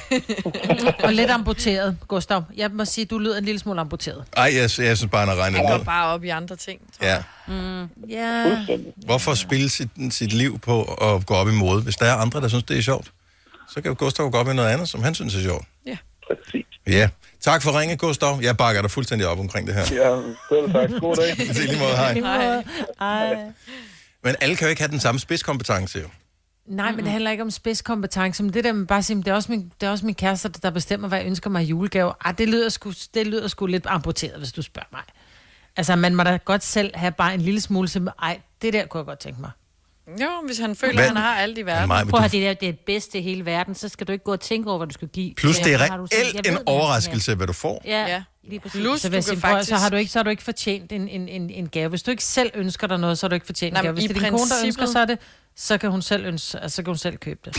og 1.05 1.13
lidt 1.13 1.29
amputeret, 1.29 1.97
Gustav. 2.07 2.43
Jeg 2.55 2.71
må 2.71 2.85
sige, 2.85 3.05
du 3.05 3.17
lyder 3.17 3.37
en 3.37 3.45
lille 3.45 3.59
smule 3.59 3.81
amputeret. 3.81 4.23
Ej, 4.37 4.43
jeg, 4.43 4.61
jeg 4.61 4.97
synes 4.97 5.05
bare, 5.11 5.19
han 5.19 5.29
har 5.29 5.35
regnet 5.43 5.59
Han 5.59 5.77
går 5.77 5.83
bare 5.83 6.13
op 6.13 6.23
i 6.23 6.29
andre 6.29 6.55
ting. 6.55 6.81
Ja. 7.01 7.23
Mm, 7.47 7.89
ja. 8.09 8.65
Hvorfor 9.05 9.33
spille 9.33 9.69
sit, 9.69 9.89
sit 10.09 10.33
liv 10.33 10.59
på 10.59 10.83
at 10.83 11.25
gå 11.25 11.33
op 11.33 11.47
i 11.47 11.51
mode? 11.51 11.81
Hvis 11.83 11.95
der 11.95 12.05
er 12.05 12.15
andre, 12.15 12.41
der 12.41 12.47
synes, 12.47 12.63
det 12.63 12.77
er 12.77 12.81
sjovt, 12.81 13.11
så 13.69 13.81
kan 13.81 13.95
Gustav 13.95 14.31
gå 14.31 14.37
op 14.37 14.47
i 14.47 14.53
noget 14.53 14.69
andet, 14.69 14.89
som 14.89 15.03
han 15.03 15.15
synes 15.15 15.35
er 15.35 15.41
sjovt. 15.41 15.65
Ja. 15.85 15.97
Præcis. 16.27 16.65
Ja. 16.87 17.09
Tak 17.41 17.61
for 17.61 17.79
ringe, 17.79 17.97
Gustav. 17.97 18.39
Jeg 18.41 18.57
bakker 18.57 18.81
dig 18.81 18.91
fuldstændig 18.91 19.27
op 19.27 19.39
omkring 19.39 19.67
det 19.67 19.75
her. 19.75 19.81
Ja, 19.81 20.21
selv 20.49 20.71
tak. 20.71 21.01
God 21.01 21.15
dag. 21.15 21.39
I 21.49 21.53
lige 21.53 21.79
måde, 21.79 21.95
hej. 21.95 22.13
Hej. 22.13 22.63
Hej. 22.99 23.51
Men 24.23 24.35
alle 24.41 24.55
kan 24.55 24.65
jo 24.65 24.69
ikke 24.69 24.81
have 24.81 24.91
den 24.91 24.99
samme 24.99 25.19
spidskompetence, 25.19 25.99
jo. 25.99 26.07
Nej, 26.65 26.91
men 26.91 27.03
det 27.05 27.11
handler 27.11 27.31
ikke 27.31 27.43
om 27.43 27.51
spidskompetence, 27.51 28.43
men 28.43 28.53
det 28.53 28.63
der 28.63 28.71
med 28.71 28.85
bare 28.85 28.99
at 28.99 29.05
sige, 29.05 29.17
det 29.17 29.27
er 29.27 29.33
også 29.33 29.51
min, 29.51 29.71
det 29.81 29.87
er 29.87 29.91
også 29.91 30.05
min 30.05 30.15
kæreste, 30.15 30.49
der 30.49 30.69
bestemmer, 30.69 31.07
hvad 31.07 31.17
jeg 31.17 31.27
ønsker 31.27 31.49
mig 31.49 31.63
i 31.63 31.65
julegave. 31.65 32.13
Ah, 32.25 32.37
det 32.37 32.49
lyder, 32.49 32.69
sgu, 32.69 32.93
det 33.13 33.27
lyder 33.27 33.47
sgu 33.47 33.65
lidt 33.65 33.87
amputeret, 33.89 34.37
hvis 34.37 34.51
du 34.51 34.61
spørger 34.61 34.87
mig. 34.91 35.01
Altså, 35.77 35.95
man 35.95 36.15
må 36.15 36.23
da 36.23 36.37
godt 36.45 36.63
selv 36.63 36.95
have 36.95 37.11
bare 37.11 37.33
en 37.33 37.41
lille 37.41 37.61
smule, 37.61 37.87
som, 37.87 38.07
ej, 38.21 38.39
det 38.61 38.73
der 38.73 38.85
kunne 38.85 38.99
jeg 38.99 39.05
godt 39.05 39.19
tænke 39.19 39.41
mig. 39.41 39.51
Jo, 40.21 40.27
hvis 40.45 40.57
han 40.57 40.75
føler, 40.75 40.93
Hvad? 40.93 41.03
at 41.03 41.07
han 41.07 41.17
har 41.17 41.35
alt 41.35 41.57
i 41.57 41.65
verden. 41.65 41.87
Maja, 41.87 42.03
Prøv 42.05 42.23
at 42.23 42.31
du- 42.31 42.37
det 42.37 42.45
der 42.45 42.53
det 42.53 42.67
er 42.67 42.71
det 42.71 42.79
bedste 42.85 43.19
i 43.19 43.21
hele 43.21 43.45
verden, 43.45 43.75
så 43.75 43.89
skal 43.89 44.07
du 44.07 44.11
ikke 44.11 44.23
gå 44.25 44.31
og 44.31 44.39
tænke 44.39 44.69
over, 44.69 44.77
hvad 44.77 44.87
du 44.87 44.93
skal 44.93 45.07
give. 45.07 45.33
Plus, 45.37 45.57
det 45.57 45.73
er 45.73 45.77
reelt 45.81 46.47
en 46.47 46.57
overraskelse, 46.65 47.35
hvad 47.35 47.47
du 47.47 47.53
får. 47.53 47.81
Ja, 47.85 48.05
Ja. 48.07 48.23
lige 48.43 48.59
præcis. 48.59 48.81
Plus, 48.81 49.01
Så, 49.01 49.07
du 49.07 49.13
kan 49.13 49.23
sige, 49.23 49.39
faktisk... 49.39 49.69
så, 49.69 49.75
har 49.75 49.89
du 49.89 49.95
ikke, 49.95 50.11
så 50.11 50.19
har 50.19 50.23
du 50.23 50.29
ikke 50.29 50.43
fortjent 50.43 50.91
en, 50.91 51.07
en, 51.07 51.27
en, 51.29 51.49
en 51.49 51.69
gave. 51.69 51.89
Hvis 51.89 52.03
du 52.03 52.11
ikke 52.11 52.23
selv 52.23 52.51
ønsker 52.55 52.87
dig 52.87 52.97
noget, 52.97 53.17
så 53.17 53.25
har 53.25 53.29
du 53.29 53.33
ikke 53.33 53.45
fortjent 53.45 53.73
Nej, 53.73 53.79
en 53.81 53.85
gave. 53.85 53.93
Hvis 53.93 54.03
det 54.03 54.09
er 54.09 54.13
din 54.13 54.29
kone, 54.29 54.31
der 54.31 54.37
princippet- 54.55 54.65
ønsker 54.65 54.85
sig 54.85 55.07
det, 55.07 55.19
så 55.55 55.77
kan 55.77 55.91
hun 55.91 56.01
selv, 56.01 56.25
ønske, 56.25 56.59
altså, 56.59 56.75
så 56.75 56.83
kan 56.83 56.89
hun 56.91 56.97
selv 56.97 57.17
købe 57.17 57.39
det. 57.45 57.57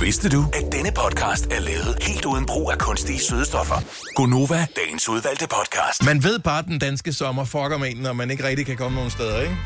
Vidste 0.00 0.28
du, 0.28 0.44
at 0.52 0.72
denne 0.72 0.90
podcast 0.92 1.46
er 1.46 1.60
lavet 1.60 1.98
helt 2.02 2.24
uden 2.24 2.46
brug 2.46 2.70
af 2.72 2.78
kunstige 2.78 3.18
sødestoffer? 3.20 3.74
Gonova, 4.14 4.66
dagens 4.76 5.08
udvalgte 5.08 5.46
podcast. 5.48 6.04
Man 6.04 6.24
ved 6.24 6.38
bare, 6.38 6.58
at 6.58 6.64
den 6.64 6.78
danske 6.78 7.12
sommer 7.12 7.44
fucker 7.44 7.78
med 7.78 7.90
en, 7.90 7.96
når 7.96 8.12
man 8.12 8.30
ikke 8.30 8.44
rigtig 8.44 8.66
kan 8.66 8.76
komme 8.76 8.94
nogen 8.96 9.10
steder, 9.10 9.40
ikke? 9.40 9.56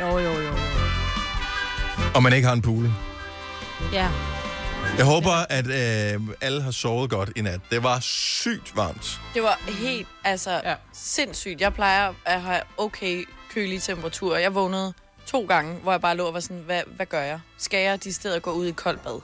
Jo, 0.00 0.18
jo, 0.18 0.30
jo. 0.32 0.42
jo. 0.42 1.03
Og 2.14 2.22
man 2.22 2.32
ikke 2.32 2.46
har 2.46 2.54
en 2.54 2.62
pool. 2.62 2.90
Ja. 3.92 4.08
Jeg 4.96 5.04
håber, 5.04 5.30
at 5.50 5.66
øh, 5.66 6.20
alle 6.40 6.62
har 6.62 6.70
sovet 6.70 7.10
godt 7.10 7.30
i 7.36 7.40
nat. 7.40 7.60
Det 7.70 7.82
var 7.82 8.00
sygt 8.00 8.76
varmt. 8.76 9.20
Det 9.34 9.42
var 9.42 9.58
helt, 9.68 10.08
altså, 10.24 10.50
ja. 10.64 10.74
sindssygt. 10.92 11.60
Jeg 11.60 11.74
plejer 11.74 12.12
at 12.24 12.42
have 12.42 12.60
okay 12.76 13.24
kølige 13.54 13.80
temperaturer. 13.80 14.38
Jeg 14.38 14.54
vågnede 14.54 14.92
to 15.26 15.46
gange, 15.48 15.74
hvor 15.82 15.92
jeg 15.92 16.00
bare 16.00 16.16
lå 16.16 16.24
og 16.26 16.34
var 16.34 16.40
sådan, 16.40 16.62
hvad, 16.66 16.82
hvad 16.96 17.06
gør 17.06 17.20
jeg? 17.22 17.40
Skal 17.58 17.80
jeg 17.80 18.04
de 18.04 18.12
steder 18.12 18.38
gå 18.38 18.50
ud 18.50 18.66
i 18.66 18.68
et 18.68 18.76
koldt 18.76 19.02
bad? 19.02 19.20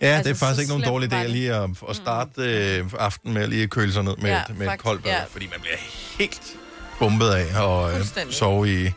Ja, 0.00 0.06
altså, 0.06 0.16
Altså, 0.16 0.28
det 0.28 0.34
er 0.36 0.38
faktisk 0.38 0.56
så 0.56 0.60
ikke 0.60 0.84
nogen 0.84 0.84
dårlig 0.84 1.12
idé 1.12 1.26
lige 1.26 1.54
at, 1.54 1.70
at 1.88 1.96
starte 1.96 2.42
øh, 2.42 2.86
aftenen 2.98 3.34
med 3.34 3.42
at 3.42 3.48
lige 3.48 3.66
køle 3.68 3.92
sig 3.92 4.02
ned 4.02 4.16
med, 4.16 4.30
Ja, 4.30 4.42
med 4.48 4.60
et 4.60 4.64
faktisk, 4.64 4.84
koldt 4.84 5.02
bad, 5.02 5.12
ja. 5.12 5.24
fordi 5.24 5.46
man 5.46 5.60
bliver 5.60 5.76
helt 6.18 6.56
bumpet 6.98 7.30
af 7.30 7.62
og 7.62 7.92
øh, 7.92 8.04
sove 8.30 8.84
i... 8.86 8.90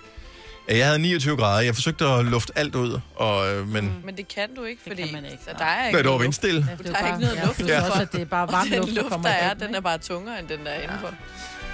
Ja, 0.70 0.78
Jeg 0.78 0.86
havde 0.86 1.00
29 1.00 1.38
grader. 1.38 1.62
Jeg 1.62 1.76
forsøgte 1.76 2.06
at 2.06 2.26
lufte 2.26 2.54
alt 2.56 2.76
ud, 2.76 3.00
og, 3.16 3.52
øh, 3.54 3.68
men... 3.68 3.84
Mm. 3.86 3.92
Men 4.06 4.18
det 4.18 4.28
kan 4.28 4.56
du 4.56 4.64
ikke, 4.64 4.82
fordi 4.82 4.96
det 5.02 5.06
kan 5.06 5.14
man 5.22 5.32
ikke. 5.32 5.44
Så 5.44 5.50
der 5.60 5.66
er 5.66 5.76
Nej, 5.76 5.88
ikke 5.88 5.98
det 5.98 6.06
var 6.06 6.12
noget 6.12 6.16
luft. 6.16 6.24
vindstille. 6.24 6.68
Ja, 6.70 6.76
det 6.84 6.86
Der 6.88 6.94
er 7.04 7.08
ikke 7.08 7.20
noget 7.20 7.36
ja, 7.36 7.46
luft 7.46 7.60
Ja. 7.60 7.66
ja. 7.68 7.82
også, 7.90 8.02
at 8.02 8.12
det 8.12 8.22
er 8.22 8.26
bare 8.26 8.48
varm 8.52 8.62
Og 8.62 8.66
den 8.72 8.80
luft, 8.80 8.90
der 8.96 9.02
luft, 9.02 9.12
kommer 9.12 9.28
der 9.30 9.36
er, 9.36 9.54
den 9.54 9.76
er 9.76 9.82
bare 9.82 9.98
tungere, 9.98 10.40
end 10.40 10.48
den 10.48 10.60
der 10.66 10.72
er 10.72 10.82
indenfor. 10.82 11.14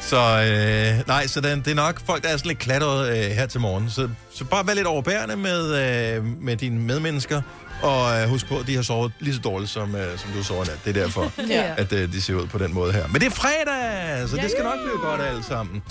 Så 0.02 0.18
øh, 0.18 1.08
nej, 1.08 1.28
så 1.28 1.42
den, 1.42 1.60
det 1.60 1.72
er 1.72 1.76
nok 1.76 2.02
folk, 2.06 2.24
der 2.24 2.30
er 2.30 2.38
sådan 2.38 2.48
lidt 2.48 2.60
klatret 2.60 3.10
øh, 3.10 3.32
her 3.32 3.46
til 3.46 3.60
morgen. 3.60 3.90
Så, 3.90 4.10
så 4.34 4.44
bare 4.46 4.68
vær 4.68 4.74
lidt 4.74 4.88
overbærende 4.88 5.36
med, 5.36 5.76
øh, 6.18 6.26
med 6.26 6.58
dine 6.58 6.80
medmennesker, 6.80 7.42
og 7.82 8.22
øh, 8.22 8.30
husk 8.30 8.48
på, 8.48 8.58
at 8.60 8.68
de 8.68 8.76
har 8.76 8.82
sovet 8.82 9.12
lige 9.20 9.34
så 9.34 9.40
dårligt, 9.40 9.72
som, 9.72 9.96
øh, 9.96 10.18
som 10.20 10.32
du 10.32 10.44
sover 10.44 10.66
nat. 10.66 10.80
Det 10.86 10.98
er 10.98 11.02
derfor, 11.04 11.32
Ja. 11.50 11.74
at 11.78 11.94
øh, 11.94 12.12
de 12.14 12.22
ser 12.22 12.34
ud 12.34 12.48
på 12.48 12.58
den 12.58 12.74
måde 12.74 12.92
her. 12.94 13.08
Men 13.08 13.22
det 13.22 13.28
er 13.28 13.32
fredag, 13.32 14.30
så 14.30 14.36
det 14.36 14.52
skal 14.52 14.64
nok 14.64 14.80
blive 14.86 14.98
godt 15.10 15.22
alt 15.22 15.46
sammen. 15.46 15.82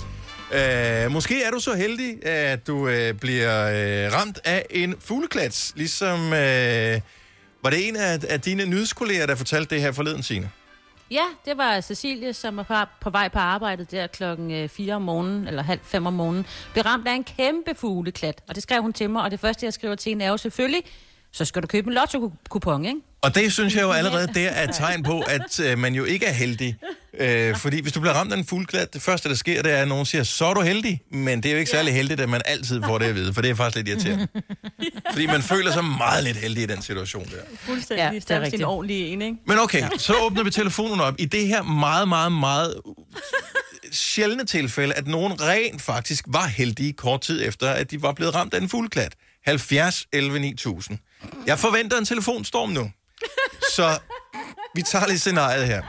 Øh, 0.53 1.11
måske 1.11 1.43
er 1.43 1.51
du 1.51 1.59
så 1.59 1.73
heldig, 1.73 2.25
at 2.25 2.67
du 2.67 2.87
øh, 2.87 3.13
bliver 3.13 3.67
øh, 3.67 4.13
ramt 4.13 4.39
af 4.45 4.65
en 4.69 4.95
fugleklats, 4.99 5.73
ligesom... 5.75 6.33
Øh, 6.33 6.99
var 7.63 7.69
det 7.69 7.87
en 7.87 7.95
af, 7.95 8.19
af 8.29 8.41
dine 8.41 8.65
nyhedskolleger, 8.65 9.25
der 9.25 9.35
fortalte 9.35 9.75
det 9.75 9.83
her 9.83 9.91
forleden, 9.91 10.23
Signe? 10.23 10.51
Ja, 11.11 11.23
det 11.45 11.57
var 11.57 11.81
Cecilie, 11.81 12.33
som 12.33 12.57
var 12.57 12.63
på, 12.63 12.73
på 13.01 13.09
vej 13.09 13.29
på 13.29 13.39
arbejde 13.39 13.85
der 13.91 14.07
klokken 14.07 14.51
øh, 14.51 14.69
4 14.69 14.93
om 14.93 15.01
morgenen, 15.01 15.47
eller 15.47 15.63
halv 15.63 15.79
fem 15.83 16.05
om 16.05 16.13
morgenen, 16.13 16.45
blev 16.73 16.83
ramt 16.83 17.07
af 17.07 17.13
en 17.13 17.23
kæmpe 17.23 17.75
fugleklat. 17.75 18.41
Og 18.47 18.55
det 18.55 18.63
skrev 18.63 18.81
hun 18.81 18.93
til 18.93 19.09
mig, 19.09 19.23
og 19.23 19.31
det 19.31 19.39
første, 19.39 19.65
jeg 19.65 19.73
skriver 19.73 19.95
til 19.95 20.09
hende, 20.09 20.25
er 20.25 20.29
jo 20.29 20.37
selvfølgelig, 20.37 20.83
så 21.31 21.45
skal 21.45 21.61
du 21.61 21.67
købe 21.67 21.87
en 21.87 21.93
lotto-kupon, 21.93 22.85
ikke? 22.85 22.99
Og 23.21 23.35
det 23.35 23.53
synes 23.53 23.75
jeg 23.75 23.81
jo 23.81 23.91
allerede, 23.91 24.27
det 24.27 24.57
er 24.57 24.63
et 24.63 24.69
tegn 24.73 25.03
på, 25.03 25.21
at 25.21 25.59
øh, 25.59 25.77
man 25.77 25.95
jo 25.95 26.03
ikke 26.03 26.25
er 26.25 26.31
heldig. 26.31 26.75
Øh, 27.19 27.55
fordi 27.55 27.81
hvis 27.81 27.93
du 27.93 27.99
bliver 27.99 28.13
ramt 28.13 28.33
af 28.33 28.37
en 28.37 28.45
fuldklat, 28.45 28.93
det 28.93 29.01
første, 29.01 29.29
der 29.29 29.35
sker, 29.35 29.61
det 29.61 29.73
er, 29.73 29.81
at 29.81 29.87
nogen 29.87 30.05
siger, 30.05 30.23
så 30.23 30.45
er 30.45 30.53
du 30.53 30.61
heldig. 30.61 31.01
Men 31.11 31.43
det 31.43 31.49
er 31.49 31.53
jo 31.53 31.59
ikke 31.59 31.71
særlig 31.71 31.93
heldigt, 31.93 32.19
at 32.19 32.29
man 32.29 32.41
altid 32.45 32.81
får 32.83 32.97
det 32.97 33.05
at 33.05 33.15
vide, 33.15 33.33
for 33.33 33.41
det 33.41 33.51
er 33.51 33.55
faktisk 33.55 33.75
lidt 33.75 33.87
irriterende. 33.87 34.27
Fordi 35.13 35.27
man 35.27 35.41
føler 35.41 35.71
sig 35.71 35.85
meget 35.85 36.23
lidt 36.23 36.37
heldig 36.37 36.63
i 36.63 36.65
den 36.65 36.81
situation 36.81 37.25
der. 37.25 37.57
Fuldstændig. 37.59 38.03
Ja, 38.03 38.35
det 38.37 38.53
er 38.53 38.57
en 38.57 38.63
ordentlig 38.63 39.13
en, 39.13 39.21
ikke? 39.21 39.37
Men 39.47 39.59
okay, 39.59 39.83
så 39.97 40.13
åbner 40.21 40.43
vi 40.43 40.51
telefonen 40.51 41.01
op. 41.01 41.13
I 41.19 41.25
det 41.25 41.47
her 41.47 41.63
meget, 41.63 42.07
meget, 42.07 42.31
meget 42.31 42.81
sjældne 43.91 44.45
tilfælde, 44.45 44.93
at 44.93 45.07
nogen 45.07 45.41
rent 45.41 45.81
faktisk 45.81 46.25
var 46.27 46.47
heldige 46.47 46.93
kort 46.93 47.21
tid 47.21 47.47
efter, 47.47 47.69
at 47.69 47.91
de 47.91 48.01
var 48.01 48.13
blevet 48.13 48.35
ramt 48.35 48.53
af 48.53 48.61
en 48.61 48.69
fugleklat. 48.69 49.15
70 49.45 50.07
11 50.13 50.39
9000. 50.39 50.97
Jeg 51.45 51.59
forventer 51.59 51.97
en 51.97 52.05
telefonstorm 52.05 52.69
nu. 52.69 52.91
Så 53.75 53.99
vi 54.75 54.81
tager 54.81 55.07
lige 55.07 55.19
scenariet 55.19 55.67
her. 55.67 55.83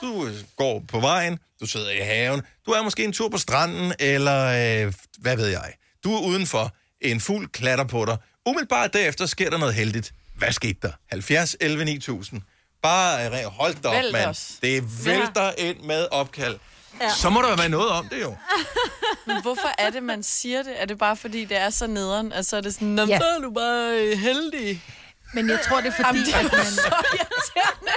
Du 0.00 0.26
øh, 0.26 0.34
går 0.56 0.82
på 0.88 1.00
vejen, 1.00 1.38
du 1.60 1.66
sidder 1.66 1.90
i 1.90 1.98
haven, 2.00 2.42
du 2.66 2.70
er 2.70 2.82
måske 2.82 3.04
en 3.04 3.12
tur 3.12 3.28
på 3.28 3.38
stranden, 3.38 3.92
eller 3.98 4.44
øh, 4.86 4.92
hvad 5.18 5.36
ved 5.36 5.46
jeg. 5.46 5.72
Du 6.04 6.14
er 6.14 6.20
udenfor, 6.20 6.74
en 7.00 7.20
fugl 7.20 7.48
klatter 7.48 7.84
på 7.84 8.04
dig. 8.04 8.16
Umiddelbart 8.46 8.92
derefter 8.92 9.26
sker 9.26 9.50
der 9.50 9.58
noget 9.58 9.74
heldigt. 9.74 10.12
Hvad 10.36 10.52
skete 10.52 10.78
der? 10.82 10.92
70 11.10 11.56
11 11.60 11.84
9000. 11.84 12.42
Bare 12.82 13.26
øh, 13.26 13.44
hold 13.50 13.74
da 13.82 13.88
op, 13.88 13.94
mand. 14.12 14.36
Det 14.62 15.06
vælter 15.06 15.52
ind 15.58 15.80
med 15.80 16.06
opkald. 16.10 16.58
Ja. 17.00 17.10
Så 17.10 17.30
må 17.30 17.42
der 17.42 17.56
være 17.56 17.68
noget 17.68 17.88
om 17.90 18.08
det 18.08 18.20
jo. 18.22 18.36
Men 19.26 19.42
hvorfor 19.42 19.68
er 19.78 19.90
det, 19.90 20.02
man 20.02 20.22
siger 20.22 20.62
det? 20.62 20.72
Er 20.82 20.86
det 20.86 20.98
bare 20.98 21.16
fordi, 21.16 21.44
det 21.44 21.56
er 21.60 21.70
så 21.70 21.86
nederen? 21.86 22.32
Altså 22.32 22.56
er 22.56 22.60
det 22.60 22.74
sådan, 22.74 22.88
Nå, 22.88 23.02
Ja. 23.06 23.18
så 23.18 23.24
er 23.24 23.40
du 23.40 23.50
bare 23.50 23.98
øh, 24.00 24.18
heldig. 24.18 24.82
Men 25.34 25.50
jeg 25.50 25.60
tror, 25.68 25.80
det 25.80 25.86
er 25.86 25.90
fordi, 25.92 26.08
Jamen, 26.08 26.22
det 26.24 26.34
er 26.34 26.38
at 26.38 26.52
man... 26.52 26.64
så 26.64 26.80
irriterende. 27.12 27.92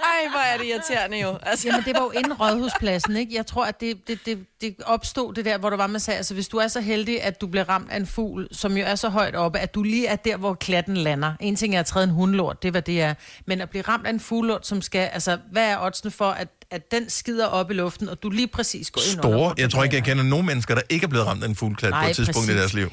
Ej, 0.00 0.28
hvor 0.30 0.40
er 0.40 0.56
det 0.58 0.64
irriterende 0.66 1.18
jo. 1.20 1.38
Altså. 1.42 1.68
Jamen, 1.68 1.84
det 1.84 1.94
var 1.94 2.02
jo 2.02 2.10
inden 2.10 2.32
rådhuspladsen, 2.32 3.16
ikke? 3.16 3.34
Jeg 3.34 3.46
tror, 3.46 3.64
at 3.64 3.80
det, 3.80 4.08
det, 4.08 4.18
det, 4.26 4.46
det 4.60 4.76
opstod 4.84 5.34
det 5.34 5.44
der, 5.44 5.58
hvor 5.58 5.70
der 5.70 5.76
var, 5.76 5.86
man 5.86 6.00
sagde, 6.00 6.16
altså 6.16 6.34
hvis 6.34 6.48
du 6.48 6.56
er 6.56 6.68
så 6.68 6.80
heldig, 6.80 7.22
at 7.22 7.40
du 7.40 7.46
bliver 7.46 7.68
ramt 7.68 7.90
af 7.90 7.96
en 7.96 8.06
fugl, 8.06 8.48
som 8.52 8.76
jo 8.76 8.84
er 8.86 8.94
så 8.94 9.08
højt 9.08 9.34
oppe, 9.36 9.58
at 9.58 9.74
du 9.74 9.82
lige 9.82 10.06
er 10.06 10.16
der, 10.16 10.36
hvor 10.36 10.54
klatten 10.54 10.96
lander. 10.96 11.32
En 11.40 11.56
ting 11.56 11.76
er 11.76 11.80
at 11.80 11.86
træde 11.86 12.04
en 12.04 12.10
hundlort, 12.10 12.62
det 12.62 12.68
er, 12.68 12.72
hvad 12.72 12.82
det 12.82 13.02
er. 13.02 13.14
Men 13.46 13.60
at 13.60 13.70
blive 13.70 13.82
ramt 13.82 14.06
af 14.06 14.10
en 14.10 14.20
fuglort, 14.20 14.66
som 14.66 14.82
skal, 14.82 15.10
altså, 15.12 15.38
hvad 15.52 15.64
er 15.70 15.78
oddsene 15.80 16.10
for, 16.10 16.30
at, 16.30 16.48
at 16.70 16.90
den 16.90 17.10
skider 17.10 17.46
op 17.46 17.70
i 17.70 17.74
luften, 17.74 18.08
og 18.08 18.22
du 18.22 18.30
lige 18.30 18.48
præcis 18.48 18.90
går 18.90 19.00
ind 19.00 19.18
Store. 19.18 19.54
Jeg 19.58 19.70
tror 19.70 19.84
ikke, 19.84 19.96
jeg 19.96 20.04
kender 20.04 20.24
nogen 20.24 20.46
mennesker, 20.46 20.74
der 20.74 20.82
ikke 20.88 21.04
er 21.04 21.08
blevet 21.08 21.26
ramt 21.26 21.44
af 21.44 21.48
en 21.48 21.54
fugleklat 21.56 21.92
på 21.92 21.98
Nej, 21.98 22.08
et 22.10 22.16
tidspunkt 22.16 22.48
i 22.48 22.52
præcis. 22.52 22.60
deres 22.60 22.74
liv. 22.74 22.90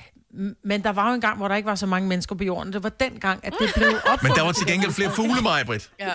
Men 0.64 0.84
der 0.84 0.92
var 0.92 1.08
jo 1.10 1.14
en 1.14 1.22
gang, 1.22 1.38
hvor 1.38 1.48
der 1.48 1.56
ikke 1.56 1.68
var 1.68 1.76
så 1.76 1.86
mange 1.86 2.08
mennesker 2.08 2.36
på 2.36 2.44
jorden. 2.44 2.74
Det 2.74 2.84
var 2.84 2.90
den 2.90 3.20
gang, 3.20 3.40
at 3.46 3.54
det 3.60 3.72
blev 3.76 3.88
opfundet. 3.88 4.24
Men 4.24 4.32
der 4.32 4.42
var 4.42 4.52
til 4.52 4.68
gengæld 4.68 4.92
flere 4.92 5.12
fugle, 5.12 5.42
mig, 5.42 5.66
Britt. 5.66 5.90
Ja. 6.00 6.06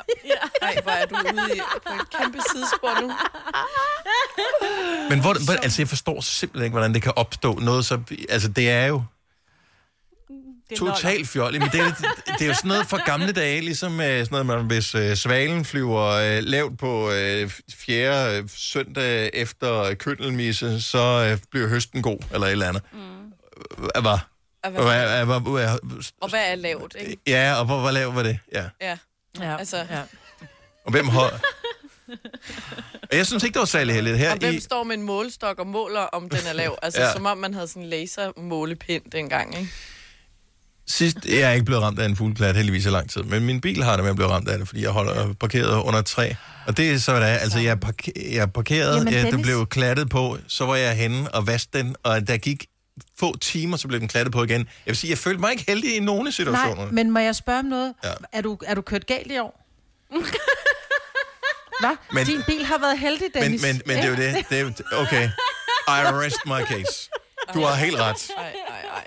Ej, 0.62 0.76
hvor 0.82 0.92
er 0.92 1.06
du 1.06 1.14
ude 1.14 1.56
i, 1.56 1.60
på 1.86 1.92
et 1.94 2.20
kæmpe 2.20 2.38
sidespor 2.52 3.00
nu. 3.00 3.12
Men 5.10 5.20
hvor, 5.20 5.44
hvor, 5.44 5.52
altså, 5.62 5.82
jeg 5.82 5.88
forstår 5.88 6.20
simpelthen 6.20 6.64
ikke, 6.64 6.72
hvordan 6.74 6.94
det 6.94 7.02
kan 7.02 7.12
opstå 7.16 7.58
noget 7.58 7.84
så... 7.84 8.00
Altså, 8.28 8.48
det 8.48 8.70
er 8.70 8.86
jo 8.86 9.02
totalt 10.76 11.28
fjollet. 11.28 11.60
Men 11.60 11.70
det, 11.72 11.80
er, 11.80 11.92
det 12.38 12.42
er 12.42 12.46
jo 12.46 12.54
sådan 12.54 12.68
noget 12.68 12.86
fra 12.86 12.98
gamle 13.06 13.32
dage, 13.32 13.60
ligesom 13.60 14.00
øh, 14.00 14.06
sådan 14.06 14.26
noget, 14.30 14.46
man, 14.46 14.66
hvis 14.66 14.94
øh, 14.94 15.16
svalen 15.16 15.64
flyver 15.64 16.04
øh, 16.06 16.42
lavt 16.42 16.78
på 16.78 17.10
øh, 17.10 17.50
fjerde 17.74 18.38
øh, 18.38 18.48
søndag 18.56 19.30
efter 19.34 19.94
køndelmisse, 19.94 20.80
så 20.82 21.28
øh, 21.32 21.38
bliver 21.50 21.68
høsten 21.68 22.02
god, 22.02 22.18
eller 22.34 22.46
et 22.46 22.52
eller 22.52 22.68
andet. 22.68 22.82
Mm. 22.92 22.98
Hvad 23.78 24.02
var? 24.02 24.28
Og 24.64 24.70
hvad- 24.70 24.82
Hvad- 24.82 25.24
hvad- 25.24 25.40
hvad- 25.40 26.02
Og 26.20 26.28
hvad 26.30 26.50
er 26.52 26.54
lavt, 26.54 26.96
ikke? 27.00 27.16
Ja, 27.26 27.54
og 27.58 27.64
hvor, 27.64 27.80
hvor 27.80 27.90
lav 27.90 28.14
var 28.14 28.22
det? 28.22 28.38
Ja. 28.52 28.64
Ja. 28.80 28.98
Ja. 29.40 29.56
Altså, 29.56 29.76
ja. 29.76 30.00
Og 30.84 30.90
hvem 30.90 31.08
har... 31.08 31.40
Og 33.02 33.16
Jeg 33.16 33.26
synes 33.26 33.42
ikke, 33.44 33.54
det 33.54 33.60
var 33.60 33.66
særlig 33.66 33.94
heldigt. 33.94 34.18
Her 34.18 34.32
Og 34.32 34.38
hvem 34.38 34.54
i... 34.54 34.60
står 34.60 34.84
med 34.84 34.94
en 34.96 35.02
målestok 35.02 35.58
og 35.58 35.66
måler, 35.66 36.00
om 36.00 36.28
den 36.28 36.38
er 36.48 36.52
lav? 36.52 36.78
Altså, 36.82 37.00
Ja. 37.00 37.06
ja. 37.06 37.12
som 37.12 37.26
om 37.26 37.38
man 37.38 37.54
havde 37.54 37.68
sådan 37.68 37.82
en 37.82 37.88
lasermålepind 37.88 39.02
dengang, 39.12 39.58
ikke? 39.58 39.70
Sidst, 40.88 41.16
jeg 41.26 41.38
er 41.40 41.52
ikke 41.52 41.64
blevet 41.64 41.82
ramt 41.82 41.98
af 41.98 42.04
en 42.06 42.16
fugleklat 42.16 42.56
heldigvis 42.56 42.86
i 42.86 42.88
lang 42.88 43.10
tid, 43.10 43.22
men 43.22 43.44
min 43.44 43.60
bil 43.60 43.82
har 43.84 43.92
det 43.96 44.02
med 44.04 44.10
at 44.10 44.16
blive 44.16 44.28
ramt 44.30 44.48
af 44.48 44.58
det, 44.58 44.68
fordi 44.68 44.82
jeg 44.82 44.90
holder 44.90 45.32
parkeret 45.40 45.82
under 45.82 45.98
et 46.00 46.06
træ. 46.06 46.32
Og 46.66 46.76
det 46.76 46.90
er 46.90 46.98
så, 46.98 47.12
hvad 47.12 47.20
det 47.22 47.30
er. 47.30 47.34
Altså, 47.36 47.58
jeg 47.58 47.70
er, 47.70 47.74
parke- 47.76 48.12
jeg 48.34 48.42
er 48.42 48.46
parkeret, 48.46 48.96
Jamen, 48.96 49.12
ja, 49.12 49.18
det 49.22 49.26
Dennis. 49.26 49.44
blev 49.46 49.66
klattet 49.66 50.10
på, 50.10 50.38
så 50.48 50.66
var 50.66 50.76
jeg 50.76 50.94
henne 50.96 51.34
og 51.34 51.46
vaskede 51.46 51.82
den, 51.82 51.96
og 52.02 52.28
der 52.28 52.36
gik 52.36 52.66
få 53.18 53.36
timer, 53.38 53.76
så 53.76 53.88
blev 53.88 54.00
den 54.00 54.08
klattet 54.08 54.32
på 54.32 54.44
igen. 54.44 54.60
Jeg 54.60 54.66
vil 54.86 54.96
sige, 54.96 55.10
jeg 55.10 55.18
følte 55.18 55.40
mig 55.40 55.50
ikke 55.52 55.64
heldig 55.68 55.96
i 55.96 56.00
nogen 56.00 56.26
af 56.26 56.32
situationerne. 56.32 56.82
Nej, 56.82 56.90
men 56.92 57.10
må 57.10 57.18
jeg 57.18 57.36
spørge 57.36 57.58
om 57.58 57.64
noget? 57.64 57.94
Ja. 58.04 58.10
Er, 58.32 58.40
du, 58.40 58.58
er 58.66 58.74
du 58.74 58.80
kørt 58.80 59.06
galt 59.06 59.32
i 59.32 59.38
år? 59.38 59.64
Hvad? 61.80 61.90
Men- 61.90 61.96
Men, 62.12 62.26
Din 62.26 62.42
bil 62.46 62.64
har 62.64 62.78
været 62.78 62.98
heldig, 62.98 63.26
men, 63.34 63.42
Dennis. 63.42 63.62
men, 63.62 63.82
men 63.86 63.96
det 63.96 64.04
er 64.04 64.08
jo 64.08 64.16
det. 64.16 64.44
det 64.50 64.60
er 64.60 64.96
okay, 64.96 65.28
I 65.88 66.00
rest 66.24 66.36
my 66.46 66.64
case. 66.66 67.10
Du 67.54 67.60
har 67.62 67.74
helt 67.74 67.96
ret. 67.96 68.30
Ej, 68.38 68.44
ej, 68.44 68.52
ej. 68.96 69.06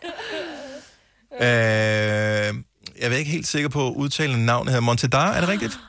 Øh, 1.34 2.50
jeg 3.00 3.06
er 3.14 3.18
ikke 3.24 3.36
helt 3.38 3.48
sikker 3.56 3.70
på 3.70 3.82
at 3.88 3.94
udtale 4.04 4.46
navnet 4.46 4.74
her. 4.74 4.82
Montedar, 4.90 5.30
er 5.36 5.40
det 5.44 5.50
rigtigt? 5.50 5.76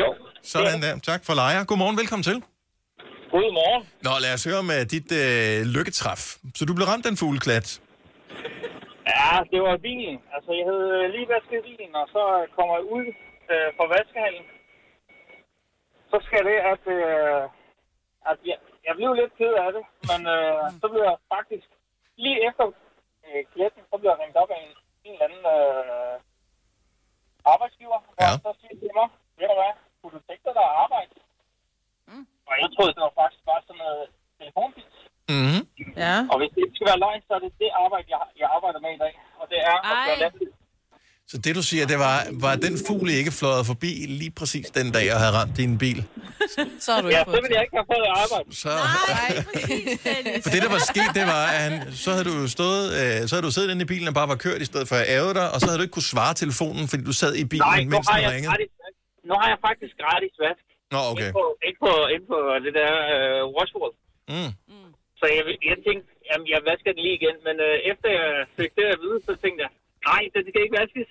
Jo. 0.00 0.08
Sådan 0.42 0.82
der. 0.82 0.98
Tak 1.10 1.20
for 1.26 1.34
lejer. 1.34 1.64
Godmorgen, 1.64 1.96
velkommen 2.02 2.26
til. 2.30 2.38
Godmorgen. 3.32 3.82
Nå, 4.06 4.10
lad 4.24 4.32
os 4.36 4.44
høre 4.48 4.58
om 4.64 4.68
uh, 4.76 4.82
dit 4.94 5.08
uh, 5.20 5.56
lykketræf. 5.76 6.22
Så 6.58 6.62
du 6.68 6.72
blev 6.74 6.86
ramt 6.92 7.06
af 7.06 7.10
en 7.10 7.20
fugleklat. 7.22 7.66
Ja, 9.12 9.30
det 9.52 9.60
var 9.66 9.76
bilen. 9.88 10.16
Altså, 10.34 10.50
jeg 10.58 10.64
havde 10.70 10.88
øh, 10.98 11.04
lige 11.14 11.28
vasket 11.34 11.60
bilen, 11.68 11.92
og 12.00 12.06
så 12.14 12.22
kommer 12.56 12.72
jeg 12.78 12.84
ud 12.96 13.06
øh, 13.52 13.68
fra 13.76 13.86
vaskehallen. 13.96 14.46
Så 16.10 16.16
skal 16.26 16.42
det, 16.50 16.58
at, 16.72 16.82
øh, 16.98 17.42
at 18.30 18.38
jeg, 18.50 18.58
jeg 18.86 18.94
blev 18.98 19.10
lidt 19.20 19.32
ked 19.40 19.52
af 19.64 19.70
det, 19.76 19.84
men 20.10 20.20
øh, 20.36 20.62
så 20.80 20.86
blev 20.92 21.02
jeg 21.10 21.16
faktisk, 21.36 21.68
lige 22.24 22.38
efter 22.48 22.64
øh, 23.28 23.40
kletten, 23.52 23.82
så 23.90 23.94
blev 24.00 24.10
jeg 24.12 24.18
ringet 24.22 24.38
op 24.42 24.50
af 24.56 24.60
en, 24.66 24.72
en 25.06 25.12
eller 25.14 25.26
anden 25.28 25.44
øh, 25.56 26.14
arbejdsgiver, 27.52 27.98
og 28.08 28.14
Ja. 28.22 28.30
så 28.44 28.50
siger 28.60 28.74
til 28.82 28.90
mig, 28.98 29.08
ved 29.38 29.46
du 29.50 29.56
hvad, 29.60 29.72
kunne 30.00 30.12
du 30.16 30.20
tænke 30.28 30.44
dig 30.58 30.64
at 30.70 30.76
arbejde? 30.84 31.12
Mm. 32.10 32.26
Og 32.48 32.54
jeg 32.62 32.68
troede, 32.74 32.92
det 32.96 33.02
var 33.06 33.14
faktisk 33.22 33.44
bare 33.50 33.62
sådan 33.66 33.80
noget 33.84 34.02
telefonpis. 34.40 34.92
Mm-hmm. 35.32 35.60
Ja. 36.04 36.14
Og 36.32 36.36
hvis 36.40 36.50
det 36.54 36.60
ikke 36.64 36.76
skal 36.76 36.88
være 36.90 37.02
løgn, 37.04 37.22
så 37.28 37.32
er 37.38 37.42
det 37.46 37.52
det 37.62 37.70
arbejde, 37.84 38.06
jeg, 38.14 38.20
jeg 38.42 38.48
arbejder 38.56 38.80
med 38.86 38.92
i 38.98 39.00
dag. 39.04 39.14
Og 39.40 39.44
det 39.52 39.58
er 39.70 39.76
at 39.90 39.96
gøre. 40.08 40.30
Så 41.30 41.36
det, 41.44 41.52
du 41.58 41.62
siger, 41.70 41.84
det 41.92 41.98
var, 42.06 42.16
var 42.46 42.54
den 42.66 42.74
fugl 42.86 43.08
ikke 43.20 43.32
fløjet 43.40 43.64
forbi 43.72 43.92
lige 44.22 44.32
præcis 44.40 44.66
den 44.78 44.86
dag, 44.94 45.04
jeg 45.12 45.18
havde 45.22 45.34
ramt 45.38 45.54
din 45.62 45.72
bil? 45.84 46.00
Så 46.84 46.88
har 46.94 47.00
du 47.04 47.08
Ja, 47.08 47.18
ikke 47.18 47.30
så 47.30 47.32
fået 47.34 47.42
vil 47.46 47.52
jeg 47.58 47.62
ikke 47.66 47.76
have 47.80 47.88
fået 47.94 48.06
arbejde. 48.22 48.48
Så, 48.64 48.72
for 50.44 50.50
det, 50.54 50.60
der 50.66 50.72
var 50.76 50.82
sket, 50.92 51.10
det 51.18 51.24
var, 51.34 51.42
at 51.56 51.60
han, 51.66 51.72
så 52.04 52.08
havde 52.14 52.26
du 52.30 52.34
jo 52.42 52.46
stået, 52.58 52.84
øh, 53.00 53.16
så 53.28 53.30
havde 53.34 53.46
du 53.48 53.52
siddet 53.56 53.68
inde 53.72 53.82
i 53.86 53.90
bilen 53.92 54.06
og 54.12 54.16
bare 54.20 54.28
var 54.34 54.38
kørt 54.46 54.60
i 54.66 54.68
stedet 54.70 54.86
for 54.90 54.96
at 55.02 55.06
ære 55.16 55.32
dig, 55.40 55.46
og 55.54 55.58
så 55.60 55.64
havde 55.68 55.78
du 55.80 55.84
ikke 55.86 55.96
kunne 55.98 56.10
svare 56.14 56.34
telefonen, 56.42 56.84
fordi 56.90 57.02
du 57.10 57.14
sad 57.22 57.32
i 57.42 57.44
bilen, 57.52 57.68
Nej, 57.74 57.80
nu 57.84 57.90
mens 57.94 58.06
har, 58.08 58.16
den 58.16 58.24
jeg 58.26 58.32
ringede. 58.34 58.50
gratis, 58.52 58.70
nu 59.28 59.32
har 59.40 59.48
jeg 59.52 59.58
faktisk 59.68 59.94
gratis 60.04 60.34
vask. 60.44 60.64
Nå, 60.94 61.00
okay. 61.12 61.28
Ind 61.30 61.36
på, 61.40 61.44
ind 61.68 61.76
på, 61.84 61.90
ind 62.14 62.24
på 62.32 62.38
det 62.64 62.72
der 62.80 62.92
øh. 63.34 63.94
Mm. 64.34 64.50
Så 65.20 65.24
jeg, 65.36 65.42
jeg 65.70 65.76
tænkte, 65.86 66.06
jamen 66.28 66.46
jeg 66.54 66.60
vasker 66.70 66.90
den 66.94 67.02
lige 67.06 67.16
igen. 67.20 67.36
Men 67.46 67.56
øh, 67.68 67.74
efter 67.90 68.08
jeg 68.18 68.28
fik 68.58 68.70
det 68.78 68.86
at 68.94 68.98
vide, 69.04 69.18
så 69.28 69.32
tænkte 69.44 69.60
jeg, 69.64 69.70
nej, 70.10 70.22
det 70.34 70.40
skal 70.48 70.60
ikke 70.64 70.76
vaskes. 70.80 71.08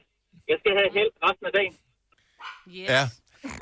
Jeg 0.51 0.57
skal 0.61 0.71
have 0.79 0.89
held 0.97 1.11
resten 1.25 1.45
af 1.49 1.53
dagen. 1.59 1.73
Yes. 2.77 2.89
Ja. 2.95 3.03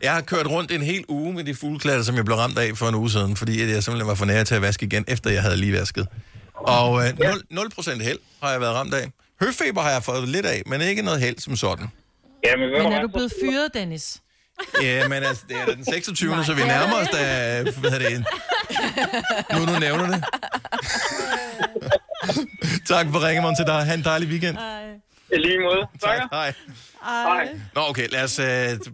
Jeg 0.01 0.13
har 0.13 0.21
kørt 0.21 0.47
rundt 0.47 0.71
en 0.71 0.81
hel 0.81 1.03
uge 1.07 1.33
med 1.33 1.43
de 1.43 1.55
fugleklatter, 1.55 2.03
som 2.03 2.15
jeg 2.15 2.25
blev 2.25 2.37
ramt 2.37 2.57
af 2.57 2.69
for 2.77 2.87
en 2.91 2.95
uge 2.95 3.09
siden, 3.09 3.35
fordi 3.35 3.53
jeg 3.59 3.83
simpelthen 3.83 4.07
var 4.07 4.15
for 4.15 4.25
nær 4.25 4.43
til 4.43 4.55
at 4.55 4.61
vaske 4.61 4.85
igen, 4.85 5.05
efter 5.07 5.29
jeg 5.31 5.41
havde 5.41 5.57
lige 5.57 5.73
vasket. 5.73 6.07
Og 6.53 7.01
øh, 7.01 7.09
0%, 7.09 7.13
0% 7.99 8.03
held 8.03 8.19
har 8.43 8.51
jeg 8.51 8.61
været 8.61 8.73
ramt 8.75 8.93
af. 8.93 9.05
Høfeber 9.41 9.81
har 9.81 9.91
jeg 9.91 10.03
fået 10.03 10.27
lidt 10.29 10.45
af, 10.45 10.61
men 10.65 10.81
ikke 10.81 11.01
noget 11.01 11.19
held 11.19 11.39
som 11.39 11.55
sådan. 11.55 11.87
Jamen, 12.45 12.69
Men 12.71 12.93
er 12.93 13.01
du 13.01 13.07
blevet 13.07 13.33
fyret, 13.41 13.73
Dennis? 13.73 14.21
Ja, 14.81 15.07
men 15.07 15.23
altså, 15.23 15.43
det 15.49 15.57
er 15.57 15.65
den 15.65 15.85
26. 15.85 16.43
så 16.45 16.53
vi 16.53 16.61
nærmer 16.61 16.95
os 16.95 17.07
da, 17.07 17.63
hvad 17.79 17.91
hedder 17.91 18.09
det, 18.09 18.25
nu 19.53 19.73
du 19.73 19.79
nævner 19.79 20.07
det. 20.07 20.23
tak 22.93 23.05
for 23.11 23.27
ringen 23.27 23.55
til 23.55 23.65
dig. 23.65 23.85
Ha' 23.85 23.93
en 23.93 24.03
dejlig 24.03 24.29
weekend. 24.29 24.57
I 24.57 25.10
lige 25.39 25.59
måde. 25.59 25.81
Tak, 26.01 26.19
hej. 26.31 26.53
Hej. 27.01 27.47
Nå, 27.75 27.81
okay, 27.89 28.07
lad 28.11 28.23
os, 28.23 28.39
øh, 28.39 28.45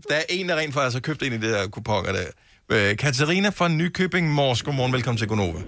der 0.09 0.15
er 0.21 0.27
en, 0.29 0.49
der 0.49 0.55
rent 0.55 0.73
faktisk 0.73 0.95
har 0.95 1.01
købt 1.09 1.23
en 1.23 1.33
af 1.33 1.41
de 1.41 1.49
der 1.53 1.67
kuponer 1.67 2.11
der. 2.11 2.27
Øh, 2.75 2.97
Katarina 2.97 3.49
fra 3.49 3.67
Nykøbing 3.67 4.25
Mors, 4.33 4.63
godmorgen, 4.63 4.93
velkommen 4.93 5.17
til 5.17 5.27
Gonova. 5.27 5.61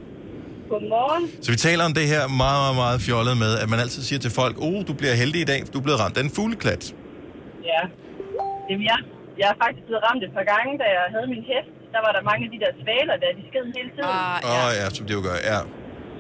Godmorgen. 0.70 1.24
Så 1.44 1.52
vi 1.52 1.58
taler 1.58 1.84
om 1.90 1.94
det 2.00 2.08
her 2.14 2.24
meget, 2.44 2.60
meget, 2.64 2.76
meget 2.84 2.98
fjollet 3.08 3.36
med, 3.44 3.52
at 3.64 3.68
man 3.74 3.80
altid 3.84 4.02
siger 4.10 4.20
til 4.26 4.32
folk, 4.40 4.56
oh, 4.68 4.80
du 4.90 4.94
bliver 5.00 5.16
heldig 5.22 5.42
i 5.42 5.50
dag, 5.54 5.60
for 5.66 5.72
du 5.74 5.80
er 5.80 5.86
blevet 5.88 6.00
ramt 6.04 6.18
af 6.20 6.24
en 6.28 6.32
fugleklat. 6.38 6.84
Ja. 7.72 7.82
Jamen, 8.70 8.86
jeg, 8.92 8.98
jeg 9.42 9.48
er 9.54 9.58
faktisk 9.64 9.84
blevet 9.88 10.04
ramt 10.08 10.22
et 10.28 10.34
par 10.38 10.46
gange, 10.54 10.72
da 10.82 10.86
jeg 10.98 11.06
havde 11.16 11.28
min 11.36 11.44
hest. 11.52 11.72
Der 11.96 12.02
var 12.06 12.12
der 12.18 12.22
mange 12.30 12.42
af 12.48 12.52
de 12.54 12.60
der 12.64 12.72
svaler, 12.82 13.16
der 13.22 13.28
de 13.40 13.44
sked 13.50 13.66
hele 13.78 13.90
tiden. 13.96 14.10
Åh 14.10 14.36
ja. 14.44 14.66
Oh, 14.66 14.70
ja, 14.80 14.86
som 14.98 15.04
det 15.08 15.14
jo 15.20 15.22
gør, 15.30 15.38
ja. 15.52 15.60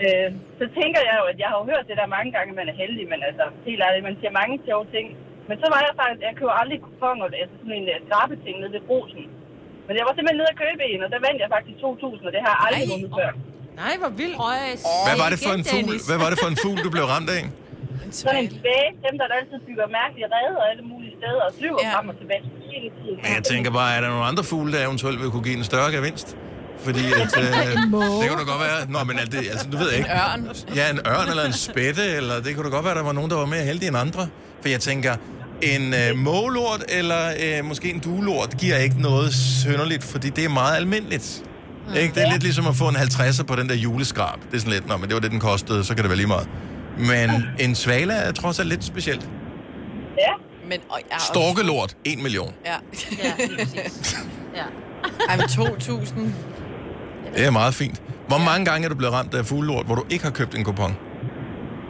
Øh, 0.05 0.27
så 0.59 0.65
tænker 0.79 1.01
jeg 1.07 1.15
jo, 1.21 1.25
at 1.31 1.37
jeg 1.41 1.47
har 1.51 1.57
jo 1.61 1.65
hørt 1.71 1.85
det 1.89 1.97
der 2.01 2.15
mange 2.17 2.31
gange, 2.35 2.51
man 2.59 2.67
er 2.71 2.75
heldig, 2.83 3.05
men 3.13 3.19
altså, 3.29 3.45
helt 3.69 3.81
ærligt, 3.85 4.07
man 4.09 4.17
siger 4.19 4.33
mange 4.41 4.55
sjove 4.67 4.85
ting. 4.95 5.07
Men 5.49 5.55
så 5.61 5.67
var 5.73 5.79
jeg 5.85 5.93
faktisk, 6.01 6.21
jeg 6.27 6.33
køber 6.39 6.55
aldrig 6.61 6.77
kuponer, 6.85 7.25
altså 7.43 7.55
sådan 7.61 7.77
en 7.81 7.87
uh, 7.93 7.97
skrabeting 8.05 8.55
nede 8.61 8.73
ved 8.75 8.83
brusen. 8.89 9.23
Men 9.87 9.93
jeg 9.97 10.03
var 10.07 10.13
simpelthen 10.13 10.39
nede 10.41 10.51
at 10.53 10.59
købe 10.65 10.81
en, 10.91 10.99
og 11.05 11.09
der 11.13 11.19
vandt 11.27 11.39
jeg 11.43 11.49
faktisk 11.55 11.77
2.000, 11.83 12.27
og 12.27 12.31
det 12.35 12.41
har 12.45 12.51
jeg 12.55 12.61
aldrig 12.67 12.87
vundet 12.93 13.11
før. 13.19 13.29
Nej, 13.81 13.93
hvor 14.01 14.11
vildt. 14.21 14.37
Hvad 15.07 15.17
var 15.23 15.29
det 15.33 15.39
for 15.45 15.53
en 15.59 15.65
fugl, 15.71 15.95
hvad 16.09 16.19
var 16.23 16.29
det 16.33 16.39
for 16.43 16.49
en 16.53 16.59
fugl, 16.63 16.77
du 16.87 16.91
blev 16.95 17.05
ramt 17.13 17.31
af? 17.37 17.43
Sådan 18.11 18.43
en 18.43 18.51
svæge, 18.59 18.89
dem 19.07 19.13
der 19.19 19.25
altid 19.39 19.59
bygger 19.67 19.87
mærkelige 19.99 20.27
redder 20.35 20.61
alle 20.71 20.83
mulige 20.91 21.13
steder 21.19 21.41
og 21.47 21.51
flyver 21.59 21.81
ja. 21.83 21.89
frem 21.95 22.05
og 22.11 22.15
tilbage. 22.21 22.43
Men 23.23 23.31
jeg 23.37 23.43
tænker 23.51 23.71
bare, 23.79 23.89
er 23.95 24.01
der 24.03 24.09
nogle 24.13 24.25
andre 24.31 24.43
fugle, 24.51 24.69
der 24.73 24.79
eventuelt 24.87 25.17
vil 25.21 25.29
kunne 25.33 25.45
give 25.49 25.57
en 25.61 25.67
større 25.71 25.91
gevinst? 25.97 26.27
Fordi 26.83 26.99
at, 27.21 27.37
øh, 27.37 27.45
det 27.45 28.29
kunne 28.29 28.39
da 28.39 28.51
godt 28.51 28.61
være... 28.61 28.89
Nå, 28.91 29.03
men 29.03 29.19
alt 29.19 29.31
det, 29.31 29.37
altså, 29.37 29.67
du 29.71 29.77
ved 29.77 29.91
ikke. 29.91 30.09
En 30.09 30.15
ørn. 30.45 30.55
Ja, 30.75 30.89
en 30.89 30.99
ørn 31.07 31.29
eller 31.29 31.43
en 31.45 31.53
spætte, 31.53 32.03
eller 32.05 32.39
det 32.41 32.55
kunne 32.55 32.65
da 32.65 32.69
godt 32.75 32.85
være, 32.85 32.95
der 32.95 33.03
var 33.03 33.11
nogen, 33.11 33.29
der 33.31 33.37
var 33.37 33.45
mere 33.45 33.61
heldige 33.63 33.87
end 33.87 33.97
andre. 33.97 34.27
For 34.61 34.69
jeg 34.69 34.79
tænker, 34.79 35.15
en 35.61 35.93
øh, 35.93 36.15
mågelort 36.17 36.83
eller 36.89 37.31
øh, 37.43 37.65
måske 37.65 37.89
en 37.93 37.99
duelort 37.99 38.57
giver 38.57 38.77
ikke 38.77 39.01
noget 39.01 39.33
synderligt, 39.33 40.03
fordi 40.03 40.29
det 40.29 40.45
er 40.45 40.49
meget 40.49 40.75
almindeligt. 40.75 41.43
Mm. 41.87 41.93
Ikke? 41.95 42.15
Det 42.15 42.23
er 42.27 42.31
lidt 42.31 42.43
ligesom 42.43 42.67
at 42.67 42.75
få 42.75 42.87
en 42.87 42.95
50'er 42.95 43.43
på 43.43 43.55
den 43.55 43.69
der 43.69 43.75
juleskrab. 43.75 44.39
Det 44.51 44.55
er 44.55 44.59
sådan 44.59 44.73
lidt, 44.73 44.87
nå, 44.87 44.97
men 44.97 45.07
det 45.07 45.13
var 45.13 45.19
det, 45.21 45.31
den 45.31 45.39
kostede, 45.39 45.83
så 45.83 45.95
kan 45.95 46.03
det 46.03 46.09
være 46.09 46.17
lige 46.17 46.27
meget. 46.27 46.49
Men 46.97 47.31
en 47.59 47.75
svale 47.75 48.13
er 48.13 48.31
trods 48.31 48.59
alt 48.59 48.69
lidt 48.69 48.83
specielt. 48.83 49.21
Ja. 50.17 50.31
Men, 50.69 50.79
og, 50.89 50.99
ja, 51.11 51.15
og- 51.15 51.21
Storkelort, 51.21 51.95
1 52.05 52.19
million. 52.19 52.53
Ja. 52.65 52.73
Ja, 53.23 53.45
lige 53.45 53.65
præcis. 53.83 54.17
Ja. 54.55 54.63
Ej, 55.29 55.35
men 55.37 55.45
2.000. 55.45 56.19
Det 57.35 57.45
er 57.45 57.51
meget 57.61 57.73
fint. 57.81 57.97
Hvor 58.27 58.41
mange 58.49 58.63
gange 58.69 58.81
er 58.85 58.89
du 58.93 58.97
blevet 59.01 59.13
ramt 59.17 59.33
af 59.33 59.45
fuglelort, 59.45 59.85
hvor 59.85 59.95
du 59.95 60.05
ikke 60.13 60.23
har 60.29 60.31
købt 60.39 60.53
en 60.57 60.63
kupon? 60.63 60.93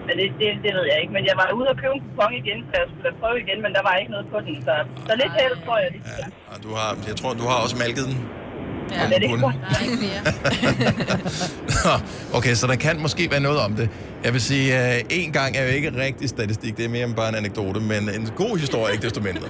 Men 0.07 0.13
det, 0.19 0.27
det, 0.39 0.47
det 0.63 0.71
ved 0.77 0.85
jeg 0.91 0.97
ikke, 1.01 1.13
men 1.17 1.23
jeg 1.29 1.35
var 1.41 1.47
ude 1.57 1.67
og 1.73 1.77
købe 1.81 1.93
en 1.97 2.03
kupon 2.07 2.33
igen, 2.41 2.59
så 2.67 2.73
jeg 2.81 2.87
skulle 2.89 3.17
prøve 3.21 3.37
igen, 3.43 3.57
men 3.65 3.71
der 3.77 3.83
var 3.89 3.95
ikke 4.01 4.11
noget 4.15 4.27
på 4.33 4.37
den. 4.45 4.55
Så, 4.67 4.73
så 5.07 5.13
lidt 5.21 5.33
held, 5.39 5.55
tror 5.65 5.77
jeg. 5.83 5.89
Det. 5.93 6.01
Og 6.51 6.57
du 6.63 6.69
har, 6.79 6.89
jeg 7.09 7.15
tror, 7.19 7.31
du 7.41 7.45
har 7.51 7.57
også 7.65 7.77
malket 7.83 8.05
den. 8.09 8.17
Ja, 8.91 9.07
det 9.07 9.15
er 9.15 9.19
det. 9.19 9.29
Nej, 9.39 9.83
ikke 9.91 10.09
okay, 12.37 12.53
så 12.53 12.67
der 12.67 12.75
kan 12.75 13.01
måske 13.01 13.31
være 13.31 13.39
noget 13.39 13.59
om 13.59 13.73
det. 13.73 13.89
Jeg 14.23 14.33
vil 14.33 14.41
sige, 14.41 14.75
at 14.75 15.03
uh, 15.03 15.17
en 15.17 15.31
gang 15.31 15.57
er 15.57 15.63
jo 15.63 15.69
ikke 15.69 16.01
rigtig 16.05 16.29
statistik, 16.29 16.77
det 16.77 16.85
er 16.85 16.89
mere 16.89 17.03
end 17.03 17.15
bare 17.15 17.29
en 17.29 17.35
anekdote, 17.35 17.79
men 17.79 18.09
en 18.09 18.29
god 18.35 18.57
historie 18.57 18.93
ikke 18.93 19.03
desto 19.03 19.21
mindre. 19.21 19.47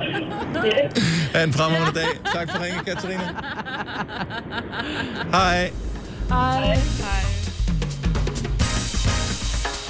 Ha' 1.34 1.44
en 1.44 1.52
fremragende 1.52 2.00
dag. 2.00 2.32
Tak 2.32 2.50
for 2.50 2.62
ringen, 2.62 2.84
Katarina. 2.84 3.34
Hej. 5.32 5.72
Hej. 6.28 6.78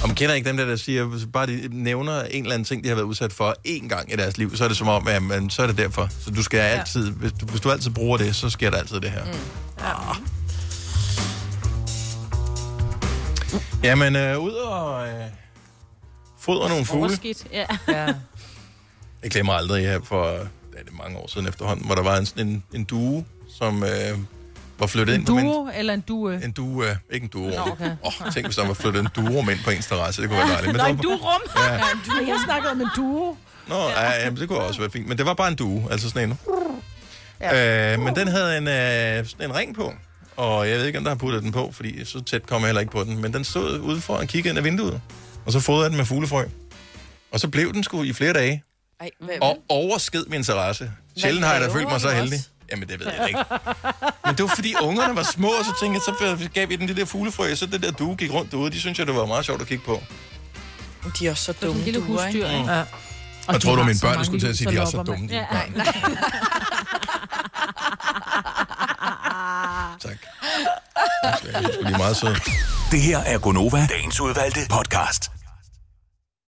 Og 0.01 0.07
man 0.07 0.15
kender 0.15 0.35
ikke 0.35 0.49
dem 0.49 0.57
der, 0.57 0.65
der 0.65 0.75
siger, 0.75 1.03
hvis 1.03 1.21
bare 1.33 1.47
de 1.47 1.67
nævner 1.71 2.21
en 2.21 2.43
eller 2.43 2.53
anden 2.53 2.65
ting, 2.65 2.83
de 2.83 2.89
har 2.89 2.95
været 2.95 3.05
udsat 3.05 3.33
for 3.33 3.55
én 3.67 3.87
gang 3.87 4.13
i 4.13 4.15
deres 4.15 4.37
liv, 4.37 4.55
så 4.55 4.63
er 4.63 4.67
det 4.67 4.77
som 4.77 4.87
om, 4.87 5.07
at 5.07 5.23
man, 5.23 5.49
så 5.49 5.63
er 5.63 5.67
det 5.67 5.77
derfor. 5.77 6.09
Så 6.19 6.31
du 6.31 6.43
skal 6.43 6.59
altid, 6.59 7.11
hvis 7.11 7.31
du, 7.31 7.45
hvis 7.45 7.61
du 7.61 7.71
altid 7.71 7.91
bruger 7.91 8.17
det, 8.17 8.35
så 8.35 8.49
sker 8.49 8.69
der 8.69 8.77
altid 8.77 8.99
det 8.99 9.11
her. 9.11 9.23
Mm. 9.25 9.31
Ja. 9.79 9.93
Jamen, 13.83 14.15
øh, 14.15 14.39
ud 14.39 14.51
og 14.51 15.07
øh, 15.07 15.13
fodre 16.39 16.69
nogle 16.69 16.85
fugle. 16.85 17.03
Overskidt, 17.03 17.47
ja. 17.51 17.65
ja. 17.87 18.13
Jeg 19.23 19.31
glemmer 19.31 19.53
aldrig 19.53 19.83
her 19.83 19.99
for 20.03 20.29
ja, 20.29 20.79
det 20.79 20.87
er 20.87 21.03
mange 21.03 21.17
år 21.17 21.27
siden 21.27 21.47
efterhånden, 21.47 21.85
hvor 21.85 21.95
der 21.95 22.03
var 22.03 22.17
en, 22.17 22.25
sådan 22.25 22.47
en, 22.47 22.63
en 22.73 22.83
due, 22.83 23.25
som 23.57 23.83
øh, 23.83 24.17
var 24.79 24.87
flyttet 24.87 25.15
En 25.15 25.21
ind 25.21 25.29
min... 25.29 25.45
duo 25.45 25.69
eller 25.75 25.93
en 25.93 26.01
due? 26.01 26.43
En 26.43 26.51
due, 26.51 26.97
ikke 27.11 27.23
en 27.23 27.29
duo. 27.29 27.49
Nå, 27.49 27.71
okay. 27.71 27.91
oh, 28.03 28.31
tænk, 28.33 28.45
hvis 28.45 28.55
der 28.55 28.67
var 28.67 28.73
flyttet 28.73 28.99
en 28.99 29.07
duo 29.15 29.41
ind 29.41 29.63
på 29.63 29.69
ens 29.69 29.87
terrasse. 29.87 30.21
Det 30.21 30.29
kunne 30.29 30.39
være 30.39 30.47
dejligt. 30.53 30.77
Nå, 30.77 30.83
det 30.83 30.89
en 30.89 30.97
var, 30.97 31.03
duerum. 31.03 31.41
Ja. 31.55 31.73
Ja. 31.73 31.79
en 31.79 31.99
duo. 32.05 32.27
Jeg 32.27 32.37
snakkede 32.45 32.71
om 32.71 32.81
en 32.81 32.87
duo. 32.95 33.37
Nå, 33.67 33.75
ja, 33.75 34.23
jamen, 34.23 34.39
det 34.39 34.47
kunne 34.47 34.59
også 34.59 34.79
være 34.79 34.89
fint. 34.89 35.07
Men 35.07 35.17
det 35.17 35.25
var 35.25 35.33
bare 35.33 35.47
en 35.47 35.55
due, 35.55 35.91
altså 35.91 36.09
sådan 36.09 36.29
en. 36.29 36.39
Ja. 37.41 37.93
Øh, 37.93 37.99
men 37.99 38.15
den 38.15 38.27
havde 38.27 38.57
en, 38.57 38.67
øh, 38.67 39.27
sådan 39.27 39.49
en 39.49 39.55
ring 39.55 39.75
på. 39.75 39.93
Og 40.37 40.69
jeg 40.69 40.77
ved 40.77 40.85
ikke, 40.85 40.97
om 40.97 41.03
der 41.03 41.11
har 41.11 41.17
puttet 41.17 41.43
den 41.43 41.51
på, 41.51 41.71
fordi 41.71 42.05
så 42.05 42.23
tæt 42.23 42.47
kom 42.47 42.61
jeg 42.61 42.67
heller 42.67 42.79
ikke 42.79 42.91
på 42.91 43.03
den. 43.03 43.21
Men 43.21 43.33
den 43.33 43.43
stod 43.43 43.79
ude 43.79 44.01
for 44.01 44.13
og 44.13 44.27
kiggede 44.27 44.49
ind 44.49 44.57
ad 44.57 44.63
vinduet. 44.63 45.01
Og 45.45 45.51
så 45.51 45.59
fodrede 45.59 45.83
jeg 45.83 45.89
den 45.89 45.97
med 45.97 46.05
fuglefrø. 46.05 46.43
Og 47.31 47.39
så 47.39 47.47
blev 47.47 47.73
den 47.73 47.83
sgu 47.83 48.03
i 48.03 48.13
flere 48.13 48.33
dage. 48.33 48.63
Ej, 49.01 49.09
hvad, 49.19 49.35
Og 49.41 49.57
oversked 49.69 50.25
min 50.25 50.43
terrasse. 50.43 50.91
Sjældent 51.17 51.45
har 51.45 51.53
jeg 51.53 51.61
da 51.61 51.67
følt 51.73 51.83
mig 51.87 51.93
du 51.95 51.99
så 51.99 52.07
også? 52.07 52.17
heldig. 52.21 52.39
Jamen, 52.71 52.89
det 52.89 52.99
ved 52.99 53.07
jeg 53.17 53.27
ikke. 53.29 53.39
Men 54.25 54.35
det 54.35 54.43
var 54.43 54.51
fordi 54.55 54.75
ungerne 54.81 55.15
var 55.15 55.23
små, 55.23 55.47
og 55.47 55.65
så 55.65 55.73
tænkte 55.81 56.01
jeg, 56.07 56.15
så 56.41 56.49
gav 56.53 56.69
vi 56.69 56.75
den 56.75 56.87
det 56.87 56.97
der 56.97 57.05
fuglefrø, 57.05 57.51
og 57.51 57.57
så 57.57 57.65
det 57.65 57.83
der 57.83 57.91
due 57.91 58.15
gik 58.15 58.33
rundt 58.33 58.51
derude. 58.51 58.71
De 58.71 58.79
synes 58.79 58.99
jeg, 58.99 59.07
det 59.07 59.15
var 59.15 59.25
meget 59.25 59.45
sjovt 59.45 59.61
at 59.61 59.67
kigge 59.67 59.83
på. 59.85 60.01
De 61.19 61.27
er 61.27 61.31
også 61.31 61.43
så 61.43 61.51
Det 61.51 61.61
er 61.61 61.65
dumme, 61.65 61.81
sådan 61.81 61.87
en 61.95 62.01
lille 62.01 62.07
duer, 62.07 62.23
husdyr, 62.23 62.45
ikke? 62.47 62.57
ikke? 62.59 62.71
Ja. 62.73 62.81
Og 63.47 63.53
jeg 63.53 63.61
tror 63.61 63.71
de 63.71 63.75
du, 63.77 63.81
har 63.81 63.87
mine 63.87 63.99
børn 64.01 64.11
mange 64.11 64.25
skulle 64.25 64.39
til 64.39 64.47
at 64.47 64.57
sige, 64.57 64.67
at 64.67 64.73
de 64.73 64.79
er 64.79 64.85
så 64.85 65.03
dumme. 65.03 65.27
Ja. 65.31 65.45
børn. 65.51 65.81
Tak. 70.01 70.17
De 71.83 71.93
er 71.93 71.97
meget 71.97 72.17
søde. 72.17 72.35
Det 72.91 73.01
her 73.01 73.17
er 73.19 73.37
Gonova, 73.39 73.87
dagens 73.89 74.21
udvalgte 74.21 74.59
podcast. 74.69 75.31